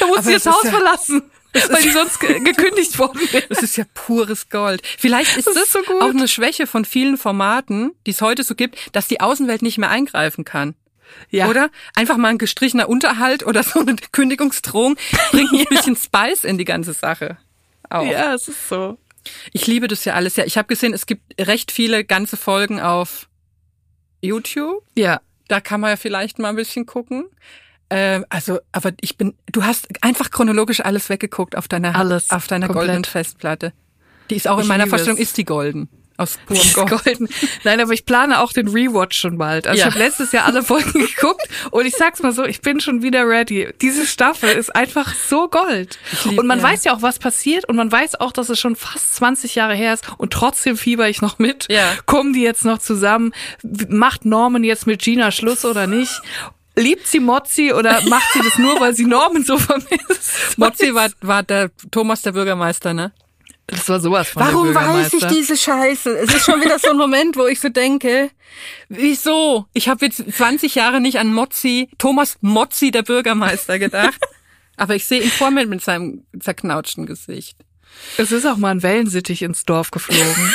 da 0.00 0.06
muss 0.06 0.18
Aber 0.18 0.22
sie 0.26 0.32
das 0.34 0.44
das 0.44 0.54
Haus 0.54 0.64
ja- 0.64 0.70
verlassen, 0.70 1.22
weil 1.68 1.82
die 1.82 1.90
sonst 1.90 2.18
ge 2.20 2.40
gekündigt 2.40 2.98
worden 2.98 3.20
wäre. 3.30 3.44
das 3.48 3.62
ist 3.62 3.76
ja 3.76 3.84
pures 3.94 4.48
Gold. 4.48 4.82
Vielleicht 4.98 5.36
ist 5.36 5.46
Das 5.46 5.54
das, 5.54 5.64
ist 5.64 5.72
so 5.72 5.80
auch 6.00 6.10
eine 6.10 6.28
Schwäche 6.28 6.66
von 6.66 6.84
vielen 6.84 7.16
Formaten, 7.16 7.92
die 8.06 8.10
es 8.12 8.20
heute 8.20 8.42
so 8.42 8.54
gibt, 8.54 8.76
dass 8.92 9.06
die 9.06 9.20
Außenwelt 9.20 9.62
nicht 9.62 9.78
mehr 9.78 9.90
eingreifen 9.90 10.44
kann. 10.44 10.74
Ja. 11.30 11.46
Oder? 11.48 11.70
Einfach 11.94 12.16
mal 12.16 12.28
ein 12.28 12.38
gestrichener 12.38 12.88
Unterhalt 12.88 13.46
oder 13.46 13.62
so 13.64 13.80
eine 13.80 13.94
Kündigungsdrohung 14.12 14.96
bringt 15.30 15.52
ein 15.52 15.64
bisschen 15.66 15.96
Spice 15.96 16.44
in 16.44 16.58
die 16.58 16.64
ganze 16.64 16.92
Sache. 16.92 17.36
Auch. 17.90 18.04
Ja, 18.06 18.34
es 18.34 18.48
ist 18.48 18.68
so. 18.68 18.98
Ich 19.52 19.66
liebe 19.66 19.88
das 19.88 20.04
ja 20.04 20.14
alles. 20.14 20.36
Ja, 20.36 20.44
ich 20.44 20.58
habe 20.58 20.68
gesehen, 20.68 20.92
es 20.92 21.06
gibt 21.06 21.22
recht 21.40 21.72
viele 21.72 22.04
ganze 22.04 22.36
Folgen 22.36 22.80
auf 22.80 23.28
YouTube. 24.22 24.82
Ja. 24.96 25.20
Da 25.48 25.60
kann 25.60 25.80
man 25.80 25.90
ja 25.90 25.96
vielleicht 25.96 26.38
mal 26.38 26.48
ein 26.48 26.56
bisschen 26.56 26.86
gucken. 26.86 27.26
Ähm, 27.90 28.24
also, 28.30 28.60
aber 28.72 28.92
ich 29.00 29.18
bin, 29.18 29.34
du 29.52 29.62
hast 29.64 29.86
einfach 30.02 30.30
chronologisch 30.30 30.80
alles 30.80 31.10
weggeguckt 31.10 31.56
auf 31.56 31.68
deiner, 31.68 31.94
Alles, 31.96 32.30
auf 32.30 32.46
deiner 32.46 32.66
komplett. 32.66 32.86
goldenen 32.86 33.04
Festplatte. 33.04 33.72
Die 34.30 34.36
ist 34.36 34.48
auch 34.48 34.56
in 34.56 34.62
Ich 34.62 34.68
meiner 34.68 34.86
Vorstellung, 34.86 35.18
es. 35.18 35.28
ist 35.28 35.36
die 35.36 35.44
golden. 35.44 35.88
Aus 36.16 36.38
purem 36.46 36.72
Gold. 36.74 37.04
golden. 37.04 37.28
Nein, 37.64 37.80
aber 37.80 37.92
ich 37.92 38.06
plane 38.06 38.40
auch 38.40 38.52
den 38.52 38.68
Rewatch 38.68 39.18
schon 39.18 39.36
bald. 39.36 39.66
Also 39.66 39.80
Ja. 39.80 39.88
ich 39.88 39.94
habe 39.94 40.04
letztes 40.04 40.30
Jahr 40.32 40.44
alle 40.46 40.62
Folgen 40.62 40.92
geguckt 40.92 41.42
und 41.72 41.86
ich 41.86 41.96
sag's 41.96 42.22
mal 42.22 42.30
so, 42.32 42.44
ich 42.44 42.60
bin 42.60 42.78
schon 42.80 43.02
wieder 43.02 43.28
ready. 43.28 43.68
Diese 43.82 44.06
Staffel 44.06 44.50
ist 44.50 44.74
einfach 44.76 45.12
so 45.14 45.48
Gold. 45.48 45.98
lieb- 46.24 46.38
und 46.38 46.46
man 46.46 46.58
ja. 46.58 46.64
weiß 46.64 46.84
ja 46.84 46.94
auch, 46.94 47.02
was 47.02 47.18
passiert 47.18 47.68
und 47.68 47.74
man 47.76 47.90
weiß 47.90 48.20
auch, 48.20 48.30
dass 48.30 48.48
es 48.48 48.60
schon 48.60 48.76
fast 48.76 49.16
20 49.16 49.56
Jahre 49.56 49.74
her 49.74 49.92
ist 49.94 50.04
und 50.18 50.32
trotzdem 50.32 50.76
fieber 50.76 51.08
ich 51.08 51.20
noch 51.20 51.38
mit. 51.40 51.66
Ja. 51.68 51.92
Kommen 52.06 52.32
die 52.32 52.42
jetzt 52.42 52.64
noch 52.64 52.78
zusammen? 52.78 53.32
Macht 53.88 54.24
Norman 54.24 54.62
jetzt 54.62 54.86
mit 54.86 55.02
Gina 55.02 55.32
Schluss 55.32 55.64
oder 55.64 55.86
nicht? 55.88 56.22
Liebt 56.76 57.06
sie 57.06 57.20
Mozzi 57.20 57.72
oder 57.72 58.00
macht 58.08 58.32
sie 58.32 58.40
das 58.40 58.58
nur, 58.58 58.80
weil 58.80 58.94
sie 58.94 59.04
Norman 59.04 59.44
so 59.44 59.58
vermisst? 59.58 60.30
Mozzi 60.56 60.92
war, 60.94 61.08
war 61.20 61.42
der 61.42 61.70
Thomas 61.90 62.22
der 62.22 62.32
Bürgermeister, 62.32 62.94
ne? 62.94 63.12
Das 63.66 63.88
war 63.88 63.98
sowas 63.98 64.28
von 64.28 64.42
Warum 64.42 64.74
weiß 64.74 65.14
ich 65.14 65.24
diese 65.26 65.56
Scheiße? 65.56 66.18
Es 66.18 66.34
ist 66.34 66.44
schon 66.44 66.60
wieder 66.60 66.78
so 66.78 66.90
ein 66.90 66.96
Moment, 66.96 67.36
wo 67.36 67.46
ich 67.46 67.60
so 67.60 67.70
denke, 67.70 68.30
wieso? 68.88 69.66
Ich 69.72 69.88
habe 69.88 70.04
jetzt 70.04 70.22
20 70.30 70.74
Jahre 70.74 71.00
nicht 71.00 71.18
an 71.18 71.32
Mozzi, 71.32 71.88
Thomas 71.96 72.36
Mozzi, 72.42 72.90
der 72.90 73.02
Bürgermeister, 73.02 73.78
gedacht. 73.78 74.20
Aber 74.76 74.94
ich 74.94 75.06
sehe 75.06 75.22
ihn 75.22 75.30
vor 75.30 75.50
mir 75.50 75.66
mit 75.66 75.82
seinem 75.82 76.24
zerknautschten 76.38 77.06
Gesicht. 77.06 77.56
Es 78.18 78.32
ist 78.32 78.44
auch 78.44 78.56
mal 78.56 78.70
ein 78.70 78.82
Wellensittich 78.82 79.42
ins 79.42 79.64
Dorf 79.64 79.90
geflogen. 79.90 80.54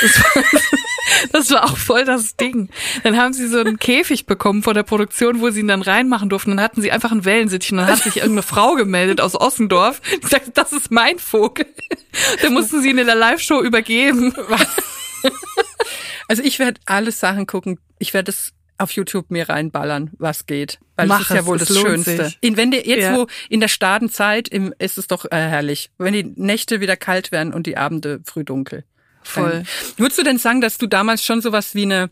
Das 1.32 1.50
war, 1.50 1.60
das 1.62 1.70
auch 1.70 1.76
voll 1.76 2.04
das 2.04 2.36
Ding. 2.36 2.68
Dann 3.02 3.16
haben 3.16 3.32
sie 3.32 3.48
so 3.48 3.58
einen 3.60 3.78
Käfig 3.78 4.26
bekommen 4.26 4.62
von 4.62 4.74
der 4.74 4.82
Produktion, 4.82 5.40
wo 5.40 5.50
sie 5.50 5.60
ihn 5.60 5.68
dann 5.68 5.82
reinmachen 5.82 6.28
durften. 6.28 6.50
Dann 6.50 6.60
hatten 6.60 6.82
sie 6.82 6.92
einfach 6.92 7.10
einen 7.12 7.24
Wellensittich 7.24 7.72
und 7.72 7.78
dann 7.78 7.86
hat 7.86 7.98
sich 8.02 8.16
irgendeine 8.16 8.42
Frau 8.42 8.74
gemeldet 8.74 9.20
aus 9.20 9.34
Ossendorf. 9.40 10.00
Die 10.22 10.26
sagte, 10.26 10.50
das 10.52 10.72
ist 10.72 10.90
mein 10.90 11.18
Vogel. 11.18 11.66
Dann 12.42 12.52
mussten 12.52 12.82
sie 12.82 12.90
ihn 12.90 12.98
in 12.98 13.06
der 13.06 13.14
Live-Show 13.16 13.62
übergeben. 13.62 14.34
Also 16.28 16.42
ich 16.42 16.58
werde 16.58 16.80
alle 16.86 17.10
Sachen 17.12 17.46
gucken. 17.46 17.78
Ich 17.98 18.14
werde 18.14 18.30
es 18.30 18.52
auf 18.78 18.92
YouTube 18.92 19.30
mir 19.30 19.48
reinballern, 19.48 20.10
was 20.18 20.46
geht. 20.46 20.78
Weil 20.96 21.06
Mach 21.08 21.20
es 21.22 21.30
ist 21.30 21.36
ja 21.36 21.46
wohl 21.46 21.58
das 21.58 21.68
Schönste. 21.68 22.24
sich. 22.26 22.38
In, 22.40 22.56
wenn 22.56 22.70
die, 22.70 22.78
jetzt 22.78 23.02
Ja. 23.02 23.14
wo 23.16 23.26
in 23.50 23.60
der 23.60 23.68
Stadenzeit 23.68 24.48
im, 24.48 24.72
ist 24.78 24.96
es 24.96 25.06
doch 25.06 25.26
äh, 25.26 25.36
herrlich. 25.36 25.90
Wenn 25.98 26.14
die 26.14 26.24
Nächte 26.36 26.80
wieder 26.80 26.96
kalt 26.96 27.30
werden 27.32 27.52
und 27.52 27.66
die 27.66 27.76
Abende 27.76 28.20
früh 28.24 28.44
dunkel. 28.44 28.84
Voll. 29.22 29.64
Würdest 29.96 30.18
du 30.18 30.22
denn 30.22 30.38
sagen, 30.38 30.60
dass 30.60 30.78
du 30.78 30.86
damals 30.86 31.24
schon 31.24 31.40
sowas 31.40 31.74
wie 31.74 31.82
eine, 31.82 32.10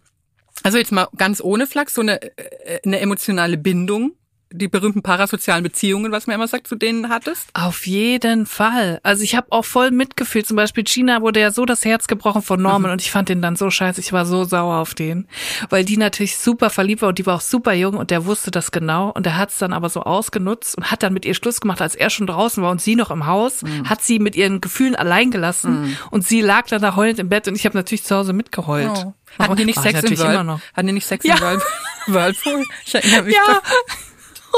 also 0.62 0.78
jetzt 0.78 0.92
mal 0.92 1.08
ganz 1.16 1.40
ohne 1.40 1.66
Flachs, 1.66 1.94
so 1.94 2.00
eine, 2.00 2.20
äh, 2.22 2.80
eine 2.84 3.00
emotionale 3.00 3.56
Bindung, 3.56 4.12
die 4.50 4.68
berühmten 4.68 5.02
parasozialen 5.02 5.62
Beziehungen, 5.62 6.10
was 6.10 6.26
man 6.26 6.34
immer 6.36 6.48
sagt, 6.48 6.66
zu 6.68 6.74
denen 6.74 7.08
hattest? 7.10 7.48
Auf 7.54 7.86
jeden 7.86 8.46
Fall. 8.46 8.98
Also 9.02 9.22
ich 9.22 9.34
habe 9.36 9.48
auch 9.50 9.64
voll 9.64 9.90
mitgefühlt. 9.90 10.46
Zum 10.46 10.56
Beispiel 10.56 10.84
Gina 10.84 11.20
wurde 11.20 11.40
ja 11.40 11.50
so 11.50 11.64
das 11.66 11.84
Herz 11.84 12.06
gebrochen 12.06 12.42
von 12.42 12.60
Norman 12.60 12.90
und 12.90 13.02
ich 13.02 13.10
fand 13.10 13.28
den 13.28 13.42
dann 13.42 13.56
so 13.56 13.68
scheiße. 13.70 14.00
Ich 14.00 14.12
war 14.12 14.24
so 14.24 14.44
sauer 14.44 14.76
auf 14.76 14.94
den, 14.94 15.28
weil 15.68 15.84
die 15.84 15.96
natürlich 15.96 16.38
super 16.38 16.70
verliebt 16.70 17.02
war 17.02 17.10
und 17.10 17.18
die 17.18 17.26
war 17.26 17.36
auch 17.36 17.40
super 17.42 17.72
jung 17.74 17.96
und 17.96 18.10
der 18.10 18.24
wusste 18.24 18.50
das 18.50 18.70
genau 18.72 19.10
und 19.10 19.26
der 19.26 19.36
hat 19.36 19.50
es 19.50 19.58
dann 19.58 19.72
aber 19.72 19.88
so 19.90 20.02
ausgenutzt 20.02 20.76
und 20.76 20.90
hat 20.90 21.02
dann 21.02 21.12
mit 21.12 21.24
ihr 21.26 21.34
Schluss 21.34 21.60
gemacht, 21.60 21.82
als 21.82 21.94
er 21.94 22.08
schon 22.10 22.26
draußen 22.26 22.62
war 22.62 22.70
und 22.70 22.80
sie 22.80 22.96
noch 22.96 23.10
im 23.10 23.26
Haus, 23.26 23.62
hat 23.84 24.02
sie 24.02 24.18
mit 24.18 24.34
ihren 24.36 24.60
Gefühlen 24.60 24.96
allein 24.96 25.30
gelassen 25.30 25.96
und 26.10 26.26
sie 26.26 26.40
lag 26.40 26.66
dann 26.68 26.80
da 26.82 26.96
heulend 26.96 27.18
im 27.18 27.28
Bett 27.28 27.48
und 27.48 27.54
ich 27.54 27.66
habe 27.66 27.76
natürlich 27.76 28.04
zu 28.04 28.16
Hause 28.16 28.32
mitgeheult. 28.32 28.90
Oh. 28.94 29.12
Hatten 29.38 29.56
die 29.56 29.66
nicht 29.66 29.78
Sex 29.80 29.90
im 29.90 29.94
natürlich 29.96 30.20
immer 30.20 30.32
Whirl 30.32 30.44
noch. 30.44 30.60
Hatten 30.74 30.86
die 30.86 30.92
nicht 30.94 31.06
Sex 31.06 31.24
Ja. 31.26 31.34
im 31.34 31.40
Whirl 31.42 31.62
Whirlpool? 32.06 32.64
Ich 32.86 32.94
erinnere 32.94 33.22
mich 33.24 33.34
Ja. 33.34 33.40
doch. 33.46 33.62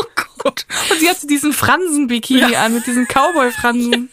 Oh 0.00 0.04
Gott. 0.38 0.66
Und 0.90 1.00
sie 1.00 1.08
hatte 1.10 1.26
diesen 1.26 1.52
Fransen-Bikini 1.52 2.56
an 2.56 2.74
mit 2.74 2.86
diesen 2.86 3.06
Cowboy-Fransen. 3.06 4.08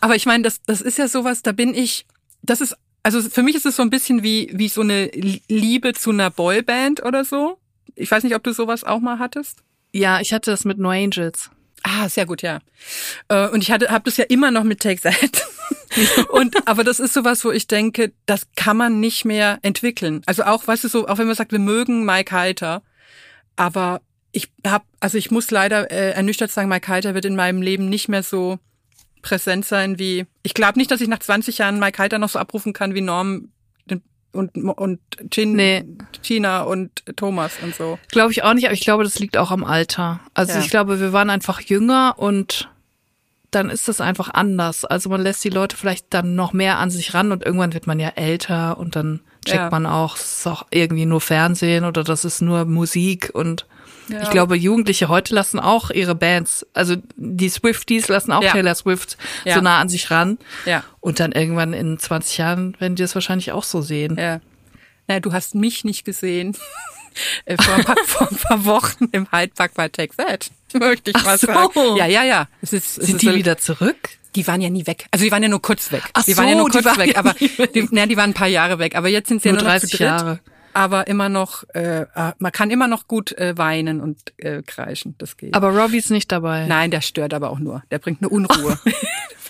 Aber 0.00 0.16
ich 0.16 0.26
meine, 0.26 0.42
das, 0.44 0.62
das 0.66 0.80
ist 0.80 0.98
ja 0.98 1.08
sowas, 1.08 1.42
da 1.42 1.52
bin 1.52 1.74
ich, 1.74 2.06
das 2.42 2.60
ist, 2.60 2.76
also 3.02 3.20
für 3.22 3.42
mich 3.42 3.56
ist 3.56 3.66
es 3.66 3.76
so 3.76 3.82
ein 3.82 3.90
bisschen 3.90 4.22
wie, 4.22 4.50
wie 4.54 4.68
so 4.68 4.80
eine 4.80 5.06
Liebe 5.48 5.92
zu 5.92 6.10
einer 6.10 6.30
Boyband 6.30 7.04
oder 7.04 7.24
so. 7.24 7.58
Ich 7.96 8.10
weiß 8.10 8.24
nicht, 8.24 8.34
ob 8.34 8.42
du 8.42 8.52
sowas 8.52 8.84
auch 8.84 9.00
mal 9.00 9.18
hattest. 9.18 9.58
Ja, 9.92 10.20
ich 10.20 10.32
hatte 10.32 10.50
das 10.50 10.64
mit 10.64 10.78
No 10.78 10.90
Angels. 10.90 11.50
Ah, 11.82 12.08
sehr 12.08 12.26
gut, 12.26 12.42
ja. 12.42 12.60
Äh, 13.28 13.48
Und 13.48 13.62
ich 13.62 13.70
hatte, 13.70 13.88
habe 13.90 14.04
das 14.04 14.16
ja 14.16 14.24
immer 14.28 14.50
noch 14.50 14.64
mit 14.64 14.80
Take 14.80 15.00
That. 15.00 15.46
Und 16.28 16.68
aber 16.68 16.84
das 16.84 17.00
ist 17.00 17.14
sowas, 17.14 17.44
wo 17.44 17.50
ich 17.50 17.66
denke, 17.66 18.12
das 18.26 18.46
kann 18.54 18.76
man 18.76 19.00
nicht 19.00 19.24
mehr 19.24 19.58
entwickeln. 19.62 20.22
Also 20.26 20.44
auch, 20.44 20.66
weißt 20.66 20.84
du, 20.84 20.88
so, 20.88 21.08
auch 21.08 21.18
wenn 21.18 21.26
man 21.26 21.36
sagt, 21.36 21.52
wir 21.52 21.58
mögen 21.58 22.04
Mike 22.04 22.34
Heiter, 22.34 22.82
aber 23.56 24.00
ich 24.32 24.50
hab, 24.66 24.84
also 25.00 25.18
ich 25.18 25.30
muss 25.30 25.50
leider 25.50 25.90
äh, 25.90 26.10
ernüchtert 26.12 26.50
sagen, 26.50 26.68
Mike 26.68 26.88
Heiter 26.88 27.14
wird 27.14 27.24
in 27.24 27.36
meinem 27.36 27.62
Leben 27.62 27.88
nicht 27.88 28.08
mehr 28.08 28.22
so 28.22 28.58
präsent 29.22 29.64
sein 29.66 29.98
wie. 29.98 30.26
Ich 30.42 30.54
glaube 30.54 30.78
nicht, 30.78 30.90
dass 30.90 31.00
ich 31.00 31.08
nach 31.08 31.18
20 31.18 31.58
Jahren 31.58 31.78
Mike 31.78 31.98
Heiter 32.02 32.18
noch 32.18 32.28
so 32.30 32.38
abrufen 32.38 32.72
kann 32.72 32.94
wie 32.94 33.00
Norm 33.00 33.48
und 34.32 34.56
und 34.56 35.00
Gin, 35.30 35.54
Nee. 35.54 35.84
Gina 36.22 36.62
und 36.62 37.02
Thomas 37.16 37.54
und 37.62 37.74
so. 37.74 37.98
Glaube 38.12 38.30
ich 38.30 38.44
auch 38.44 38.54
nicht, 38.54 38.66
aber 38.66 38.74
ich 38.74 38.80
glaube, 38.82 39.02
das 39.02 39.18
liegt 39.18 39.36
auch 39.36 39.50
am 39.50 39.64
Alter. 39.64 40.20
Also 40.34 40.52
Ja. 40.52 40.60
ich 40.60 40.70
glaube, 40.70 41.00
wir 41.00 41.12
waren 41.12 41.30
einfach 41.30 41.60
jünger 41.60 42.14
und 42.16 42.68
dann 43.50 43.70
ist 43.70 43.88
das 43.88 44.00
einfach 44.00 44.30
anders. 44.32 44.84
Also 44.84 45.10
man 45.10 45.20
lässt 45.20 45.42
die 45.42 45.48
Leute 45.50 45.76
vielleicht 45.76 46.06
dann 46.10 46.36
noch 46.36 46.52
mehr 46.52 46.78
an 46.78 46.90
sich 46.90 47.12
ran 47.12 47.32
und 47.32 47.44
irgendwann 47.44 47.72
wird 47.74 47.88
man 47.88 47.98
ja 47.98 48.10
älter 48.10 48.78
und 48.78 48.94
dann 48.94 49.18
checkt 49.44 49.56
Ja. 49.58 49.70
man 49.70 49.84
auch, 49.86 50.14
es 50.16 50.38
ist 50.38 50.46
auch 50.46 50.64
irgendwie 50.70 51.06
nur 51.06 51.20
Fernsehen 51.20 51.84
oder 51.84 52.04
das 52.04 52.24
ist 52.24 52.40
nur 52.40 52.64
Musik 52.66 53.30
und 53.34 53.66
Ja. 54.08 54.22
ich 54.22 54.30
glaube, 54.30 54.56
Jugendliche 54.56 55.08
heute 55.08 55.34
lassen 55.34 55.60
auch 55.60 55.90
ihre 55.90 56.14
Bands, 56.14 56.66
also 56.74 56.96
die 57.16 57.48
Swifties 57.48 58.08
lassen 58.08 58.32
auch 58.32 58.42
Ja. 58.42 58.52
Taylor 58.52 58.74
Swift 58.74 59.16
Ja. 59.44 59.54
so 59.54 59.60
nah 59.60 59.78
an 59.78 59.88
sich 59.88 60.10
ran. 60.10 60.38
Ja. 60.66 60.82
Und 61.00 61.20
dann 61.20 61.32
irgendwann 61.32 61.72
in 61.72 61.98
20 61.98 62.38
Jahren 62.38 62.76
werden 62.80 62.96
die 62.96 63.02
das 63.02 63.14
wahrscheinlich 63.14 63.52
auch 63.52 63.64
so 63.64 63.82
sehen. 63.82 64.16
Ja. 64.18 64.40
Naja, 65.06 65.20
du 65.20 65.32
hast 65.32 65.54
mich 65.54 65.84
nicht 65.84 66.04
gesehen. 66.04 66.56
Äh, 67.44 67.60
vor, 67.60 67.74
ein 67.74 67.82
paar, 67.84 67.96
vor 68.06 68.28
ein 68.30 68.36
paar 68.36 68.64
Wochen 68.66 69.06
im 69.10 69.26
Hyde 69.32 69.52
Park 69.56 69.72
bei 69.74 69.88
Take 69.88 70.14
That. 70.16 70.48
Möchte 70.72 71.10
ich 71.10 71.16
Ach 71.16 71.24
mal 71.24 71.38
so. 71.38 71.48
sagen. 71.48 71.96
Ja, 71.96 72.06
ja, 72.06 72.22
ja. 72.22 72.46
Es 72.62 72.72
ist, 72.72 72.98
es 72.98 73.06
Sind 73.06 73.16
ist 73.16 73.22
die 73.22 73.26
so- 73.26 73.34
wieder 73.34 73.58
zurück? 73.58 74.10
Die 74.36 74.46
waren 74.46 74.60
ja 74.60 74.70
nie 74.70 74.86
weg. 74.86 75.06
Also 75.10 75.24
die 75.24 75.32
waren 75.32 75.42
ja 75.42 75.48
nur 75.48 75.60
kurz 75.60 75.90
weg. 75.90 76.04
Ach 76.12 76.22
die 76.22 76.36
waren 76.36 76.46
ja 76.46 76.52
so, 76.54 76.58
nur 76.60 76.70
kurz 76.70 76.84
weg, 76.98 77.18
aber 77.18 77.34
die, 77.74 77.88
na, 77.90 78.06
die 78.06 78.16
waren 78.16 78.30
ein 78.30 78.34
paar 78.34 78.46
Jahre 78.46 78.78
weg. 78.78 78.94
Aber 78.94 79.08
jetzt 79.08 79.28
sind 79.28 79.42
sie 79.42 79.48
Nur 79.48 79.58
ja 79.58 79.64
nur 79.64 79.72
noch 79.72 79.80
30 79.80 79.90
zu 79.90 79.96
dritt. 79.96 80.06
Jahre. 80.06 80.40
Aber 80.72 81.06
immer 81.08 81.28
noch, 81.28 81.64
äh, 81.74 82.02
äh, 82.02 82.32
man 82.38 82.52
kann 82.52 82.70
immer 82.70 82.86
noch 82.86 83.08
gut 83.08 83.32
äh, 83.32 83.58
weinen 83.58 84.00
und 84.00 84.18
äh, 84.38 84.62
kreischen. 84.62 85.14
Das 85.18 85.36
geht. 85.36 85.54
Aber 85.54 85.70
Robbie 85.70 85.98
ist 85.98 86.10
nicht 86.10 86.30
dabei. 86.30 86.66
Nein, 86.66 86.90
der 86.90 87.00
stört 87.00 87.34
aber 87.34 87.50
auch 87.50 87.58
nur. 87.58 87.82
Der 87.90 87.98
bringt 87.98 88.20
eine 88.22 88.28
Unruhe. 88.28 88.78
der 88.84 88.92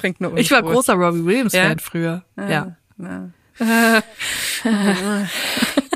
bringt 0.00 0.20
eine 0.20 0.28
Unruhe. 0.28 0.40
Ich 0.40 0.50
war 0.50 0.62
großer 0.62 0.94
Robbie 0.94 1.24
Williams-Fan 1.24 1.70
Ja? 1.78 1.82
früher. 1.82 2.24
Ja. 2.38 2.76
Ja. 2.98 3.30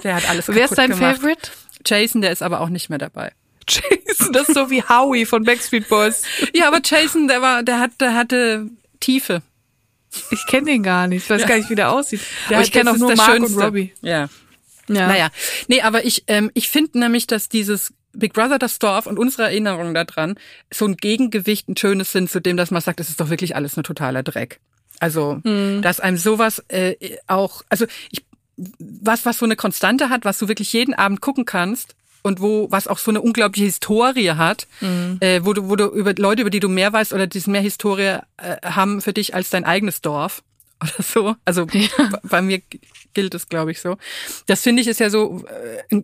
Der 0.02 0.16
hat 0.16 0.28
alles 0.28 0.48
Wer 0.48 0.66
ist 0.66 0.76
dein 0.76 0.90
gemacht. 0.90 1.16
Favorite? 1.16 1.50
Jason, 1.86 2.20
der 2.20 2.30
ist 2.30 2.42
aber 2.42 2.60
auch 2.60 2.68
nicht 2.68 2.90
mehr 2.90 2.98
dabei. 2.98 3.32
Jason, 3.68 4.32
das 4.34 4.48
ist 4.50 4.54
so 4.54 4.68
wie 4.70 4.82
Howie 4.82 5.24
von 5.24 5.44
Backstreet 5.44 5.88
Boys. 5.88 6.22
Ja, 6.54 6.68
aber 6.68 6.80
Jason, 6.84 7.26
der 7.28 7.40
war, 7.40 7.62
der 7.62 7.80
hat, 7.80 7.92
der 8.00 8.14
hatte 8.14 8.68
Tiefe. 9.00 9.42
Ich 10.30 10.46
kenne 10.46 10.66
den 10.66 10.82
gar 10.82 11.06
nicht. 11.06 11.24
Ich 11.24 11.30
weiß 11.30 11.46
gar 11.46 11.56
nicht, 11.56 11.70
wie 11.70 11.74
der 11.74 11.90
aussieht. 11.90 12.20
Der 12.48 12.56
Aber 12.56 12.58
hat- 12.58 12.66
ich 12.66 12.72
kenne 12.72 12.84
das 12.84 12.94
auch 12.94 12.98
nur 12.98 13.08
der 13.08 13.16
Mark 13.16 13.30
Schönste. 13.30 13.56
und 13.58 13.64
Robbie. 13.64 13.92
Ja. 14.02 14.28
Ja. 14.88 15.08
Naja, 15.08 15.28
nee, 15.68 15.80
aber 15.80 16.04
ich, 16.04 16.24
ähm, 16.26 16.50
ich 16.54 16.68
finde 16.68 16.98
nämlich, 16.98 17.26
dass 17.26 17.48
dieses 17.48 17.92
Big 18.12 18.32
Brother 18.32 18.58
das 18.58 18.78
Dorf 18.78 19.06
und 19.06 19.18
unsere 19.18 19.44
Erinnerungen 19.44 19.94
daran 19.94 20.36
so 20.72 20.86
ein 20.86 20.96
Gegengewicht, 20.96 21.68
ein 21.68 21.76
schönes 21.76 22.12
sind 22.12 22.30
zu 22.30 22.40
dem, 22.40 22.56
dass 22.56 22.70
man 22.70 22.82
sagt, 22.82 23.00
es 23.00 23.08
ist 23.08 23.20
doch 23.20 23.30
wirklich 23.30 23.56
alles 23.56 23.76
nur 23.76 23.84
totaler 23.84 24.22
Dreck. 24.22 24.60
Also, 25.00 25.40
dass 25.82 26.00
einem 26.00 26.16
sowas 26.16 26.62
äh, 26.68 26.94
auch, 27.26 27.62
also 27.68 27.86
ich, 28.10 28.24
was, 28.56 29.26
was 29.26 29.38
so 29.38 29.44
eine 29.44 29.56
Konstante 29.56 30.08
hat, 30.08 30.24
was 30.24 30.38
du 30.38 30.48
wirklich 30.48 30.72
jeden 30.72 30.94
Abend 30.94 31.20
gucken 31.20 31.44
kannst 31.44 31.96
und 32.22 32.40
wo, 32.40 32.70
was 32.70 32.86
auch 32.88 32.98
so 32.98 33.10
eine 33.10 33.20
unglaubliche 33.20 33.66
Historie 33.66 34.30
hat, 34.30 34.66
äh, 35.20 35.40
wo 35.44 35.52
du, 35.52 35.68
wo 35.68 35.76
du 35.76 35.86
über 35.86 36.14
Leute, 36.14 36.42
über 36.42 36.50
die 36.50 36.60
du 36.60 36.68
mehr 36.68 36.92
weißt 36.92 37.12
oder 37.12 37.26
die 37.26 37.42
mehr 37.50 37.60
Historie 37.60 38.18
äh, 38.36 38.56
haben 38.64 39.02
für 39.02 39.12
dich 39.12 39.34
als 39.34 39.50
dein 39.50 39.64
eigenes 39.64 40.00
Dorf 40.00 40.42
oder 40.84 41.02
so. 41.02 41.34
Also 41.44 41.66
b- 41.66 41.88
bei 42.22 42.42
mir 42.42 42.60
gilt 43.14 43.34
es, 43.34 43.48
glaube 43.48 43.70
ich, 43.72 43.80
so. 43.80 43.96
Das 44.46 44.62
finde 44.62 44.82
ich 44.82 44.88
ist 44.88 45.00
ja 45.00 45.10
so, 45.10 45.44
äh, 45.46 46.00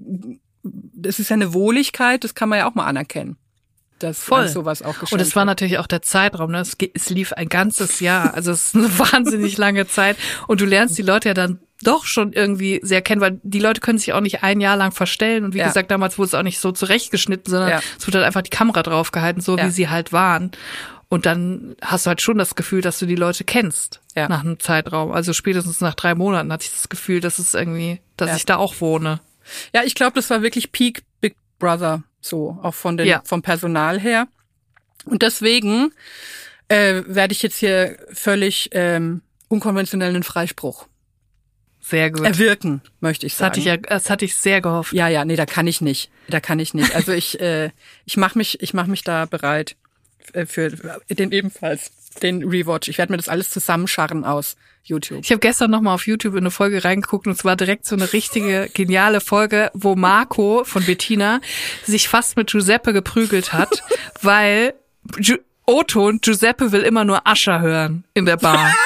das 0.63 1.19
ist 1.19 1.31
ja 1.31 1.35
eine 1.35 1.55
Wohligkeit, 1.55 2.25
das 2.25 2.35
kann 2.35 2.49
man 2.49 2.59
ja 2.59 2.69
auch 2.69 2.75
mal 2.75 2.87
anerkennen. 2.87 3.37
Dass 3.99 4.19
Voll. 4.19 4.49
sowas 4.49 4.81
auch 4.81 4.95
Und 5.13 5.21
es 5.21 5.37
war 5.37 5.45
natürlich 5.45 5.77
auch 5.77 5.87
der 5.87 6.01
Zeitraum. 6.01 6.51
Ne? 6.53 6.61
Es, 6.61 6.75
es 6.95 7.11
lief 7.11 7.35
ein 7.35 7.51
ganzes 7.51 8.01
Jahr. 8.01 8.33
Also 8.33 8.51
es 8.53 8.69
ist 8.69 8.77
eine 8.77 8.99
wahnsinnig 8.99 9.59
lange 9.59 9.87
Zeit. 9.89 10.17
Und 10.47 10.63
du 10.63 10.65
lernst 10.65 10.97
die 10.97 11.03
Leute 11.03 11.29
ja 11.29 11.35
dann 11.35 11.61
doch 11.83 12.07
schon 12.07 12.33
irgendwie 12.33 12.81
sehr 12.83 13.03
kennen, 13.03 13.21
weil 13.21 13.41
die 13.43 13.59
Leute 13.59 13.83
können 13.83 13.99
sich 13.99 14.15
auch 14.15 14.23
nicht 14.23 14.43
ein 14.43 14.63
Jahr 14.63 14.77
lang 14.79 14.93
verstellen. 14.93 15.45
Und 15.45 15.53
wie 15.53 15.59
Ja. 15.59 15.67
gesagt, 15.67 15.91
damals 15.91 16.17
wurde 16.17 16.29
es 16.29 16.35
auch 16.35 16.43
nicht 16.43 16.61
so 16.61 16.73
zurechtgeschnitten, 16.73 17.51
sondern 17.51 17.69
Ja. 17.71 17.81
es 17.99 18.07
wurde 18.07 18.19
halt 18.19 18.27
einfach 18.27 18.41
die 18.43 18.49
Kamera 18.51 18.83
draufgehalten, 18.83 19.43
so 19.43 19.59
Ja. 19.59 19.67
wie 19.67 19.71
sie 19.71 19.89
halt 19.91 20.15
waren. 20.15 20.51
Und 21.11 21.27
dann 21.27 21.75
hast 21.83 22.07
du 22.07 22.09
halt 22.09 22.23
schon 22.23 22.39
das 22.39 22.55
Gefühl, 22.55 22.81
dass 22.83 22.99
du 23.01 23.05
die 23.07 23.17
Leute 23.17 23.45
kennst 23.45 24.01
Ja. 24.17 24.29
nach 24.29 24.41
einem 24.41 24.59
Zeitraum. 24.61 25.11
Also 25.13 25.33
spätestens 25.33 25.81
nach 25.83 25.95
drei 25.95 26.15
Monaten 26.15 26.51
hatte 26.53 26.65
ich 26.65 26.71
das 26.73 26.89
Gefühl, 26.89 27.21
dass 27.21 27.39
es 27.41 27.53
irgendwie, 27.53 28.01
dass 28.17 28.31
Ja. 28.31 28.37
ich 28.37 28.47
da 28.47 28.57
auch 28.57 28.81
wohne. 28.81 29.21
Ja, 29.75 29.83
ich 29.85 29.95
glaube, 29.97 30.15
das 30.15 30.31
war 30.31 30.41
wirklich 30.43 30.71
Peak 30.73 31.03
Big 31.21 31.35
Brother, 31.59 32.05
so 32.21 32.59
auch 32.63 32.75
von 32.75 32.97
den, 32.97 33.07
Ja. 33.09 33.21
vom 33.25 33.43
Personal 33.43 33.99
her. 34.01 34.29
Und 35.05 35.23
deswegen 35.23 35.93
äh, 36.69 37.03
werde 37.07 37.33
ich 37.33 37.43
jetzt 37.43 37.57
hier 37.57 37.99
völlig 38.13 38.69
ähm, 38.73 39.23
unkonventionellen 39.49 40.23
Freispruch 40.23 40.87
Sehr 41.81 42.13
gut. 42.13 42.25
erwirken, 42.25 42.83
möchte 43.01 43.27
ich 43.27 43.33
Das 43.33 43.39
sagen. 43.39 43.51
hatte 43.51 43.59
ich 43.61 43.67
ja, 43.67 43.77
das 43.79 44.11
hatte 44.11 44.25
ich 44.25 44.37
sehr 44.37 44.61
gehofft. 44.61 44.93
ja, 44.93 45.09
ja, 45.09 45.25
nee, 45.25 45.35
da 45.35 45.47
kann 45.47 45.67
ich 45.67 45.81
nicht. 45.81 46.09
Da 46.29 46.39
kann 46.39 46.61
ich 46.61 46.73
nicht. 46.73 46.95
Also 46.95 47.11
ich, 47.11 47.41
äh, 47.41 47.71
ich 48.05 48.17
mache 48.17 48.39
mich, 48.39 48.63
ich 48.63 48.75
mache 48.75 48.89
mich 48.89 49.03
da 49.03 49.25
bereit 49.25 49.75
für 50.47 50.71
den 51.09 51.33
ebenfalls 51.33 51.91
den 52.23 52.45
Rewatch. 52.49 52.89
Ich 52.89 52.99
werde 52.99 53.13
mir 53.13 53.17
das 53.17 53.29
alles 53.29 53.51
zusammenscharren 53.51 54.25
aus 54.25 54.57
YouTube. 54.83 55.21
Ich 55.23 55.31
habe 55.31 55.41
gestern 55.41 55.71
noch 55.71 55.81
mal 55.81 55.95
auf 55.95 56.07
YouTube 56.07 56.35
in 56.35 56.41
eine 56.41 56.51
Folge 56.51 56.85
reingeguckt 56.85 57.27
und 57.27 57.35
es 57.35 57.45
war 57.45 57.57
direkt 57.57 57.87
so 57.87 57.95
eine 57.95 58.13
richtige 58.13 58.69
geniale 58.73 59.21
Folge, 59.21 59.71
wo 59.75 59.95
Marco 59.95 60.65
von 60.65 60.85
Bettina 60.85 61.41
sich 61.87 62.09
fast 62.09 62.37
mit 62.37 62.51
Giuseppe 62.51 62.93
geprügelt 62.93 63.53
hat, 63.53 63.83
weil 64.23 64.75
Gi 65.19 65.39
Otto 65.67 66.09
und 66.09 66.23
Giuseppe 66.23 66.73
will 66.73 66.81
immer 66.81 67.05
nur 67.05 67.27
Ascher 67.29 67.61
hören 67.61 68.05
in 68.15 68.27
der 68.27 68.39
Bar. 68.39 68.75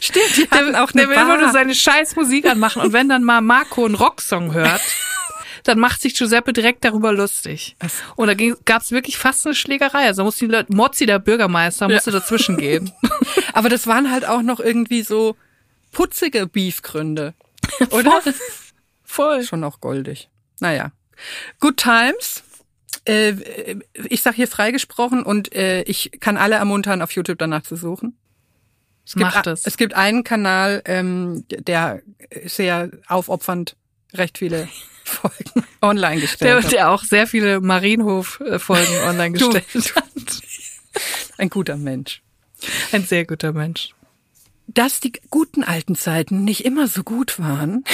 Stimmt, 0.00 0.36
die 0.36 0.50
hatten 0.50 0.74
auch 0.76 0.92
Der 0.92 1.02
eine 1.04 1.10
will 1.10 1.16
immer 1.16 1.36
nur 1.36 1.44
Bar. 1.46 1.52
seine 1.52 1.74
scheiß 1.74 2.16
Musik 2.16 2.46
anmachen 2.46 2.82
und 2.82 2.92
wenn 2.92 3.08
dann 3.08 3.24
mal 3.24 3.40
Marco 3.40 3.86
einen 3.86 3.94
Rocksong 3.94 4.52
hört, 4.52 4.82
dann 5.64 5.78
macht 5.78 6.02
sich 6.02 6.14
Giuseppe 6.14 6.52
direkt 6.52 6.84
darüber 6.84 7.12
lustig. 7.12 7.76
Und 8.16 8.28
da 8.28 8.34
gab 8.64 8.82
es 8.82 8.90
wirklich 8.90 9.16
fast 9.16 9.46
eine 9.46 9.54
Schlägerei. 9.54 10.06
Also 10.06 10.22
mussten 10.22 10.46
die 10.46 10.52
Leute, 10.52 10.72
Mozzi, 10.74 11.06
der 11.06 11.18
Bürgermeister, 11.18 11.88
musste 11.88 12.10
dazwischen 12.10 12.56
gehen. 12.58 12.92
Aber 13.54 13.68
das 13.68 13.86
waren 13.86 14.10
halt 14.10 14.26
auch 14.26 14.42
noch 14.42 14.60
irgendwie 14.60 15.02
so 15.02 15.36
putzige 15.90 16.46
Beefgründe. 16.46 17.34
Oder? 17.90 18.20
Voll. 19.02 19.42
Schon 19.42 19.64
auch 19.64 19.80
goldig. 19.80 20.28
Naja. 20.60 20.92
Good 21.60 21.78
Times. 21.78 22.42
Äh, 23.06 23.34
ich 24.08 24.22
sag 24.22 24.34
hier 24.34 24.48
freigesprochen 24.48 25.22
und 25.22 25.54
äh, 25.54 25.82
ich 25.82 26.12
kann 26.20 26.36
alle 26.36 26.56
ermuntern, 26.56 27.02
auf 27.02 27.12
YouTube 27.12 27.38
danach 27.38 27.62
zu 27.62 27.76
suchen. 27.76 28.16
Es 29.06 29.14
gibt, 29.14 29.34
Macht 29.34 29.46
es. 29.46 29.66
Es 29.66 29.76
gibt 29.76 29.94
einen 29.94 30.24
Kanal, 30.24 30.82
ähm, 30.86 31.44
der 31.48 32.02
sehr 32.44 32.90
aufopfernd 33.06 33.76
recht 34.14 34.38
viele 34.38 34.68
Folgen 35.04 35.64
online 35.82 36.20
Der, 36.20 36.28
gestellt 36.28 36.64
hat. 36.64 36.72
der 36.72 36.90
auch 36.90 37.04
sehr 37.04 37.26
viele 37.26 37.60
Marienhof-Folgen 37.60 38.98
online 39.06 39.36
Du- 39.38 39.50
gestellt 39.50 39.94
hat. 40.04 40.40
Ein 41.38 41.50
guter 41.50 41.76
Mensch. 41.76 42.22
Ein 42.92 43.04
sehr 43.04 43.24
guter 43.26 43.52
Mensch. 43.52 43.90
Dass 44.66 45.00
die 45.00 45.12
guten 45.30 45.62
alten 45.62 45.94
Zeiten 45.94 46.42
nicht 46.44 46.64
immer 46.64 46.88
so 46.88 47.02
gut 47.04 47.38
waren, 47.38 47.84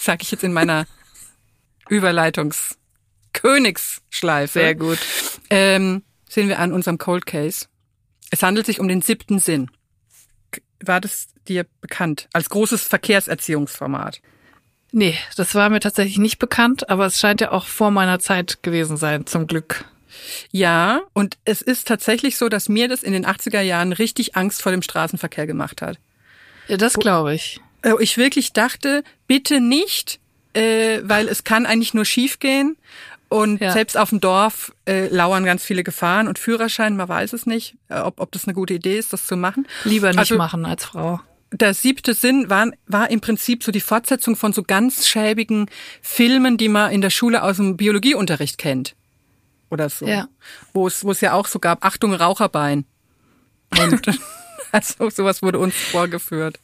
sage 0.00 0.22
ich 0.22 0.30
jetzt 0.30 0.42
in 0.44 0.52
meiner 0.54 0.86
Überleitungs-Königsschleife. 1.88 4.58
Sehr 4.58 4.74
gut. 4.74 4.98
Ähm, 5.50 6.02
sehen 6.28 6.48
wir 6.48 6.58
an 6.60 6.72
unserem 6.72 6.96
Cold 6.98 7.26
Case. 7.26 7.66
Es 8.30 8.42
handelt 8.42 8.66
sich 8.66 8.80
um 8.80 8.88
den 8.88 9.02
siebten 9.02 9.38
Sinn. 9.38 9.70
War 10.82 11.00
das 11.00 11.28
dir 11.48 11.66
bekannt? 11.80 12.28
Als 12.32 12.48
großes 12.50 12.82
Verkehrserziehungsformat. 12.84 14.20
Nee, 14.90 15.16
das 15.36 15.54
war 15.54 15.68
mir 15.70 15.80
tatsächlich 15.80 16.18
nicht 16.18 16.38
bekannt, 16.38 16.88
aber 16.88 17.06
es 17.06 17.20
scheint 17.20 17.40
ja 17.40 17.52
auch 17.52 17.66
vor 17.66 17.90
meiner 17.90 18.18
Zeit 18.20 18.62
gewesen 18.62 18.96
sein, 18.96 19.26
zum 19.26 19.46
Glück. 19.46 19.84
Ja, 20.50 21.00
und 21.12 21.36
es 21.44 21.62
ist 21.62 21.86
tatsächlich 21.86 22.36
so, 22.38 22.48
dass 22.48 22.68
mir 22.68 22.88
das 22.88 23.02
in 23.02 23.12
den 23.12 23.26
80er 23.26 23.60
Jahren 23.60 23.92
richtig 23.92 24.36
Angst 24.36 24.62
vor 24.62 24.72
dem 24.72 24.82
Straßenverkehr 24.82 25.46
gemacht 25.46 25.82
hat. 25.82 25.98
Ja, 26.68 26.76
das 26.76 26.94
glaube 26.94 27.34
ich. 27.34 27.60
Äh, 27.82 27.92
Ich 28.00 28.16
wirklich 28.16 28.52
dachte, 28.52 29.04
bitte 29.26 29.60
nicht, 29.60 30.18
äh, 30.54 31.00
weil 31.02 31.28
es 31.28 31.44
kann 31.44 31.66
eigentlich 31.66 31.94
nur 31.94 32.04
schiefgehen 32.04 32.76
Und 33.30 33.60
Ja. 33.60 33.72
selbst 33.72 33.98
auf 33.98 34.08
dem 34.08 34.20
Dorf 34.20 34.72
äh, 34.86 35.08
lauern 35.08 35.44
ganz 35.44 35.62
viele 35.62 35.84
Gefahren 35.84 36.28
und 36.28 36.38
Führerschein, 36.38 36.96
man 36.96 37.10
weiß 37.10 37.34
es 37.34 37.44
nicht, 37.44 37.74
äh, 37.90 37.98
ob, 38.00 38.20
ob 38.20 38.32
das 38.32 38.46
eine 38.46 38.54
gute 38.54 38.72
Idee 38.72 38.96
ist, 38.98 39.12
das 39.12 39.26
zu 39.26 39.36
machen. 39.36 39.66
Lieber 39.84 40.08
nicht 40.08 40.18
Also- 40.18 40.38
machen 40.38 40.64
als 40.64 40.86
Frau. 40.86 41.20
Der 41.50 41.72
siebte 41.72 42.12
Sinn 42.14 42.50
war, 42.50 42.70
war 42.86 43.10
im 43.10 43.20
Prinzip 43.20 43.64
so 43.64 43.72
die 43.72 43.80
Fortsetzung 43.80 44.36
von 44.36 44.52
so 44.52 44.62
ganz 44.62 45.06
schäbigen 45.08 45.70
Filmen, 46.02 46.58
die 46.58 46.68
man 46.68 46.92
in 46.92 47.00
der 47.00 47.10
Schule 47.10 47.42
aus 47.42 47.56
dem 47.56 47.76
Biologieunterricht 47.76 48.58
kennt. 48.58 48.94
Oder 49.70 49.88
so. 49.88 50.06
Ja. 50.06 50.28
Wo 50.72 50.86
es, 50.86 51.04
wo 51.04 51.10
es 51.10 51.20
ja 51.20 51.32
auch 51.32 51.46
so 51.46 51.58
gab, 51.58 51.84
Achtung, 51.84 52.14
Raucherbein. 52.14 52.84
Und 53.78 54.20
also 54.72 55.10
sowas 55.10 55.42
wurde 55.42 55.58
uns 55.58 55.74
vorgeführt. 55.74 56.60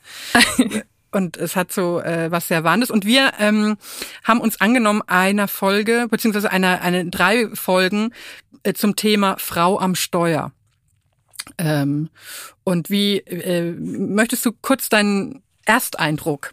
und 1.10 1.36
es 1.36 1.56
hat 1.56 1.72
so 1.72 2.00
äh, 2.00 2.30
was 2.30 2.48
sehr 2.48 2.64
Warnendes. 2.64 2.90
Und 2.90 3.06
wir 3.06 3.32
ähm, 3.38 3.76
haben 4.22 4.40
uns 4.40 4.60
angenommen 4.60 5.02
einer 5.06 5.48
Folge, 5.48 6.08
beziehungsweise 6.10 6.50
einer, 6.50 6.82
eine 6.82 7.06
drei 7.06 7.48
Folgen 7.54 8.12
äh, 8.62 8.74
zum 8.74 8.96
Thema 8.96 9.36
Frau 9.38 9.78
am 9.78 9.94
Steuer. 9.94 10.52
Ähm, 11.58 12.10
und 12.64 12.90
wie 12.90 13.18
äh, 13.18 13.72
möchtest 13.72 14.44
du 14.46 14.52
kurz 14.52 14.88
deinen 14.88 15.42
Ersteindruck 15.64 16.52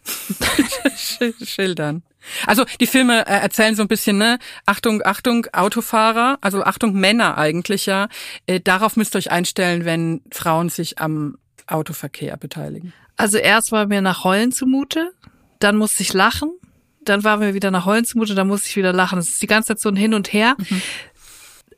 schildern? 1.43 2.04
Also 2.45 2.66
die 2.80 2.88
Filme 2.88 3.26
äh, 3.28 3.39
erzählen 3.39 3.76
so 3.76 3.82
ein 3.82 3.88
bisschen, 3.88 4.18
ne, 4.18 4.39
Achtung, 4.66 5.02
Achtung, 5.04 5.47
Autofahrer, 5.54 6.38
also 6.41 6.64
Achtung, 6.64 6.93
Männer 6.93 7.38
eigentlich 7.38 7.88
ja. 7.88 8.10
Äh, 8.45 8.60
darauf 8.60 8.95
müsst 8.95 9.16
ihr 9.16 9.20
euch 9.20 9.32
einstellen, 9.32 9.86
wenn 9.86 10.22
Frauen 10.32 10.70
sich 10.70 10.99
am 10.99 11.38
Autoverkehr 11.68 12.38
beteiligen. 12.38 12.93
Also 13.18 13.38
erst 13.38 13.72
war 13.72 13.88
mir 13.88 14.02
nach 14.02 14.24
Heulen 14.24 14.52
zumute, 14.52 15.12
dann 15.60 15.78
musste 15.78 16.04
ich 16.04 16.14
lachen, 16.14 16.52
dann 17.04 17.24
war 17.24 17.38
mir 17.38 17.54
wieder 17.54 17.72
nach 17.72 17.86
Heulen 17.86 18.06
zumute, 18.06 18.36
dann 18.36 18.47
musste 18.47 18.70
ich 18.70 18.76
wieder 18.76 18.93
lachen. 18.93 19.18
Es 19.18 19.30
ist 19.30 19.41
die 19.41 19.47
ganze 19.47 19.70
Zeit 19.70 19.80
so 19.80 19.89
ein 19.89 19.95
Hin 19.95 20.14
und 20.14 20.32
Her. 20.34 20.56
Mhm 20.58 20.82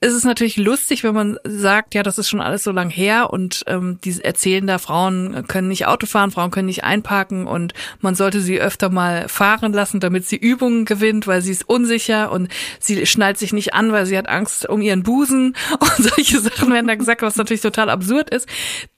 es 0.03 0.13
ist 0.13 0.25
natürlich 0.25 0.57
lustig, 0.57 1.05
wenn 1.05 1.15
man 1.15 1.39
sagt, 1.45 1.95
ja, 1.95 2.03
das 2.03 2.17
ist 2.17 2.27
schon 2.27 2.41
alles 2.41 2.63
so 2.63 2.71
lang 2.71 2.89
her 2.89 3.29
und 3.31 3.63
ähm, 3.67 3.99
die 4.03 4.21
erzählen 4.21 4.67
da, 4.67 4.77
Frauen 4.77 5.47
können 5.47 5.69
nicht 5.69 5.87
Auto 5.87 6.05
fahren, 6.07 6.31
Frauen 6.31 6.51
können 6.51 6.65
nicht 6.65 6.83
einparken 6.83 7.47
und 7.47 7.73
man 8.01 8.13
sollte 8.13 8.41
sie 8.41 8.59
öfter 8.59 8.89
mal 8.89 9.29
fahren 9.29 9.71
lassen, 9.71 10.01
damit 10.01 10.25
sie 10.25 10.35
Übungen 10.35 10.83
gewinnt, 10.83 11.25
weil 11.25 11.41
sie 11.41 11.53
ist 11.53 11.69
unsicher 11.69 12.33
und 12.33 12.49
sie 12.81 13.05
schnallt 13.05 13.37
sich 13.37 13.53
nicht 13.53 13.73
an, 13.73 13.93
weil 13.93 14.05
sie 14.05 14.17
hat 14.17 14.27
Angst 14.27 14.67
um 14.67 14.81
ihren 14.81 15.03
Busen 15.03 15.55
und 15.79 15.95
solche 15.95 16.41
Sachen 16.41 16.73
werden 16.73 16.87
da 16.87 16.95
gesagt, 16.95 17.21
was 17.21 17.37
natürlich 17.37 17.61
total 17.61 17.89
absurd 17.89 18.29
ist. 18.29 18.45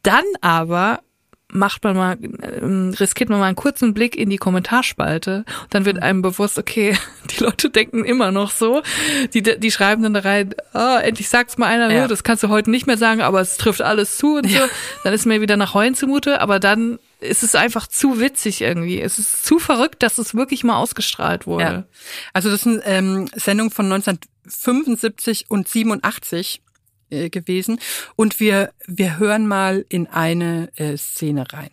Dann 0.02 0.26
aber 0.42 1.02
macht 1.52 1.84
man 1.84 1.96
mal, 1.96 2.18
ähm, 2.22 2.94
riskiert 3.00 3.30
man 3.30 3.40
mal 3.40 3.48
einen 3.48 3.56
kurzen 3.56 3.94
Blick 3.94 4.16
in 4.16 4.30
die 4.30 4.38
Kommentarspalte. 4.38 5.46
Dann 5.70 5.86
wird 5.86 6.02
einem 6.02 6.22
bewusst, 6.22 6.58
okay, 6.58 6.98
die 7.32 7.44
Leute 7.44 7.70
denken 7.70 8.04
immer 8.04 8.32
noch 8.32 8.52
so. 8.52 8.82
Die, 9.34 9.42
die 9.42 9.72
schreiben 9.72 10.04
dann 10.04 10.14
da 10.14 10.22
rein, 10.22 10.54
oh, 10.74 10.98
endlich 11.02 11.30
sagt's 11.30 11.58
mal 11.58 11.68
einer, 11.68 11.92
ja. 11.94 12.08
das 12.08 12.24
kannst 12.24 12.44
du 12.44 12.50
heute 12.50 12.72
nicht 12.72 12.88
mehr 12.88 12.98
sagen, 12.98 13.22
aber 13.22 13.42
es 13.42 13.58
trifft 13.58 13.82
alles 13.82 14.18
zu 14.18 14.36
und 14.36 14.50
so. 14.50 14.58
Ja. 14.58 14.68
Dann 15.04 15.14
ist 15.14 15.26
mir 15.26 15.42
wieder 15.42 15.58
nach 15.58 15.74
Heulen 15.74 15.96
zumute, 15.96 16.42
aber 16.42 16.60
dann 16.60 17.00
ist 17.20 17.44
es 17.44 17.56
einfach 17.56 17.88
zu 17.88 18.20
witzig 18.20 18.62
irgendwie. 18.62 19.02
Es 19.02 19.18
ist 19.18 19.46
zu 19.46 19.60
verrückt, 19.60 20.04
dass 20.04 20.18
es 20.18 20.36
wirklich 20.36 20.64
mal 20.64 20.78
ausgestrahlt 20.78 21.48
wurde. 21.48 21.64
Ja. 21.64 21.84
Also 22.34 22.50
das 22.50 22.62
sind 22.62 22.82
ähm, 22.86 23.28
Sendungen 23.36 23.72
von 23.72 23.92
1975 23.92 25.46
und 25.50 25.68
87 25.68 26.62
äh, 27.10 27.30
gewesen. 27.30 27.80
Und 28.16 28.40
wir, 28.40 28.72
wir 28.86 29.20
hören 29.20 29.48
mal 29.48 29.86
in 29.90 30.08
eine 30.08 30.70
äh, 30.76 30.98
Szene 30.98 31.46
rein. 31.52 31.72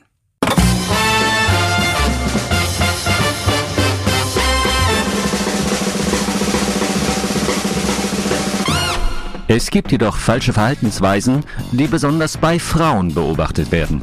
Es 9.54 9.70
gibt 9.70 9.92
jedoch 9.92 10.16
falsche 10.16 10.54
Verhaltensweisen, 10.54 11.44
die 11.72 11.86
besonders 11.86 12.38
bei 12.38 12.58
Frauen 12.58 13.12
beobachtet 13.12 13.70
werden. 13.70 14.02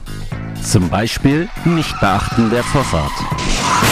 Zum 0.62 0.90
Beispiel 0.90 1.50
Nichtbeachten 1.66 2.52
der 2.52 2.64
Vorfahrt. 2.64 3.89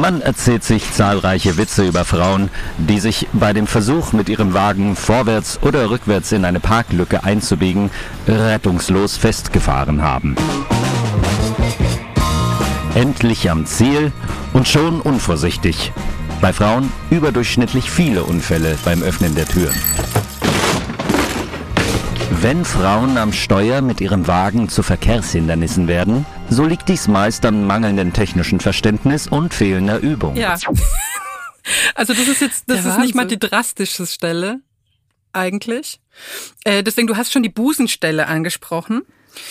Man 0.00 0.20
erzählt 0.20 0.62
sich 0.62 0.92
zahlreiche 0.92 1.56
Witze 1.56 1.86
über 1.86 2.04
Frauen, 2.04 2.50
die 2.76 3.00
sich 3.00 3.28
bei 3.32 3.54
dem 3.54 3.66
Versuch, 3.66 4.12
mit 4.12 4.28
ihrem 4.28 4.52
Wagen 4.52 4.94
vorwärts 4.94 5.58
oder 5.62 5.88
rückwärts 5.88 6.32
in 6.32 6.44
eine 6.44 6.60
Parklücke 6.60 7.24
einzubiegen, 7.24 7.90
rettungslos 8.28 9.16
festgefahren 9.16 10.02
haben. 10.02 10.36
Endlich 12.94 13.50
am 13.50 13.64
Ziel 13.64 14.12
und 14.52 14.68
schon 14.68 15.00
unvorsichtig. 15.00 15.92
Bei 16.42 16.52
Frauen 16.52 16.92
überdurchschnittlich 17.08 17.90
viele 17.90 18.24
Unfälle 18.24 18.76
beim 18.84 19.02
Öffnen 19.02 19.34
der 19.34 19.46
Türen. 19.46 19.74
Wenn 22.30 22.64
Frauen 22.64 23.18
am 23.18 23.32
Steuer 23.32 23.80
mit 23.80 24.00
ihrem 24.00 24.26
Wagen 24.26 24.68
zu 24.68 24.82
Verkehrshindernissen 24.82 25.88
werden, 25.88 26.26
so 26.50 26.64
liegt 26.64 26.88
dies 26.88 27.08
meist 27.08 27.44
an 27.46 27.66
mangelndem 27.66 28.12
technischen 28.12 28.60
Verständnis 28.60 29.26
und 29.28 29.54
fehlender 29.54 29.98
Übung. 29.98 30.36
Ja. 30.36 30.56
Also 31.96 32.14
das 32.14 32.28
ist 32.28 32.40
jetzt, 32.40 32.70
das 32.70 32.84
ist 32.84 33.00
nicht 33.00 33.16
mal 33.16 33.26
die 33.26 33.40
drastischste 33.40 34.06
Stelle 34.06 34.60
eigentlich. 35.32 36.00
Äh, 36.62 36.84
deswegen, 36.84 37.08
du 37.08 37.16
hast 37.16 37.32
schon 37.32 37.42
die 37.42 37.48
Busenstelle 37.48 38.28
angesprochen. 38.28 39.02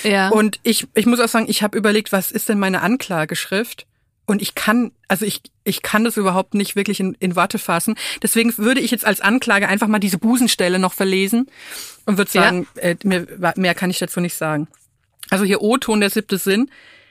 Ja. 0.03 0.29
Und 0.29 0.61
ich, 0.63 0.87
ich 0.93 1.05
muss 1.07 1.19
auch 1.19 1.27
sagen, 1.27 1.47
ich 1.49 1.61
habe 1.61 1.77
überlegt, 1.77 2.13
was 2.13 2.31
ist 2.31 2.47
denn 2.47 2.57
meine 2.57 2.81
Anklageschrift? 2.81 3.85
Und 4.25 4.41
ich 4.41 4.55
kann, 4.55 4.91
also 5.07 5.25
ich, 5.25 5.41
ich 5.63 5.81
kann 5.81 6.03
das 6.03 6.17
überhaupt 6.17 6.55
nicht 6.55 6.75
wirklich 6.75 6.99
in, 6.99 7.15
in 7.19 7.35
Worte 7.35 7.59
fassen. 7.59 7.95
Deswegen 8.23 8.57
würde 8.57 8.81
ich 8.81 8.91
jetzt 8.91 9.05
als 9.05 9.21
Anklage 9.21 9.67
einfach 9.67 9.87
mal 9.87 9.99
diese 9.99 10.17
Busenstelle 10.17 10.79
noch 10.79 10.93
verlesen 10.93 11.47
und 12.05 12.17
würde 12.17 12.31
sagen, 12.31 12.67
ja. 12.75 12.81
äh, 12.81 12.97
mehr, 13.03 13.25
mehr 13.55 13.75
kann 13.75 13.89
ich 13.89 13.99
dazu 13.99 14.19
nicht 14.19 14.35
sagen. 14.35 14.67
Also 15.29 15.45
hier 15.45 15.61
O-Ton, 15.61 15.99
der 15.99 16.09
siebte 16.09 16.37
Sinn. 16.37 16.69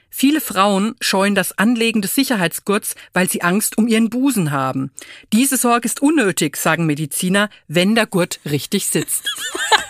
Viele 0.09 0.39
Frauen 0.39 0.95
scheuen 1.01 1.35
das 1.35 1.57
Anlegen 1.57 2.01
des 2.01 2.15
Sicherheitsgurts, 2.15 2.95
weil 3.11 3.29
sie 3.29 3.41
Angst 3.41 3.77
um 3.77 3.87
ihren 3.87 4.09
Busen 4.09 4.51
haben. 4.51 4.91
Diese 5.33 5.57
Sorge 5.57 5.85
ist 5.85 6.01
unnötig, 6.01 6.55
sagen 6.55 6.85
Mediziner, 6.85 7.49
wenn 7.67 7.95
der 7.95 8.07
Gurt 8.07 8.39
richtig 8.45 8.87
sitzt. 8.87 9.29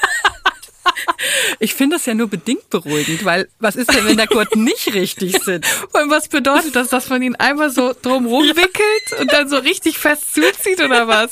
Ich 1.60 1.74
finde 1.74 1.96
das 1.96 2.06
ja 2.06 2.14
nur 2.14 2.28
bedingt 2.28 2.70
beruhigend, 2.70 3.24
weil 3.26 3.48
was 3.60 3.76
ist 3.76 3.94
denn, 3.94 4.06
wenn 4.06 4.18
der 4.18 4.28
Gurt 4.28 4.56
nicht 4.56 4.94
richtig 4.94 5.42
sitzt? 5.44 5.70
Und 5.94 6.10
was 6.10 6.28
bedeutet 6.28 6.76
das, 6.76 6.90
dass 6.90 7.10
man 7.10 7.22
ihn 7.22 7.36
einmal 7.36 7.70
so 7.70 7.94
drumrum 8.00 8.44
ja. 8.46 8.56
wickelt 8.56 9.20
und 9.20 9.32
dann 9.32 9.48
so 9.50 9.58
richtig 9.58 9.98
fest 9.98 10.34
zuzieht 10.34 10.82
oder 10.82 11.08
was? 11.08 11.32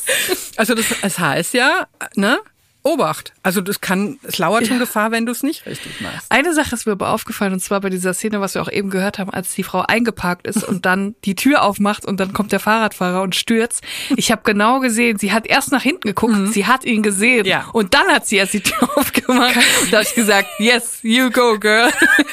Also 0.56 0.76
das, 0.76 0.86
das 1.02 1.20
heißt 1.20 1.54
ja, 1.54 1.88
ne? 2.16 2.40
Obacht. 2.84 3.34
Also 3.44 3.62
das 3.62 3.80
kann, 3.80 4.20
es 4.24 4.38
lauert 4.38 4.68
schon 4.68 4.76
ja. 4.76 4.84
Gefahr, 4.84 5.12
wenn 5.12 5.26
du 5.26 5.32
es 5.32 5.42
nicht 5.42 5.66
richtig 5.66 6.02
machst. 6.02 6.26
Eine 6.30 6.54
Sache 6.54 6.76
ist 6.76 6.86
mir 6.86 6.92
aber 6.92 7.10
aufgefallen, 7.10 7.54
und 7.54 7.62
zwar 7.62 7.80
bei 7.80 7.90
dieser 7.90 8.14
Szene, 8.14 8.42
was 8.42 8.56
wir 8.56 8.62
auch 8.62 8.72
eben 8.72 8.90
gehört 8.90 9.20
haben, 9.20 9.30
als 9.30 9.54
die 9.54 9.64
Frau 9.64 9.82
eingeparkt 9.82 10.48
ist 10.48 10.64
und 10.64 10.86
dann 10.86 11.16
die 11.26 11.36
Tür 11.36 11.64
aufmacht 11.64 12.06
und 12.06 12.20
dann 12.20 12.34
kommt 12.34 12.52
der 12.52 12.60
Fahrradfahrer 12.60 13.22
und 13.22 13.36
stürzt. 13.36 13.84
Ich 14.18 14.32
habe 14.32 14.42
genau 14.44 14.82
gesehen, 14.82 15.18
sie 15.18 15.32
hat 15.32 15.48
erst 15.48 15.72
nach 15.72 15.82
hinten 15.82 16.08
geguckt, 16.08 16.34
mhm. 16.34 16.48
sie 16.48 16.66
hat 16.66 16.84
ihn 16.84 17.04
gesehen 17.04 17.46
ja. 17.46 17.70
und 17.72 17.94
dann 17.94 18.08
hat 18.08 18.28
sie 18.28 18.36
erst 18.36 18.54
die 18.54 18.62
Tür 18.62 18.90
aufgemacht. 18.98 19.56
Und 19.56 19.94
da 19.94 20.00
habe 20.00 20.08
ich 20.08 20.16
gesagt, 20.16 20.50
yes, 20.60 21.00
you 21.04 21.30
go, 21.30 21.58
girl. 21.58 21.90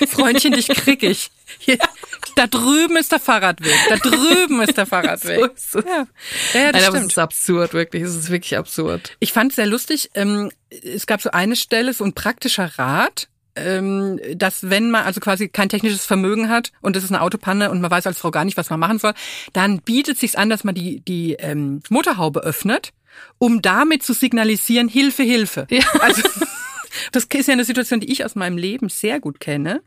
Freundchen, 0.08 0.52
dich 0.52 0.68
krieg 0.68 1.02
ich. 1.02 1.30
Hier, 1.58 1.78
da 2.40 2.46
drüben 2.46 2.96
ist 2.96 3.12
der 3.12 3.20
Fahrradweg. 3.20 3.76
Da 3.90 3.96
drüben 3.96 4.62
ist 4.62 4.76
der 4.76 4.86
Fahrradweg. 4.86 5.52
so 5.56 5.78
ist 5.78 5.86
ja. 5.86 6.06
ja, 6.54 6.60
ja 6.60 6.72
das 6.72 6.82
Nein, 6.82 6.90
stimmt. 6.92 7.12
ist 7.12 7.18
absurd, 7.18 7.74
wirklich. 7.74 8.02
Es 8.02 8.14
ist 8.14 8.30
wirklich 8.30 8.56
absurd. 8.56 9.16
Ich 9.20 9.34
fand 9.34 9.52
es 9.52 9.56
sehr 9.56 9.66
lustig. 9.66 10.10
Ähm, 10.14 10.50
es 10.70 11.06
gab 11.06 11.20
so 11.20 11.32
eine 11.32 11.54
Stelle, 11.54 11.92
so 11.92 12.02
ein 12.02 12.14
praktischer 12.14 12.78
Rat, 12.78 13.28
ähm, 13.56 14.18
dass 14.34 14.70
wenn 14.70 14.90
man 14.90 15.04
also 15.04 15.20
quasi 15.20 15.48
kein 15.48 15.68
technisches 15.68 16.06
Vermögen 16.06 16.48
hat 16.48 16.72
und 16.80 16.96
es 16.96 17.04
ist 17.04 17.10
eine 17.10 17.20
Autopanne 17.20 17.70
und 17.70 17.82
man 17.82 17.90
weiß 17.90 18.06
als 18.06 18.18
Frau 18.18 18.30
gar 18.30 18.46
nicht, 18.46 18.56
was 18.56 18.70
man 18.70 18.80
machen 18.80 18.98
soll, 18.98 19.12
dann 19.52 19.82
bietet 19.82 20.18
sich 20.18 20.38
an, 20.38 20.48
dass 20.48 20.64
man 20.64 20.74
die 20.74 21.00
die 21.00 21.34
ähm, 21.34 21.82
Motorhaube 21.90 22.40
öffnet, 22.40 22.92
um 23.38 23.60
damit 23.60 24.02
zu 24.02 24.14
signalisieren 24.14 24.88
Hilfe, 24.88 25.24
Hilfe. 25.24 25.66
Ja. 25.68 25.84
Also 26.00 26.22
das 27.12 27.24
ist 27.24 27.48
ja 27.48 27.52
eine 27.52 27.64
Situation, 27.64 28.00
die 28.00 28.10
ich 28.10 28.24
aus 28.24 28.34
meinem 28.34 28.56
Leben 28.56 28.88
sehr 28.88 29.20
gut 29.20 29.40
kenne, 29.40 29.82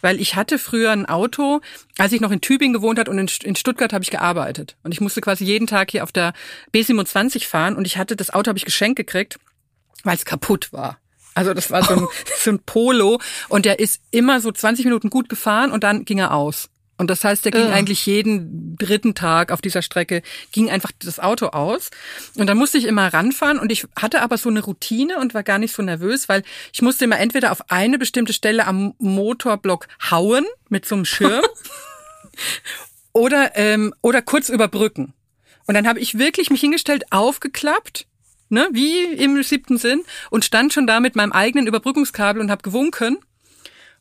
weil 0.00 0.20
ich 0.20 0.36
hatte 0.36 0.58
früher 0.58 0.90
ein 0.92 1.06
Auto, 1.06 1.60
als 1.98 2.12
ich 2.12 2.20
noch 2.20 2.30
in 2.30 2.40
Tübingen 2.40 2.74
gewohnt 2.74 2.98
hat 2.98 3.08
und 3.08 3.18
in 3.42 3.56
Stuttgart 3.56 3.92
habe 3.92 4.04
ich 4.04 4.10
gearbeitet. 4.10 4.76
Und 4.82 4.92
ich 4.92 5.00
musste 5.00 5.20
quasi 5.20 5.44
jeden 5.44 5.66
Tag 5.66 5.90
hier 5.90 6.02
auf 6.02 6.12
der 6.12 6.32
B27 6.74 7.46
fahren 7.46 7.76
und 7.76 7.86
ich 7.86 7.98
hatte 7.98 8.16
das 8.16 8.30
Auto 8.30 8.48
habe 8.48 8.58
ich 8.58 8.64
geschenkt 8.64 8.96
gekriegt, 8.96 9.38
weil 10.04 10.16
es 10.16 10.24
kaputt 10.24 10.72
war. 10.72 10.98
Also 11.34 11.52
das 11.52 11.70
war 11.70 11.84
so 11.84 11.94
ein, 11.94 12.06
so 12.38 12.50
ein 12.50 12.60
Polo 12.60 13.20
und 13.48 13.66
der 13.66 13.78
ist 13.78 14.00
immer 14.10 14.40
so 14.40 14.50
20 14.50 14.86
Minuten 14.86 15.10
gut 15.10 15.28
gefahren 15.28 15.70
und 15.70 15.84
dann 15.84 16.04
ging 16.04 16.18
er 16.18 16.32
aus. 16.32 16.70
Und 16.98 17.10
das 17.10 17.24
heißt, 17.24 17.44
der 17.44 17.52
ging 17.52 17.68
ja. 17.68 17.72
eigentlich 17.72 18.06
jeden 18.06 18.76
dritten 18.76 19.14
Tag 19.14 19.52
auf 19.52 19.60
dieser 19.60 19.82
Strecke, 19.82 20.22
ging 20.52 20.70
einfach 20.70 20.92
das 20.98 21.20
Auto 21.20 21.48
aus. 21.48 21.90
Und 22.36 22.46
dann 22.46 22.56
musste 22.56 22.78
ich 22.78 22.84
immer 22.84 23.12
ranfahren 23.12 23.58
und 23.58 23.70
ich 23.70 23.86
hatte 23.96 24.22
aber 24.22 24.38
so 24.38 24.48
eine 24.48 24.60
Routine 24.62 25.18
und 25.18 25.34
war 25.34 25.42
gar 25.42 25.58
nicht 25.58 25.74
so 25.74 25.82
nervös, 25.82 26.28
weil 26.28 26.42
ich 26.72 26.82
musste 26.82 27.04
immer 27.04 27.18
entweder 27.18 27.52
auf 27.52 27.70
eine 27.70 27.98
bestimmte 27.98 28.32
Stelle 28.32 28.66
am 28.66 28.94
Motorblock 28.98 29.88
hauen 30.10 30.46
mit 30.68 30.86
so 30.86 30.94
einem 30.94 31.04
Schirm 31.04 31.44
oder, 33.12 33.56
ähm, 33.56 33.94
oder 34.00 34.22
kurz 34.22 34.48
überbrücken. 34.48 35.12
Und 35.66 35.74
dann 35.74 35.86
habe 35.86 36.00
ich 36.00 36.18
wirklich 36.18 36.50
mich 36.50 36.60
hingestellt, 36.60 37.04
aufgeklappt, 37.10 38.06
ne, 38.48 38.68
wie 38.72 39.04
im 39.04 39.42
siebten 39.42 39.78
Sinn, 39.78 40.02
und 40.30 40.44
stand 40.44 40.72
schon 40.72 40.86
da 40.86 41.00
mit 41.00 41.16
meinem 41.16 41.32
eigenen 41.32 41.66
Überbrückungskabel 41.66 42.40
und 42.40 42.50
habe 42.50 42.62
gewunken. 42.62 43.18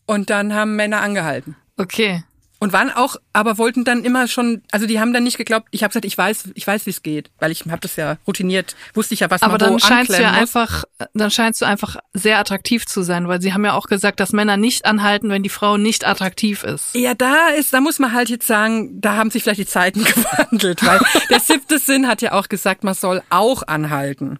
Und 0.05 0.29
dann 0.29 0.53
haben 0.53 0.75
Männer 0.75 1.01
angehalten. 1.01 1.55
Okay. 1.77 2.23
Und 2.65 2.73
waren 2.73 2.89
auch, 2.89 3.17
aber 3.31 3.59
wollten 3.59 3.83
dann 3.83 4.03
immer 4.03 4.27
schon, 4.27 4.63
also 4.71 4.87
die 4.87 4.99
haben 4.99 5.13
dann 5.13 5.23
nicht 5.23 5.37
geglaubt, 5.37 5.67
ich 5.69 5.83
habe 5.83 5.89
gesagt, 5.91 6.03
ich 6.03 6.17
weiß, 6.17 6.49
ich 6.55 6.65
weiß, 6.65 6.87
wie 6.87 6.89
es 6.89 7.03
geht, 7.03 7.29
weil 7.37 7.51
ich 7.51 7.61
habe 7.69 7.79
das 7.79 7.95
ja 7.95 8.17
routiniert, 8.25 8.75
wusste 8.95 9.13
ich 9.13 9.19
ja, 9.19 9.29
was 9.29 9.43
Aber 9.43 9.51
man 9.51 9.59
dann 9.59 9.73
wo 9.75 9.77
scheinst 9.77 10.09
du 10.09 10.19
ja 10.19 10.31
muss. 10.31 10.39
einfach, 10.41 10.83
dann 11.13 11.29
scheinst 11.29 11.61
du 11.61 11.65
einfach 11.67 11.97
sehr 12.13 12.39
attraktiv 12.39 12.87
zu 12.87 13.03
sein, 13.03 13.27
weil 13.27 13.39
sie 13.39 13.53
haben 13.53 13.63
ja 13.65 13.73
auch 13.73 13.85
gesagt, 13.85 14.19
dass 14.19 14.33
Männer 14.33 14.57
nicht 14.57 14.85
anhalten, 14.85 15.29
wenn 15.29 15.43
die 15.43 15.49
Frau 15.49 15.77
nicht 15.77 16.07
attraktiv 16.07 16.63
ist. 16.63 16.95
Ja, 16.95 17.13
da 17.13 17.49
ist, 17.49 17.71
da 17.71 17.81
muss 17.81 17.99
man 17.99 18.13
halt 18.13 18.29
jetzt 18.29 18.47
sagen, 18.47 18.99
da 18.99 19.15
haben 19.15 19.29
sich 19.29 19.43
vielleicht 19.43 19.59
die 19.59 19.67
Zeiten 19.67 20.03
gewandelt, 20.03 20.83
weil 20.83 20.99
der 21.29 21.41
siebte 21.41 21.77
Sinn 21.77 22.07
hat 22.07 22.23
ja 22.23 22.31
auch 22.31 22.49
gesagt, 22.49 22.83
man 22.83 22.95
soll 22.95 23.21
auch 23.29 23.61
anhalten. 23.67 24.39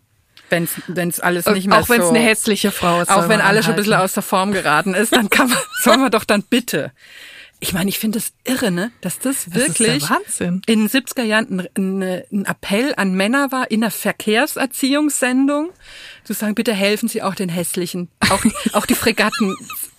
Wenn's, 0.49 0.71
wenn's 0.88 1.19
alles 1.19 1.45
nicht 1.45 1.67
mehr 1.67 1.78
auch 1.80 1.89
wenn 1.89 2.01
es 2.01 2.07
so, 2.07 2.13
eine 2.13 2.23
hässliche 2.23 2.71
Frau 2.71 3.01
ist. 3.01 3.09
auch 3.09 3.30
wenn 3.30 3.41
alles 3.41 3.65
schon 3.65 3.76
ein 3.76 3.78
bisschen 3.78 3.93
aus 3.93 4.13
der 4.13 4.23
Form 4.23 4.51
geraten 4.51 4.95
ist, 4.95 5.15
dann 5.15 5.30
kann 5.30 5.49
man, 5.49 5.59
soll 5.84 5.97
man 5.97 6.09
doch 6.09 6.23
dann 6.23 6.41
bitte. 6.41 6.91
Ich 7.66 7.74
meine, 7.74 7.89
ich 7.89 7.97
finde 7.97 8.20
es 8.20 8.32
irre, 8.43 8.70
ne, 8.70 8.91
dass 9.01 9.18
das 9.18 9.45
Das 9.45 9.55
wirklich 9.55 10.03
in 10.68 10.80
den 10.82 10.88
70er 10.88 11.24
Jahren 11.24 11.68
ein, 11.76 12.01
ein, 12.03 12.24
ein 12.32 12.45
Appell 12.45 12.93
an 12.95 13.16
Männer 13.16 13.51
war 13.51 13.72
in 13.72 13.84
einer 13.84 13.89
Verkehrserziehungssendung, 13.89 15.72
zu 16.26 16.34
sagen, 16.34 16.55
bitte 16.55 16.73
helfen 16.73 17.07
Sie 17.07 17.21
auch 17.21 17.36
den 17.36 17.49
Hässlichen. 17.49 18.09
Auch, 18.30 18.43
auch 18.73 18.86
die 18.86 18.95
Fregatten 18.95 19.55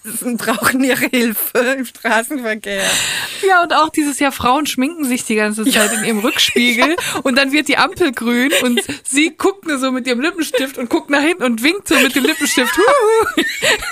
brauchen 0.36 0.84
ihre 0.84 1.06
Hilfe 1.06 1.58
im 1.58 1.84
Straßenverkehr. 1.84 2.82
Ja, 3.46 3.62
und 3.62 3.72
auch 3.74 3.88
dieses 3.88 4.18
Jahr, 4.18 4.32
Frauen 4.32 4.66
schminken 4.66 5.04
sich 5.04 5.24
die 5.24 5.34
ganze 5.34 5.64
Zeit 5.64 5.92
in 5.92 6.04
ihrem 6.04 6.18
Rückspiegel 6.18 6.96
und 7.22 7.36
dann 7.36 7.52
wird 7.52 7.68
die 7.68 7.76
Ampel 7.76 8.12
grün 8.12 8.50
und 8.62 8.80
sie 9.04 9.36
guckt 9.36 9.66
nur 9.66 9.78
so 9.78 9.90
mit 9.90 10.06
ihrem 10.06 10.20
Lippenstift 10.20 10.78
und 10.78 10.90
guckt 10.90 11.10
nach 11.10 11.22
hinten 11.22 11.44
und 11.44 11.62
winkt 11.62 11.88
so 11.88 11.96
mit 11.96 12.14
dem 12.14 12.24
Lippenstift. 12.24 12.76
Huhu, 12.76 13.42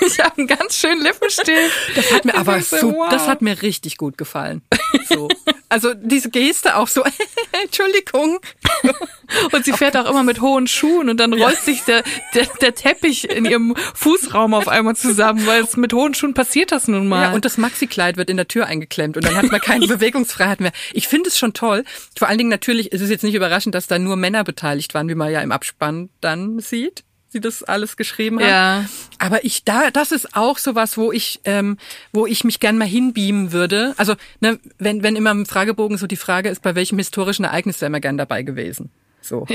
ich 0.05 0.19
habe 0.19 0.37
einen 0.37 0.47
ganz 0.47 0.77
schönen 0.77 1.01
Lippenstift. 1.01 1.95
Das 1.95 2.11
hat 2.11 2.25
mir 2.25 2.33
Ich 2.33 2.39
aber 2.39 2.61
so, 2.61 2.93
wow. 2.93 3.09
das 3.09 3.27
hat 3.27 3.41
mir 3.41 3.61
richtig 3.61 3.97
gut 3.97 4.17
gefallen. 4.17 4.61
So. 5.09 5.27
Also 5.75 5.93
diese 5.93 6.29
Geste 6.29 6.77
auch 6.77 6.87
so, 6.87 7.03
Entschuldigung. 7.63 8.39
Und 9.51 9.65
sie 9.65 9.73
fährt 9.73 9.97
auch 9.97 10.09
immer 10.09 10.23
mit 10.23 10.39
hohen 10.39 10.67
Schuhen 10.67 11.09
und 11.09 11.19
dann 11.19 11.33
rollt 11.33 11.59
sich 11.59 11.81
der, 11.81 12.03
der, 12.35 12.45
der 12.61 12.75
Teppich 12.75 13.27
in 13.27 13.43
ihrem 13.43 13.75
Fußraum 13.95 14.53
auf 14.53 14.67
einmal 14.67 14.95
zusammen, 14.95 15.45
weil 15.47 15.63
es 15.63 15.75
mit 15.75 15.91
hohen 15.93 16.13
Schuhen 16.13 16.33
passiert 16.35 16.71
das 16.71 16.87
nun 16.87 17.07
mal. 17.07 17.23
Ja, 17.23 17.33
und 17.33 17.43
das 17.43 17.57
Maxi-Kleid 17.57 18.17
wird 18.17 18.29
in 18.29 18.37
der 18.37 18.47
Tür 18.47 18.67
eingeklemmt 18.67 19.17
und 19.17 19.25
dann 19.25 19.35
hat 19.35 19.51
man 19.51 19.59
keine 19.59 19.87
Bewegungsfreiheit 19.87 20.61
mehr. 20.61 20.71
Ich 20.93 21.07
finde 21.07 21.29
es 21.29 21.39
schon 21.39 21.53
toll. 21.53 21.83
Vor 22.15 22.29
allen 22.29 22.37
Dingen 22.37 22.51
natürlich, 22.51 22.93
es 22.93 23.01
ist 23.01 23.09
jetzt 23.09 23.23
nicht 23.23 23.35
überraschend, 23.35 23.73
dass 23.73 23.87
da 23.87 23.97
nur 23.97 24.15
Männer 24.15 24.43
beteiligt 24.43 24.93
waren, 24.93 25.09
wie 25.09 25.15
man 25.15 25.31
ja 25.31 25.41
im 25.41 25.51
Abspann 25.51 26.09
dann 26.21 26.59
sieht, 26.59 27.03
die 27.35 27.41
das 27.41 27.61
alles 27.61 27.97
geschrieben 27.97 28.39
haben. 28.39 28.49
Ja. 28.49 28.85
Aber 29.19 29.45
ich 29.45 29.63
da, 29.63 29.91
das 29.91 30.11
ist 30.11 30.35
auch 30.35 30.57
sowas, 30.57 30.97
wo 30.97 31.11
ich, 31.11 31.41
ähm, 31.43 31.77
wo 32.11 32.25
ich 32.25 32.43
mich 32.43 32.59
gern 32.59 32.77
mal 32.77 32.87
hinbeamen 32.87 33.51
würde. 33.51 33.93
Also 33.97 34.15
ne, 34.39 34.59
wenn 34.79 35.03
wenn 35.03 35.15
immer 35.15 35.31
im 35.31 35.45
Fragebogen 35.45 35.97
so 35.97 36.07
die 36.07 36.15
Frage 36.15 36.49
ist, 36.49 36.61
bei 36.61 36.73
welchem 36.73 36.97
historischen 36.97 37.45
Ereignis 37.45 37.81
wäre 37.81 37.91
man 37.91 38.01
gern 38.01 38.17
dabei 38.17 38.41
gewesen. 38.41 38.89
So. 39.21 39.45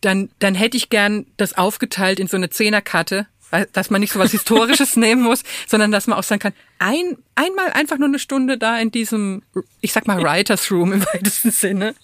Dann 0.00 0.30
dann 0.40 0.56
hätte 0.56 0.76
ich 0.76 0.88
gern 0.88 1.26
das 1.36 1.56
aufgeteilt 1.56 2.18
in 2.18 2.26
so 2.26 2.36
eine 2.36 2.50
Zehnerkarte, 2.50 3.26
dass 3.72 3.90
man 3.90 4.00
nicht 4.00 4.12
so 4.12 4.18
was 4.18 4.32
Historisches 4.32 4.96
nehmen 4.96 5.22
muss, 5.22 5.44
sondern 5.68 5.92
dass 5.92 6.06
man 6.06 6.18
auch 6.18 6.24
sagen 6.24 6.40
kann, 6.40 6.54
ein 6.78 7.18
einmal 7.36 7.70
einfach 7.72 7.98
nur 7.98 8.08
eine 8.08 8.18
Stunde 8.18 8.58
da 8.58 8.78
in 8.78 8.90
diesem, 8.90 9.42
ich 9.80 9.92
sag 9.92 10.06
mal 10.06 10.22
Writers 10.22 10.70
Room 10.72 10.92
im 10.92 11.04
weitesten 11.14 11.50
Sinne 11.50 11.94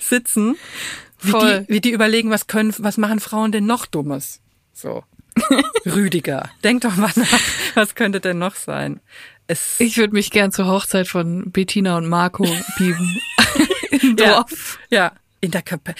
sitzen. 0.00 0.56
Wie 1.20 1.30
Voll. 1.30 1.60
die, 1.68 1.74
wie 1.74 1.80
die 1.80 1.90
überlegen, 1.90 2.30
was 2.30 2.46
können, 2.46 2.74
was 2.78 2.96
machen 2.96 3.20
Frauen 3.20 3.52
denn 3.52 3.66
noch 3.66 3.86
Dummes? 3.86 4.40
So. 4.72 5.04
Rüdiger, 5.86 6.50
denk 6.64 6.82
doch 6.82 6.96
mal 6.96 7.10
nach, 7.14 7.40
was 7.74 7.94
könnte 7.94 8.20
denn 8.20 8.38
noch 8.38 8.54
sein? 8.56 9.00
Es, 9.46 9.80
Ich 9.80 9.96
würde 9.96 10.12
mich 10.12 10.30
gern 10.30 10.52
zur 10.52 10.66
Hochzeit 10.66 11.08
von 11.08 11.50
Bettina 11.50 11.96
und 11.96 12.08
Marco 12.08 12.46
bieben. 12.76 13.20
Im 13.90 14.16
ja, 14.18 14.34
Dorf. 14.34 14.78
ja, 14.90 15.12
in 15.40 15.50
der 15.50 15.62
Kapelle. 15.62 15.96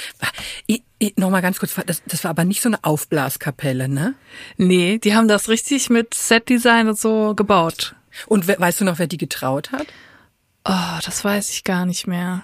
Nochmal 1.16 1.42
ganz 1.42 1.58
kurz, 1.58 1.74
das, 1.86 2.02
das 2.06 2.24
war 2.24 2.30
aber 2.30 2.44
nicht 2.44 2.60
so 2.60 2.68
eine 2.68 2.82
Aufblaskapelle, 2.82 3.88
ne? 3.88 4.14
Nee, 4.56 4.98
die 4.98 5.14
haben 5.14 5.28
das 5.28 5.48
richtig 5.48 5.90
mit 5.90 6.14
Setdesign 6.14 6.88
und 6.88 6.98
so 6.98 7.34
gebaut. 7.34 7.94
Und 8.26 8.48
we 8.48 8.56
weißt 8.58 8.80
du 8.80 8.84
noch, 8.84 8.98
wer 8.98 9.06
die 9.06 9.16
getraut 9.16 9.70
hat? 9.72 9.86
Oh, 10.64 10.98
das 11.04 11.24
weiß 11.24 11.50
ich 11.50 11.64
gar 11.64 11.86
nicht 11.86 12.06
mehr. 12.06 12.42